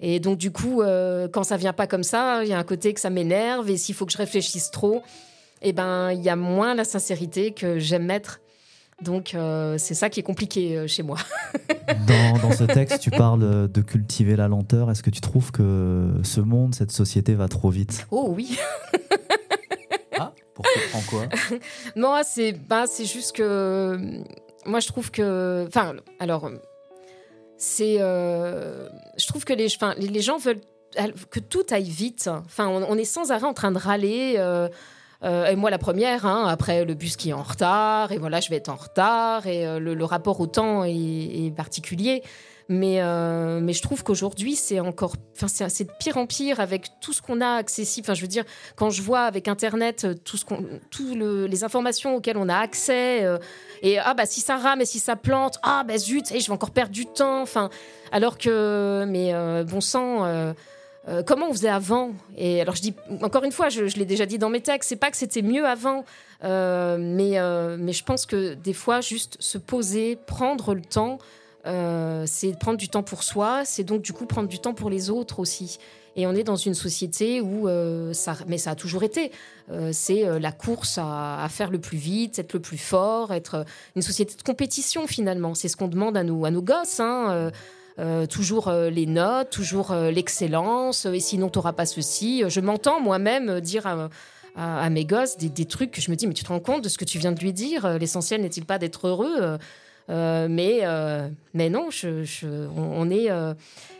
Et 0.00 0.20
donc, 0.20 0.38
du 0.38 0.50
coup, 0.50 0.82
euh, 0.82 1.28
quand 1.28 1.44
ça 1.44 1.56
vient 1.56 1.72
pas 1.72 1.86
comme 1.86 2.02
ça, 2.02 2.44
il 2.44 2.48
y 2.48 2.52
a 2.52 2.58
un 2.58 2.64
côté 2.64 2.92
que 2.92 3.00
ça 3.00 3.10
m'énerve. 3.10 3.70
Et 3.70 3.76
s'il 3.76 3.94
faut 3.94 4.06
que 4.06 4.12
je 4.12 4.18
réfléchisse 4.18 4.70
trop, 4.70 5.02
eh 5.62 5.72
ben, 5.72 6.12
il 6.12 6.22
y 6.22 6.28
a 6.28 6.36
moins 6.36 6.74
la 6.74 6.84
sincérité 6.84 7.52
que 7.52 7.78
j'aime 7.78 8.04
mettre. 8.04 8.40
Donc, 9.02 9.34
euh, 9.34 9.76
c'est 9.78 9.94
ça 9.94 10.08
qui 10.08 10.20
est 10.20 10.22
compliqué 10.22 10.76
euh, 10.76 10.86
chez 10.86 11.02
moi. 11.02 11.18
dans, 12.42 12.52
ce 12.52 12.64
texte, 12.64 13.00
tu 13.00 13.10
parles 13.10 13.70
de 13.70 13.80
cultiver 13.80 14.36
la 14.36 14.48
lenteur. 14.48 14.90
Est-ce 14.90 15.02
que 15.02 15.10
tu 15.10 15.20
trouves 15.20 15.50
que 15.50 16.10
ce 16.22 16.40
monde, 16.40 16.74
cette 16.74 16.92
société 16.92 17.34
va 17.34 17.48
trop 17.48 17.70
vite? 17.70 18.06
Oh 18.10 18.32
oui 18.34 18.58
Ah 20.18 20.32
Pourquoi 20.54 20.82
En 20.94 21.00
quoi? 21.02 21.26
Non, 21.96 22.20
c'est 22.24 22.52
bah, 22.52 22.84
juste 22.98 23.32
que. 23.32 23.98
Moi, 24.64 24.80
je 24.80 24.88
trouve 24.88 25.10
que. 25.10 25.64
Enfin, 25.68 25.94
alors 26.18 26.50
c'est, 27.58 27.96
euh, 28.00 28.88
je 29.18 29.26
trouve 29.26 29.44
que 29.44 29.52
les, 29.52 29.68
les 29.98 30.20
gens 30.20 30.38
veulent 30.38 30.60
que 31.30 31.40
tout 31.40 31.64
aille 31.70 31.90
vite. 31.90 32.28
Enfin, 32.46 32.68
on, 32.68 32.96
est 32.96 33.04
sans 33.04 33.30
arrêt 33.30 33.46
en 33.46 33.54
train 33.54 33.72
de 33.72 33.78
râler. 33.78 34.34
Euh, 34.38 34.68
euh, 35.24 35.46
et 35.46 35.56
moi, 35.56 35.70
la 35.70 35.78
première, 35.78 36.26
hein, 36.26 36.46
après 36.46 36.84
le 36.84 36.94
bus 36.94 37.16
qui 37.16 37.30
est 37.30 37.34
en 37.34 37.42
retard, 37.42 38.12
et 38.12 38.18
voilà, 38.18 38.40
je 38.40 38.50
vais 38.50 38.56
être 38.56 38.68
en 38.68 38.76
retard, 38.76 39.46
et 39.46 39.78
le, 39.78 40.04
rapport 40.04 40.40
au 40.40 40.46
temps 40.46 40.84
est 40.84 41.54
particulier. 41.56 42.22
Mais, 42.68 43.00
euh, 43.00 43.60
mais 43.60 43.72
je 43.72 43.82
trouve 43.82 44.02
qu'aujourd'hui, 44.02 44.56
c'est 44.56 44.80
encore. 44.80 45.14
Enfin, 45.36 45.46
c'est 45.68 45.84
de 45.84 45.92
pire 46.00 46.16
en 46.16 46.26
pire 46.26 46.58
avec 46.58 46.88
tout 47.00 47.12
ce 47.12 47.22
qu'on 47.22 47.40
a 47.40 47.54
accessible. 47.54 48.04
Enfin, 48.04 48.14
je 48.14 48.22
veux 48.22 48.28
dire, 48.28 48.44
quand 48.74 48.90
je 48.90 49.02
vois 49.02 49.20
avec 49.20 49.46
Internet 49.46 50.04
euh, 50.04 50.14
tout 50.14 50.36
ce 50.36 50.44
qu'on, 50.44 50.64
tout 50.90 51.14
les 51.14 51.62
informations 51.62 52.16
auxquelles 52.16 52.36
on 52.36 52.48
a 52.48 52.56
accès, 52.56 53.24
euh, 53.24 53.38
et 53.82 53.98
ah, 53.98 54.14
bah, 54.14 54.26
si 54.26 54.40
ça 54.40 54.56
rame 54.56 54.80
et 54.80 54.84
si 54.84 54.98
ça 54.98 55.14
plante, 55.14 55.58
ah, 55.62 55.84
bah, 55.86 55.96
zut, 55.96 56.32
et 56.32 56.40
je 56.40 56.46
vais 56.46 56.52
encore 56.52 56.72
perdre 56.72 56.92
du 56.92 57.06
temps. 57.06 57.40
Enfin, 57.40 57.70
alors 58.10 58.36
que. 58.36 59.04
Mais 59.06 59.32
bon 59.64 59.80
sang. 59.80 60.52
comment 61.24 61.48
on 61.48 61.52
faisait 61.52 61.68
avant? 61.68 62.10
Et 62.36 62.60
alors 62.60 62.74
je 62.74 62.82
dis 62.82 62.94
encore 63.22 63.44
une 63.44 63.52
fois, 63.52 63.68
je, 63.68 63.86
je 63.86 63.96
l'ai 63.96 64.06
déjà 64.06 64.26
dit 64.26 64.38
dans 64.38 64.50
mes 64.50 64.60
textes, 64.60 64.88
c'est 64.88 64.96
pas 64.96 65.12
que 65.12 65.16
c'était 65.16 65.42
mieux 65.42 65.66
avant, 65.66 66.04
mais 66.42 67.38
mais 67.78 67.92
je 67.92 68.02
pense 68.02 68.26
que 68.26 68.54
des 68.54 68.72
fois 68.72 69.00
juste 69.00 69.36
se 69.38 69.56
poser, 69.56 70.16
prendre 70.26 70.74
le 70.74 70.82
temps, 70.82 71.18
euh, 71.66 72.24
c'est 72.26 72.56
prendre 72.58 72.78
du 72.78 72.88
temps 72.88 73.02
pour 73.02 73.22
soi, 73.22 73.64
c'est 73.64 73.82
donc 73.82 74.02
du 74.02 74.12
coup 74.12 74.26
prendre 74.26 74.48
du 74.48 74.58
temps 74.58 74.74
pour 74.74 74.90
les 74.90 75.10
autres 75.10 75.40
aussi. 75.40 75.78
Et 76.14 76.26
on 76.26 76.32
est 76.32 76.44
dans 76.44 76.56
une 76.56 76.74
société 76.74 77.42
où, 77.42 77.68
euh, 77.68 78.14
ça, 78.14 78.36
mais 78.46 78.56
ça 78.56 78.70
a 78.70 78.74
toujours 78.74 79.02
été, 79.02 79.32
euh, 79.70 79.90
c'est 79.92 80.24
la 80.40 80.52
course 80.52 80.98
à, 81.02 81.46
faire 81.50 81.70
le 81.70 81.78
plus 81.78 81.98
vite, 81.98 82.38
être 82.38 82.54
le 82.54 82.60
plus 82.60 82.78
fort, 82.78 83.32
être 83.32 83.64
une 83.96 84.02
société 84.02 84.34
de 84.34 84.42
compétition 84.42 85.06
finalement. 85.06 85.54
C'est 85.54 85.68
ce 85.68 85.76
qu'on 85.76 85.88
demande 85.88 86.16
à 86.16 86.22
nos, 86.22 86.44
à 86.44 86.50
nos 86.50 86.62
gosses. 86.62 87.00
Hein, 87.00 87.50
toujours 88.28 88.70
les 88.70 89.06
notes, 89.06 89.50
toujours 89.50 89.94
l'excellence, 89.94 91.06
et 91.06 91.20
sinon 91.20 91.48
tu 91.48 91.58
n'auras 91.58 91.72
pas 91.72 91.86
ceci. 91.86 92.44
Je 92.46 92.60
m'entends 92.60 93.00
moi-même 93.00 93.60
dire 93.60 93.86
à, 93.86 94.10
à, 94.54 94.90
mes 94.90 95.04
gosses 95.06 95.38
des, 95.38 95.48
des, 95.48 95.64
trucs 95.64 95.92
que 95.92 96.00
je 96.00 96.10
me 96.10 96.16
dis, 96.16 96.26
mais 96.26 96.34
tu 96.34 96.44
te 96.44 96.48
rends 96.48 96.60
compte 96.60 96.84
de 96.84 96.90
ce 96.90 96.98
que 96.98 97.06
tu 97.06 97.18
viens 97.18 97.32
de 97.32 97.40
lui 97.40 97.54
dire? 97.54 97.98
L'essentiel 97.98 98.42
n'est-il 98.42 98.64
pas 98.66 98.78
d'être 98.78 99.08
heureux? 99.08 99.58
Euh, 100.08 100.46
mais, 100.48 100.80
euh, 100.82 101.28
mais 101.54 101.70
non, 101.70 101.88
on, 102.76 103.10
est. 103.10 103.30
Euh, 103.30 103.54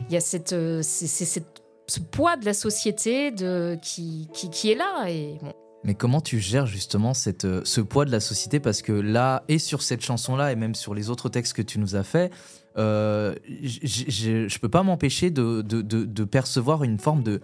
il 0.08 0.12
y 0.12 0.16
a 0.16 0.20
cette, 0.20 0.50
ce 0.50 2.00
poids 2.10 2.36
de 2.36 2.44
la 2.44 2.54
société 2.54 3.30
de, 3.30 3.76
qui, 3.82 4.28
qui, 4.32 4.70
est 4.70 4.74
là. 4.74 5.06
Et 5.08 5.38
Mais 5.84 5.94
comment 5.94 6.20
tu 6.20 6.38
gères 6.38 6.66
justement 6.66 7.14
cette, 7.14 7.46
ce 7.64 7.80
poids 7.80 8.04
de 8.04 8.12
la 8.12 8.20
société? 8.20 8.60
Parce 8.60 8.82
que 8.82 8.92
là, 8.92 9.44
et 9.48 9.58
sur 9.58 9.82
cette 9.82 10.02
chanson-là, 10.02 10.52
et 10.52 10.56
même 10.56 10.74
sur 10.74 10.94
les 10.94 11.10
autres 11.10 11.28
textes 11.28 11.54
que 11.54 11.62
tu 11.62 11.78
nous 11.78 11.96
as 11.96 12.04
faits, 12.04 12.32
je 12.76 13.32
ne 13.42 14.58
peux 14.60 14.68
pas 14.68 14.82
m'empêcher 14.82 15.30
de, 15.30 15.62
de, 15.62 15.82
de, 15.82 16.24
percevoir 16.24 16.84
une 16.84 16.98
forme 16.98 17.22
de, 17.22 17.40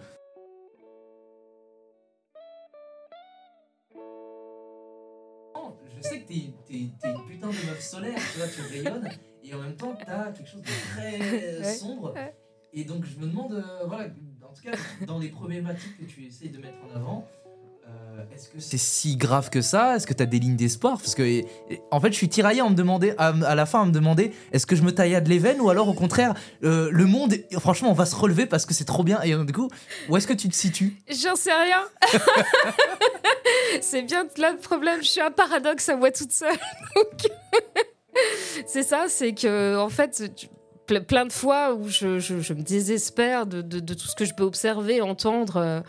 tu 8.11 8.37
vois, 8.37 8.47
tu 8.47 8.61
rayonnes, 8.61 9.09
et 9.43 9.53
en 9.53 9.59
même 9.59 9.75
temps, 9.75 9.95
t'as 10.05 10.31
quelque 10.31 10.49
chose 10.49 10.61
de 10.61 10.93
très 10.95 11.63
sombre. 11.63 12.13
Et 12.75 12.85
donc, 12.85 13.05
je 13.05 13.23
me 13.23 13.29
demande, 13.29 13.53
euh, 13.53 13.85
voilà, 13.85 14.05
en 14.05 14.53
tout 14.53 14.63
cas, 14.63 14.77
dans 15.05 15.19
les 15.19 15.29
problématiques 15.29 15.97
que 15.99 16.05
tu 16.05 16.25
essayes 16.25 16.49
de 16.49 16.57
mettre 16.57 16.79
en 16.91 16.95
avant, 16.95 17.27
euh, 17.87 18.23
est-ce 18.33 18.47
que 18.47 18.59
c'est 18.59 18.79
si 18.79 19.15
grave 19.15 19.51
que 19.51 19.61
ça? 19.61 19.95
Est-ce 19.95 20.07
que 20.07 20.13
tu 20.13 20.23
as 20.23 20.25
des 20.25 20.39
lignes 20.39 20.55
d'espoir? 20.55 20.97
Parce 20.97 21.13
que, 21.13 21.41
en 21.91 21.99
fait, 21.99 22.11
je 22.11 22.17
suis 22.17 22.29
tiraillé 22.29 22.61
à 22.61 22.69
me 22.69 22.73
demander, 22.73 23.13
à, 23.19 23.53
la 23.53 23.65
fin, 23.67 23.83
à 23.83 23.85
me 23.85 23.91
demander 23.91 24.31
est-ce 24.51 24.65
que 24.65 24.75
je 24.75 24.81
me 24.81 24.91
taille 24.91 25.13
à 25.13 25.21
de 25.21 25.29
l'éven 25.29 25.61
ou 25.61 25.69
alors 25.69 25.87
au 25.87 25.93
contraire, 25.93 26.33
euh, 26.63 26.89
le 26.91 27.05
monde, 27.05 27.35
franchement, 27.59 27.91
on 27.91 27.93
va 27.93 28.07
se 28.07 28.15
relever 28.15 28.47
parce 28.47 28.65
que 28.65 28.73
c'est 28.73 28.85
trop 28.85 29.03
bien. 29.03 29.21
Et 29.21 29.35
du 29.35 29.53
coup, 29.53 29.69
où 30.09 30.17
est-ce 30.17 30.27
que 30.27 30.33
tu 30.33 30.49
te 30.49 30.55
situes? 30.55 30.97
J'en 31.09 31.35
sais 31.35 31.53
rien. 31.53 31.83
c'est 33.81 34.01
bien 34.01 34.25
là 34.37 34.51
le 34.51 34.57
problème. 34.57 35.03
Je 35.03 35.09
suis 35.09 35.21
un 35.21 35.31
paradoxe 35.31 35.89
à 35.89 35.95
moi 35.95 36.09
toute 36.09 36.31
seule. 36.31 36.57
c'est 38.65 38.83
ça, 38.83 39.05
c'est 39.07 39.33
que, 39.33 39.77
en 39.77 39.89
fait, 39.89 40.23
plein 40.85 41.25
de 41.25 41.31
fois 41.31 41.73
où 41.73 41.87
je, 41.87 42.07
me 42.53 42.61
désespère 42.61 43.45
de, 43.45 43.79
tout 43.79 44.07
ce 44.07 44.15
que 44.15 44.25
je 44.25 44.33
peux 44.33 44.43
observer, 44.43 45.01
entendre. 45.01 45.57
Euh, 45.57 45.81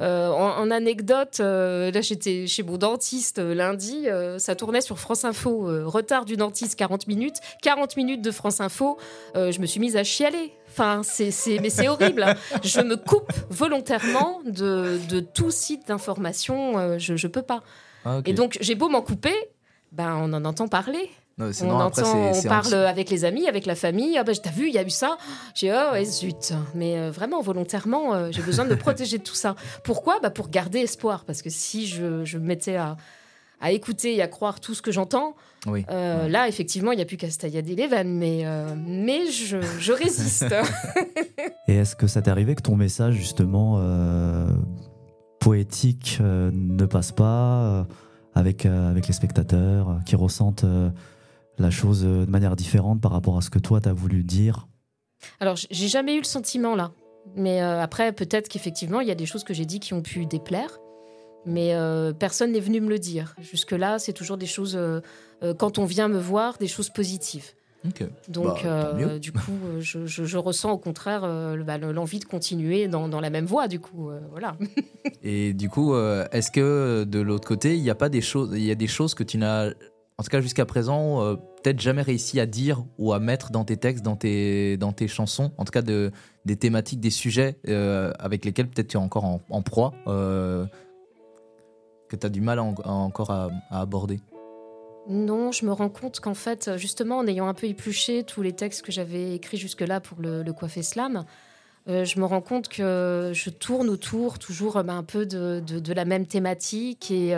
euh, 0.00 0.28
en, 0.30 0.70
anecdote, 0.70 1.38
euh, 1.40 1.90
là 1.90 2.00
j'étais 2.02 2.46
chez 2.46 2.62
mon 2.62 2.76
dentiste 2.76 3.40
euh, 3.40 3.52
lundi, 3.52 4.06
ça 4.38 4.54
tournait 4.54 4.80
sur 4.80 4.98
France 4.98 5.24
Info, 5.24 5.66
retard 5.86 6.24
du 6.24 6.36
dentiste 6.36 6.76
40 6.76 7.08
minutes, 7.08 7.36
40 7.62 7.96
minutes 7.96 8.22
de 8.22 8.30
France 8.30 8.60
Info, 8.60 8.98
je 9.34 9.58
me 9.60 9.66
suis 9.66 9.80
mise 9.80 9.96
à 9.96 10.04
chialer. 10.04 10.52
Enfin, 10.68 11.00
c'est, 11.02 11.32
mais 11.60 11.70
c'est 11.70 11.88
horrible. 11.88 12.22
Hein. 12.22 12.34
Je 12.62 12.80
me 12.80 12.96
coupe 12.96 13.32
volontairement 13.50 14.40
de, 14.44 15.00
de 15.08 15.18
tout 15.18 15.50
site 15.50 15.88
d'information, 15.88 16.98
je, 16.98 17.16
je 17.16 17.26
peux 17.26 17.42
pas. 17.42 17.62
Ah, 18.04 18.20
Et 18.26 18.32
donc 18.32 18.58
j'ai 18.60 18.74
beau 18.74 18.88
m'en 18.88 19.02
couper, 19.02 19.34
ben 19.90 20.16
on 20.22 20.32
en 20.32 20.44
entend 20.44 20.68
parler. 20.68 21.10
On 21.38 21.70
entend, 21.70 22.32
on 22.32 22.42
parle 22.42 22.74
avec 22.74 23.10
les 23.10 23.24
amis, 23.24 23.46
avec 23.46 23.66
la 23.66 23.74
famille. 23.74 24.18
Ah 24.18 24.24
bah, 24.24 24.32
t'as 24.34 24.50
vu, 24.50 24.68
il 24.68 24.74
y 24.74 24.78
a 24.78 24.82
eu 24.82 24.90
ça. 24.90 25.18
J'ai 25.54 25.72
oh 25.72 25.92
ouais, 25.92 26.04
zut. 26.04 26.52
Mais 26.74 26.98
euh, 26.98 27.10
vraiment, 27.10 27.40
volontairement, 27.40 28.14
euh, 28.14 28.28
j'ai 28.32 28.42
besoin 28.42 28.64
de 28.64 28.70
me 28.70 28.76
protéger 28.78 29.18
de 29.18 29.22
tout 29.22 29.34
ça. 29.34 29.54
Pourquoi? 29.84 30.18
Bah, 30.20 30.30
Pour 30.30 30.48
garder 30.48 30.80
espoir. 30.80 31.24
Parce 31.24 31.42
que 31.42 31.50
si 31.50 31.86
je, 31.86 32.24
je 32.24 32.38
me 32.38 32.44
mettais 32.44 32.76
à, 32.76 32.96
à, 33.60 33.70
écouter 33.70 34.16
et 34.16 34.22
à 34.22 34.26
croire 34.26 34.60
tout 34.60 34.74
ce 34.74 34.82
que 34.82 34.90
j'entends, 34.90 35.36
oui. 35.66 35.84
Euh, 35.90 36.28
là, 36.28 36.48
effectivement, 36.48 36.92
il 36.92 36.96
n'y 36.96 37.02
a 37.02 37.04
plus 37.04 37.16
qu'à 37.16 37.30
se 37.30 37.38
tailler 37.38 37.62
les 37.62 37.86
veines. 37.86 38.16
Mais, 38.16 38.44
mais 38.76 39.30
je, 39.30 39.58
je 39.78 39.92
résiste. 39.92 40.54
et 41.68 41.76
est-ce 41.76 41.94
que 41.94 42.06
ça 42.06 42.22
t'est 42.22 42.30
arrivé 42.30 42.54
que 42.54 42.62
ton 42.62 42.76
message, 42.76 43.14
justement, 43.14 43.80
poétique, 45.40 46.18
ne 46.20 46.86
passe 46.86 47.12
pas 47.12 47.86
avec, 48.34 48.66
avec 48.66 49.08
les 49.08 49.12
spectateurs 49.12 49.98
qui 50.06 50.16
ressentent 50.16 50.64
la 51.58 51.70
chose 51.70 52.04
euh, 52.04 52.24
de 52.24 52.30
manière 52.30 52.56
différente 52.56 53.00
par 53.00 53.12
rapport 53.12 53.36
à 53.36 53.40
ce 53.40 53.50
que 53.50 53.58
toi, 53.58 53.80
tu 53.80 53.88
as 53.88 53.92
voulu 53.92 54.22
dire 54.22 54.68
Alors, 55.40 55.56
j'ai 55.56 55.88
jamais 55.88 56.14
eu 56.14 56.18
le 56.18 56.24
sentiment 56.24 56.74
là. 56.74 56.92
Mais 57.36 57.62
euh, 57.62 57.82
après, 57.82 58.12
peut-être 58.12 58.48
qu'effectivement, 58.48 59.00
il 59.00 59.08
y 59.08 59.10
a 59.10 59.14
des 59.14 59.26
choses 59.26 59.44
que 59.44 59.52
j'ai 59.52 59.66
dit 59.66 59.80
qui 59.80 59.94
ont 59.94 60.02
pu 60.02 60.26
déplaire. 60.26 60.78
Mais 61.46 61.74
euh, 61.74 62.12
personne 62.12 62.52
n'est 62.52 62.60
venu 62.60 62.80
me 62.80 62.88
le 62.88 62.98
dire. 62.98 63.34
Jusque-là, 63.40 63.98
c'est 63.98 64.12
toujours 64.12 64.36
des 64.36 64.46
choses, 64.46 64.78
quand 65.58 65.78
on 65.78 65.84
vient 65.84 66.08
me 66.08 66.18
voir, 66.18 66.58
des 66.58 66.66
choses 66.66 66.90
positives. 66.90 67.52
Donc, 68.28 68.64
bah, 68.64 69.18
du 69.18 69.32
coup, 69.32 69.56
je, 69.78 70.36
ressens 70.36 70.72
au 70.72 70.78
contraire 70.78 71.22
bah, 71.64 71.78
l'envie 71.78 72.18
de 72.18 72.24
continuer 72.24 72.88
dans, 72.88 73.08
dans, 73.08 73.20
la 73.20 73.30
même 73.30 73.46
voie. 73.46 73.68
Du 73.68 73.78
coup, 73.78 74.10
voilà. 74.30 74.56
Et 75.22 75.54
du 75.54 75.70
coup, 75.70 75.96
est-ce 75.96 76.50
que 76.50 77.04
de 77.04 77.20
l'autre 77.20 77.46
côté, 77.46 77.76
il 77.76 77.82
n'y 77.82 77.90
a 77.90 77.94
pas 77.94 78.08
des 78.08 78.20
choses, 78.20 78.50
il 78.52 78.64
y 78.64 78.72
a 78.72 78.74
des 78.74 78.88
choses 78.88 79.14
que 79.14 79.22
tu 79.22 79.38
n'as 79.38 79.70
en 80.18 80.24
tout 80.24 80.30
cas 80.30 80.40
jusqu'à 80.40 80.66
présent, 80.66 81.22
euh, 81.22 81.36
peut-être 81.36 81.80
jamais 81.80 82.02
réussi 82.02 82.40
à 82.40 82.46
dire 82.46 82.84
ou 82.98 83.12
à 83.12 83.20
mettre 83.20 83.52
dans 83.52 83.64
tes 83.64 83.76
textes, 83.76 84.04
dans 84.04 84.16
tes, 84.16 84.76
dans 84.76 84.92
tes 84.92 85.06
chansons, 85.06 85.52
en 85.58 85.64
tout 85.64 85.70
cas 85.70 85.82
de, 85.82 86.10
des 86.44 86.56
thématiques, 86.56 86.98
des 86.98 87.10
sujets 87.10 87.56
euh, 87.68 88.12
avec 88.18 88.44
lesquels 88.44 88.68
peut-être 88.68 88.88
tu 88.88 88.96
es 88.96 89.00
encore 89.00 89.24
en, 89.24 89.62
proie, 89.62 89.94
euh, 90.08 90.66
que 92.08 92.16
tu 92.16 92.26
as 92.26 92.30
du 92.30 92.40
mal 92.40 92.58
encore 92.58 93.30
à, 93.30 93.50
aborder. 93.70 94.18
Non, 95.08 95.52
je 95.52 95.64
me 95.64 95.72
rends 95.72 95.88
compte 95.88 96.18
qu'en 96.18 96.34
fait, 96.34 96.76
justement, 96.76 97.18
en 97.18 97.26
ayant 97.26 97.46
un 97.46 97.54
peu 97.54 97.68
épluché 97.68 98.24
tous 98.24 98.42
les 98.42 98.52
textes 98.52 98.82
que 98.82 98.92
j'avais 98.92 99.36
écrits 99.36 99.56
jusque-là 99.56 100.00
pour 100.00 100.20
le, 100.20 100.42
le 100.42 100.52
Coiffé 100.52 100.82
Slam, 100.82 101.24
je 101.86 102.20
me 102.20 102.26
rends 102.26 102.42
compte 102.42 102.68
que 102.68 103.30
je 103.32 103.48
tourne 103.48 103.88
autour 103.88 104.38
toujours 104.38 104.82
ben, 104.82 104.98
un 104.98 105.02
peu 105.02 105.24
de, 105.24 105.60
de, 105.60 105.92
la 105.94 106.04
même 106.04 106.26
thématique 106.26 107.10
et 107.10 107.34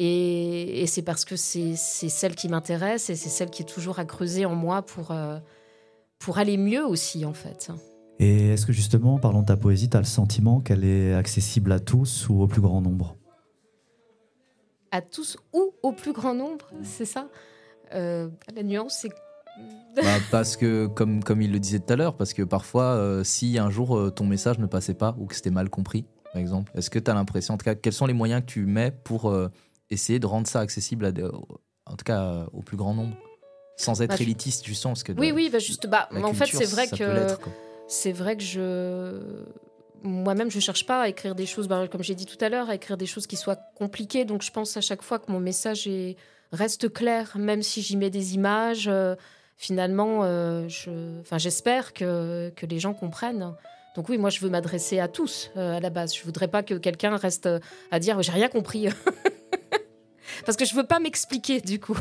et, 0.00 0.86
c'est 0.86 1.02
parce 1.02 1.24
que 1.24 1.34
c'est 1.34 1.74
celle 1.74 2.36
qui 2.36 2.48
m'intéresse 2.48 3.10
et 3.10 3.16
c'est 3.16 3.28
celle 3.28 3.50
qui 3.50 3.62
est 3.62 3.66
toujours 3.66 3.98
à 3.98 4.04
creuser 4.04 4.46
en 4.46 4.54
moi 4.54 4.82
pour, 4.82 5.10
euh, 5.10 5.38
pour 6.20 6.38
aller 6.38 6.56
mieux 6.56 6.86
aussi, 6.86 7.24
en 7.24 7.32
fait. 7.32 7.72
Et 8.20 8.50
est-ce 8.50 8.64
que 8.64 8.72
justement, 8.72 9.18
parlant 9.18 9.40
de 9.40 9.46
ta 9.46 9.56
poésie, 9.56 9.90
tu 9.90 9.96
as 9.96 10.00
le 10.00 10.06
sentiment 10.06 10.60
qu'elle 10.60 10.84
est 10.84 11.14
accessible 11.14 11.72
à 11.72 11.80
tous 11.80 12.28
ou 12.28 12.40
au 12.42 12.46
plus 12.46 12.60
grand 12.60 12.80
nombre? 12.80 13.16
À 14.92 15.02
tous 15.02 15.36
ou 15.52 15.72
au 15.82 15.90
plus 15.90 16.12
grand 16.12 16.34
nombre, 16.34 16.70
c'est 16.84 17.04
ça? 17.04 17.28
Euh, 17.92 18.28
La 18.54 18.62
nuance, 18.62 18.98
c'est 19.02 19.10
bah, 19.96 20.02
parce 20.30 20.56
que, 20.56 20.86
comme, 20.86 21.24
comme 21.24 21.42
il 21.42 21.50
le 21.50 21.58
disait 21.58 21.80
tout 21.80 21.92
à 21.92 21.96
l'heure, 21.96 22.16
parce 22.16 22.32
que 22.32 22.42
parfois, 22.42 22.84
euh, 22.84 23.24
si 23.24 23.58
un 23.58 23.70
jour 23.70 24.14
ton 24.14 24.24
message 24.24 24.60
ne 24.60 24.66
passait 24.66 24.94
pas 24.94 25.16
ou 25.18 25.26
que 25.26 25.34
c'était 25.34 25.50
mal 25.50 25.68
compris, 25.68 26.04
par 26.32 26.40
exemple, 26.40 26.70
est-ce 26.76 26.90
que 26.90 27.00
tu 27.00 27.10
as 27.10 27.14
l'impression, 27.14 27.54
en 27.54 27.56
tout 27.56 27.64
cas, 27.64 27.74
quels 27.74 27.92
sont 27.92 28.06
les 28.06 28.12
moyens 28.12 28.42
que 28.42 28.46
tu 28.46 28.64
mets 28.66 28.92
pour 28.92 29.34
essayer 29.90 30.18
de 30.18 30.26
rendre 30.26 30.46
ça 30.46 30.60
accessible, 30.60 31.06
à 31.06 31.12
en 31.86 31.96
tout 31.96 32.04
cas 32.04 32.46
au 32.52 32.62
plus 32.62 32.76
grand 32.76 32.94
nombre, 32.94 33.16
sans 33.76 34.02
être 34.02 34.10
bah, 34.10 34.16
élitiste 34.20 34.64
du 34.64 34.74
sens. 34.74 35.02
Que 35.02 35.12
oui, 35.12 35.32
oui, 35.32 35.50
bah 35.50 35.58
juste, 35.58 35.86
bah, 35.86 36.08
en 36.12 36.34
fait, 36.34 36.46
c'est 36.46 36.64
vrai 36.64 36.88
que 36.88 37.26
c'est 37.88 38.12
vrai 38.12 38.36
que 38.36 38.42
je 38.42 39.44
moi-même, 40.02 40.50
je 40.50 40.60
cherche 40.60 40.86
pas 40.86 41.02
à 41.02 41.08
écrire 41.08 41.34
des 41.34 41.46
choses, 41.46 41.68
bah, 41.68 41.86
comme 41.90 42.02
j'ai 42.02 42.14
dit 42.14 42.26
tout 42.26 42.42
à 42.44 42.48
l'heure, 42.48 42.70
à 42.70 42.74
écrire 42.74 42.96
des 42.96 43.06
choses 43.06 43.26
qui 43.26 43.36
soient 43.36 43.58
compliquées. 43.76 44.24
Donc, 44.24 44.42
je 44.42 44.50
pense 44.50 44.76
à 44.76 44.80
chaque 44.80 45.02
fois 45.02 45.18
que 45.18 45.30
mon 45.30 45.40
message 45.40 45.86
est, 45.86 46.16
reste 46.52 46.92
clair, 46.92 47.36
même 47.36 47.62
si 47.62 47.82
j'y 47.82 47.96
mets 47.96 48.10
des 48.10 48.34
images. 48.34 48.88
Euh, 48.88 49.14
finalement, 49.56 50.20
euh, 50.22 50.68
je, 50.68 51.20
enfin, 51.20 51.38
j'espère 51.38 51.92
que, 51.92 52.50
que 52.54 52.66
les 52.66 52.78
gens 52.78 52.94
comprennent. 52.94 53.54
Donc 53.96 54.08
oui, 54.08 54.18
moi, 54.18 54.30
je 54.30 54.40
veux 54.40 54.50
m'adresser 54.50 55.00
à 55.00 55.08
tous 55.08 55.50
euh, 55.56 55.76
à 55.76 55.80
la 55.80 55.90
base. 55.90 56.14
Je 56.14 56.22
voudrais 56.22 56.48
pas 56.48 56.62
que 56.62 56.74
quelqu'un 56.74 57.16
reste 57.16 57.48
à 57.90 57.98
dire 57.98 58.22
j'ai 58.22 58.32
rien 58.32 58.48
compris. 58.48 58.88
Parce 60.44 60.56
que 60.56 60.64
je 60.64 60.74
veux 60.74 60.86
pas 60.86 61.00
m'expliquer 61.00 61.60
du 61.60 61.80
coup. 61.80 61.98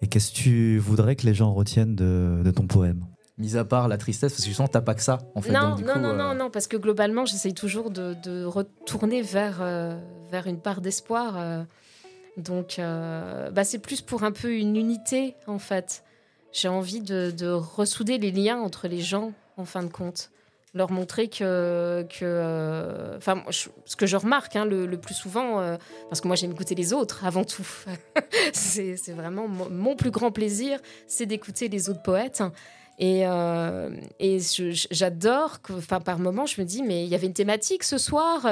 Et 0.00 0.08
qu'est-ce 0.08 0.32
que 0.32 0.36
tu 0.36 0.78
voudrais 0.78 1.16
que 1.16 1.24
les 1.26 1.34
gens 1.34 1.52
retiennent 1.52 1.94
de, 1.94 2.50
ton 2.50 2.66
poème? 2.66 3.04
Mis 3.38 3.56
à 3.56 3.64
part 3.64 3.88
la 3.88 3.96
tristesse, 3.96 4.32
parce 4.32 4.44
que 4.44 4.50
je 4.50 4.54
sens 4.54 4.68
que 4.68 4.72
t'as 4.72 4.82
pas 4.82 4.94
que 4.94 5.02
ça, 5.02 5.18
en 5.34 5.40
fait. 5.40 5.52
Non, 5.52 5.76
non, 5.78 5.98
non, 5.98 6.12
non, 6.12 6.34
non, 6.34 6.50
parce 6.50 6.66
que 6.66 6.76
globalement, 6.76 7.24
j'essaye 7.24 7.54
toujours 7.54 7.90
de, 7.90 8.44
retourner 8.44 9.22
vers, 9.22 9.62
euh, 9.62 9.98
vers 10.30 10.46
une 10.46 10.60
part 10.60 10.80
d'espoir. 10.80 11.38
Euh. 11.38 11.62
donc, 12.36 12.78
euh, 12.78 13.50
bah, 13.50 13.64
c'est 13.64 13.78
plus 13.78 14.00
pour 14.00 14.24
un 14.24 14.32
peu 14.32 14.54
une 14.54 14.76
unité, 14.76 15.36
en 15.46 15.58
fait. 15.58 16.04
J'ai 16.52 16.68
envie 16.68 17.00
de, 17.00 17.30
de, 17.30 17.48
ressouder 17.48 18.18
les 18.18 18.32
liens 18.32 18.58
entre 18.58 18.88
les 18.88 19.00
gens, 19.00 19.32
en 19.56 19.64
fin 19.64 19.82
de 19.82 19.88
compte 19.88 20.30
leur 20.74 20.90
montrer 20.90 21.28
que, 21.28 22.06
euh, 22.22 23.16
enfin, 23.16 23.42
ce 23.50 23.96
que 23.96 24.06
je 24.06 24.16
remarque 24.16 24.56
hein, 24.56 24.64
le, 24.64 24.96
plus 24.96 25.14
souvent, 25.14 25.60
euh, 25.60 25.76
parce 26.08 26.20
que 26.20 26.28
moi 26.28 26.36
j'aime 26.36 26.52
écouter 26.52 26.74
les 26.74 26.92
autres 26.92 27.24
avant 27.24 27.44
tout. 27.44 27.66
c'est 28.52 28.96
vraiment 29.08 29.48
mon, 29.48 29.96
plus 29.96 30.10
grand 30.10 30.30
plaisir, 30.30 30.80
c'est 31.06 31.26
d'écouter 31.26 31.68
les 31.68 31.90
autres 31.90 32.02
poètes. 32.02 32.42
Et, 32.98 33.26
euh, 33.26 33.90
j'adore, 34.90 35.58
enfin 35.70 36.00
par 36.00 36.18
moments, 36.18 36.46
je 36.46 36.60
me 36.60 36.66
dis, 36.66 36.82
mais 36.82 37.04
il 37.04 37.08
y 37.08 37.14
avait 37.14 37.26
une 37.26 37.32
thématique 37.34 37.84
ce 37.84 37.98
soir, 37.98 38.46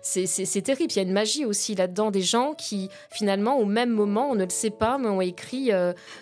c'est 0.00 0.62
terrible. 0.62 0.92
Il 0.92 0.96
y 0.96 1.00
a 1.00 1.02
une 1.02 1.12
magie 1.12 1.44
aussi 1.44 1.74
là-dedans, 1.74 2.10
des 2.10 2.22
gens 2.22 2.54
qui 2.54 2.88
finalement, 3.10 3.58
au 3.58 3.66
même 3.66 3.90
moment, 3.90 4.30
on 4.30 4.34
ne 4.34 4.44
le 4.44 4.50
sait 4.50 4.70
pas, 4.70 4.96
mais 4.96 5.08
ont 5.08 5.20
écrit 5.20 5.70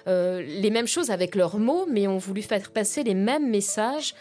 les 0.06 0.70
mêmes 0.70 0.88
choses 0.88 1.10
avec 1.10 1.36
leurs 1.36 1.58
mots, 1.58 1.86
mais 1.88 2.08
ont 2.08 2.18
voulu 2.18 2.42
faire 2.42 2.68
passer 2.72 3.04
les 3.04 3.14
mêmes 3.14 3.48
messages 3.48 4.14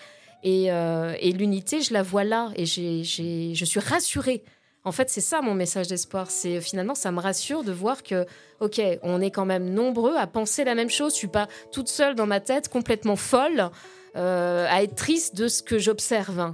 euh, 0.45 1.15
et, 1.19 1.31
l'unité, 1.31 1.81
je 1.81 1.93
la 1.93 2.03
vois 2.03 2.23
là 2.23 2.51
et 2.55 2.65
je 2.65 3.03
suis 3.03 3.79
rassurée. 3.79 4.43
En 4.83 4.91
fait, 4.91 5.09
c'est 5.09 5.21
ça 5.21 5.41
mon 5.41 5.55
message 5.55 5.87
d'espoir. 5.87 6.29
C'est 6.29 6.61
finalement, 6.61 6.93
ça 6.93 7.11
me 7.11 7.19
rassure 7.19 7.63
de 7.63 7.71
voir 7.71 8.03
que, 8.03 8.25
ok, 8.59 8.79
on 9.01 9.19
est 9.19 9.31
quand 9.31 9.45
même 9.45 9.73
nombreux 9.73 10.15
à 10.15 10.27
penser 10.27 10.63
la 10.63 10.75
même 10.75 10.91
chose. 10.91 11.13
Je 11.13 11.17
suis 11.17 11.27
pas 11.27 11.47
toute 11.71 11.87
seule 11.87 12.13
dans 12.13 12.27
ma 12.27 12.39
tête, 12.39 12.69
complètement 12.69 13.15
folle, 13.15 13.71
euh, 14.15 14.67
à 14.69 14.83
être 14.83 14.93
triste 14.93 15.35
de 15.35 15.47
ce 15.47 15.63
que 15.63 15.79
j'observe. 15.79 16.53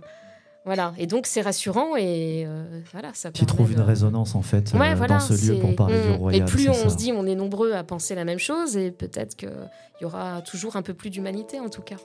Voilà, 0.63 0.93
et 0.99 1.07
donc 1.07 1.25
c'est 1.25 1.41
rassurant 1.41 1.95
et 1.95 2.45
euh, 2.45 2.81
voilà, 2.91 3.09
ça. 3.15 3.31
Tu 3.31 3.47
trouves 3.47 3.71
une 3.71 3.81
résonance 3.81 4.35
en 4.35 4.43
fait 4.43 4.71
dans 4.73 5.19
ce 5.19 5.51
lieu 5.51 5.59
pour 5.59 5.75
parler 5.75 5.99
du 5.99 6.11
royal. 6.11 6.41
Et 6.41 6.45
plus 6.45 6.69
on 6.69 6.87
se 6.87 6.95
dit 6.95 7.11
on 7.11 7.25
est 7.25 7.33
nombreux 7.33 7.73
à 7.73 7.83
penser 7.83 8.13
la 8.13 8.25
même 8.25 8.37
chose, 8.37 8.77
et 8.77 8.91
peut-être 8.91 9.35
qu'il 9.35 9.49
y 10.01 10.05
aura 10.05 10.43
toujours 10.43 10.75
un 10.75 10.83
peu 10.83 10.93
plus 10.93 11.09
d'humanité 11.09 11.59
en 11.59 11.69
tout 11.69 11.81
cas. 11.81 11.95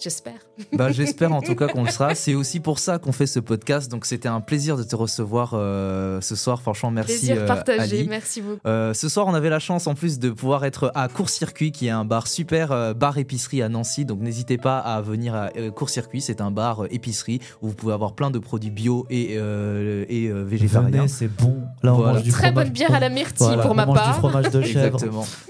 J'espère. 0.00 0.38
Bah, 0.72 0.92
J'espère 0.92 1.32
en 1.32 1.42
tout 1.42 1.56
cas 1.56 1.66
qu'on 1.66 1.82
le 1.82 1.90
sera. 1.90 2.14
C'est 2.14 2.34
aussi 2.34 2.60
pour 2.60 2.78
ça 2.78 2.98
qu'on 2.98 3.10
fait 3.10 3.26
ce 3.26 3.40
podcast. 3.40 3.90
Donc 3.90 4.06
c'était 4.06 4.28
un 4.28 4.40
plaisir 4.40 4.76
de 4.76 4.84
te 4.84 4.94
recevoir 4.94 5.52
euh, 5.54 6.20
ce 6.20 6.36
soir. 6.36 6.62
Franchement, 6.62 6.90
merci. 6.90 7.18
Plaisir 7.18 7.36
euh, 7.38 7.46
partagé. 7.46 8.06
Merci 8.08 8.40
beaucoup. 8.40 8.60
Euh, 8.66 8.94
ce 8.94 9.08
soir, 9.08 9.26
on 9.26 9.34
avait 9.34 9.50
la 9.50 9.58
chance 9.58 9.86
en 9.88 9.94
plus 9.94 10.20
de 10.20 10.30
pouvoir 10.30 10.64
être 10.64 10.92
à 10.94 11.08
Court 11.08 11.30
Circuit, 11.30 11.72
qui 11.72 11.88
est 11.88 11.90
un 11.90 12.04
bar 12.04 12.28
super 12.28 12.94
bar 12.94 13.18
épicerie 13.18 13.60
à 13.60 13.68
Nancy. 13.68 14.04
Donc 14.04 14.20
n'hésitez 14.20 14.56
pas 14.56 14.78
à 14.78 15.00
venir 15.00 15.34
à 15.34 15.50
Court 15.74 15.90
Circuit. 15.90 16.20
C'est 16.20 16.40
un 16.40 16.52
bar 16.52 16.84
épicerie 16.90 17.40
où 17.60 17.68
vous 17.68 17.74
pouvez 17.74 17.92
avoir 17.92 18.14
plein 18.14 18.30
de 18.30 18.38
produits 18.38 18.70
bio 18.70 19.06
et, 19.10 19.34
et 19.34 20.32
végétariens. 20.32 21.08
C'est 21.08 21.28
bon. 21.28 21.56
Là, 21.82 21.94
on 21.94 21.98
mange 21.98 22.22
du 22.22 22.30
Très 22.30 22.52
bonne 22.52 22.70
bière 22.70 22.94
à 22.94 23.00
la 23.00 23.08
myrtille 23.08 23.58
pour 23.62 23.74
ma 23.74 23.86
part. 23.86 24.12
Du 24.12 24.18
fromage 24.18 24.50
de 24.50 24.62
chèvre 24.62 24.98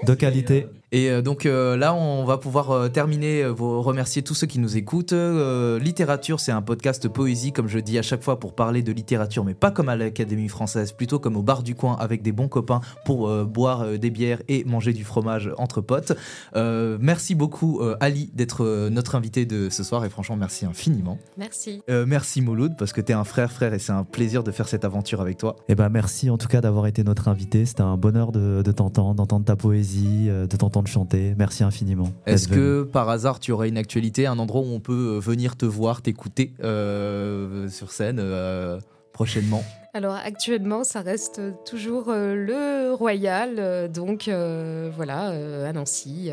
de 0.07 0.15
qualité. 0.15 0.67
Et 0.91 1.11
euh, 1.11 1.21
donc 1.21 1.45
euh, 1.45 1.77
là, 1.77 1.95
on 1.95 2.25
va 2.25 2.39
pouvoir 2.39 2.71
euh, 2.71 2.89
terminer, 2.89 3.45
vous 3.47 3.83
remercier 3.83 4.23
tous 4.23 4.35
ceux 4.35 4.47
qui 4.47 4.59
nous 4.59 4.77
écoutent. 4.77 5.13
littérature, 5.13 6.41
c'est 6.41 6.53
un 6.53 6.63
podcast 6.63 7.09
poésie, 7.09 7.53
comme 7.53 7.69
je 7.69 7.79
dis 7.79 7.99
à 7.99 8.03
chaque 8.03 8.23
fois, 8.23 8.41
pour 8.41 8.55
parler 8.55 8.83
de 8.83 8.93
littérature, 8.93 9.45
mais 9.45 9.55
pas 9.55 9.71
comme 9.71 9.89
à 9.89 9.97
l'Académie 9.97 10.49
française, 10.49 10.93
plutôt 10.93 11.19
comme 11.19 11.37
au 11.37 11.43
bar 11.43 11.63
du 11.63 11.75
coin 11.75 11.97
avec 11.99 12.23
des 12.23 12.33
bons 12.33 12.49
copains 12.49 12.81
pour 13.05 13.29
boire 13.45 13.99
des 13.99 14.11
bières 14.11 14.43
et 14.49 14.65
manger 14.65 14.93
du 14.93 15.05
fromage 15.05 15.51
entre 15.59 15.81
potes. 15.81 16.13
merci 16.55 17.35
beaucoup, 17.35 17.81
Ali, 18.01 18.31
d'être 18.35 18.89
notre 18.91 19.15
invité 19.15 19.47
de 19.47 19.69
ce 19.71 19.83
soir, 19.83 20.05
et 20.05 20.11
franchement, 20.11 20.37
merci 20.37 20.65
infiniment. 20.65 21.19
Merci. 21.37 21.83
merci 21.89 22.41
Mouloud, 22.41 22.77
parce 22.79 22.93
que 22.93 23.01
tu 23.01 23.13
es 23.13 23.15
un 23.15 23.25
frère, 23.25 23.53
frère, 23.53 23.75
et 23.75 23.79
c'est 23.79 23.93
un 23.93 24.05
plaisir 24.05 24.43
de 24.43 24.51
faire 24.51 24.69
cette 24.69 24.85
aventure 24.85 25.21
avec 25.21 25.39
toi. 25.39 25.57
Et 25.61 25.73
eh 25.73 25.75
ben 25.75 25.89
merci 25.89 26.31
en 26.31 26.39
tout 26.39 26.49
cas 26.49 26.61
d'avoir 26.61 26.87
été 26.87 27.05
notre 27.05 27.29
invité. 27.29 27.67
C'était 27.67 27.83
un 27.83 27.97
bonheur 27.97 28.33
de, 28.33 28.63
de 28.63 28.73
t'entendre, 28.73 29.15
d'entendre 29.15 29.45
ta 29.45 29.57
poésie, 29.57 30.29
de 30.29 30.57
t'entendre 30.57 30.78
de 30.83 30.89
chanter. 30.89 31.35
Merci 31.37 31.65
infiniment. 31.65 32.13
Est-ce 32.27 32.49
que 32.49 32.83
par 32.83 33.09
hasard 33.09 33.41
tu 33.41 33.53
aurais 33.53 33.69
une 33.69 33.79
actualité, 33.79 34.27
un 34.27 34.39
endroit 34.39 34.61
où 34.61 34.73
on 34.73 34.81
peut 34.81 35.17
euh, 35.17 35.19
venir 35.19 35.57
te 35.57 35.67
voir, 35.67 36.03
t'écouter 36.03 36.53
euh, 36.63 37.69
sur 37.69 37.91
scène 37.91 38.19
euh, 38.21 38.79
prochainement? 39.13 39.63
Alors 39.95 40.15
actuellement, 40.15 40.85
ça 40.85 41.01
reste 41.01 41.41
toujours 41.65 42.09
euh, 42.09 42.35
le 42.35 42.95
Royal, 42.95 43.55
euh, 43.59 43.89
donc 43.89 44.29
euh, 44.29 44.91
voilà, 44.95 45.29
à 45.67 45.73
Nancy, 45.73 46.31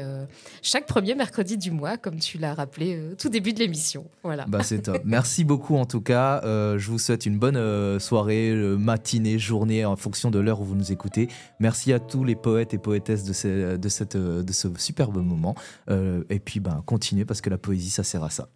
chaque 0.61 0.85
premier 0.85 1.15
mercredi 1.15 1.57
du 1.57 1.71
mois, 1.71 1.97
comme 1.97 2.19
tu 2.19 2.37
l'as 2.37 2.53
rappelé 2.53 2.99
tout 3.17 3.29
début 3.29 3.53
de 3.53 3.59
l'émission. 3.59 4.05
Voilà. 4.23 4.45
Bah 4.47 4.61
c'est 4.61 4.83
top. 4.83 5.01
Merci 5.05 5.43
beaucoup 5.43 5.77
en 5.77 5.85
tout 5.85 6.01
cas. 6.01 6.41
je 6.43 6.87
vous 6.89 6.99
souhaite 6.99 7.25
une 7.25 7.37
bonne 7.37 7.99
soirée, 7.99 8.51
matinée, 8.53 9.39
journée 9.39 9.85
en 9.85 9.95
fonction 9.95 10.31
de 10.31 10.39
l'heure 10.39 10.61
où 10.61 10.65
vous 10.65 10.75
nous 10.75 10.91
écoutez. 10.91 11.29
Merci 11.59 11.93
à 11.93 11.99
tous 11.99 12.23
les 12.23 12.35
poètes 12.35 12.73
et 12.73 12.77
poétesses 12.77 13.23
de, 13.23 13.77
de, 13.77 13.89
cette, 13.89 14.17
de 14.17 14.53
ce 14.53 14.67
superbe 14.77 15.17
moment. 15.17 15.55
et 15.89 16.39
puis 16.39 16.59
ben, 16.59 16.83
continuez 16.85 17.25
parce 17.25 17.41
que 17.41 17.49
la 17.49 17.57
poésie, 17.57 17.89
ça 17.89 18.03
sert 18.03 18.23
à 18.23 18.29
ça. 18.29 18.49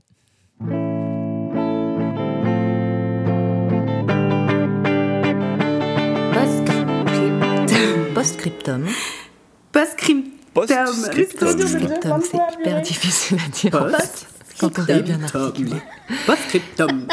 Postscriptum. 8.19 8.85
Postscriptum. 9.71 10.33
Postscriptum, 10.53 12.21
c'est 12.21 12.59
hyper 12.59 12.81
difficile 12.81 13.37
à 13.39 13.47
dire. 13.47 13.71
Post 13.71 14.27
quand 14.59 14.77
on 14.77 14.85
est 14.87 15.03
bien 15.03 15.23
articulé. 15.23 15.77
Postscriptum. 16.25 17.07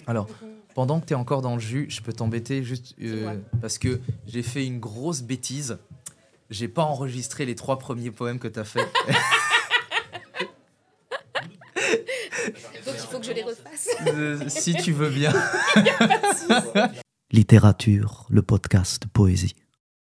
Alors, 0.09 0.27
pendant 0.75 0.99
que 0.99 1.07
tu 1.07 1.13
es 1.13 1.17
encore 1.17 1.41
dans 1.41 1.55
le 1.55 1.61
jus, 1.61 1.87
je 1.89 2.01
peux 2.01 2.13
t'embêter 2.13 2.65
juste 2.65 2.97
euh, 3.01 3.37
parce 3.61 3.79
que 3.79 4.01
j'ai 4.27 4.43
fait 4.43 4.67
une 4.67 4.81
grosse 4.81 5.23
bêtise. 5.23 5.79
J'ai 6.51 6.67
pas 6.67 6.83
enregistré 6.83 7.47
les 7.47 7.55
trois 7.55 7.79
premiers 7.79 8.11
poèmes 8.11 8.41
que 8.41 8.49
tu 8.49 8.59
as 8.59 8.65
fait. 8.65 8.89
Donc 12.87 12.95
il 12.95 13.07
faut 13.11 13.19
que 13.19 13.27
je 13.27 13.33
les 13.33 13.43
refasse. 13.43 13.89
Euh, 14.07 14.49
si 14.49 14.75
tu 14.75 14.93
veux 14.93 15.11
bien. 15.11 15.33
Littérature, 17.33 18.27
le 18.31 18.43
podcast 18.43 19.05
Poésie. 19.13 19.55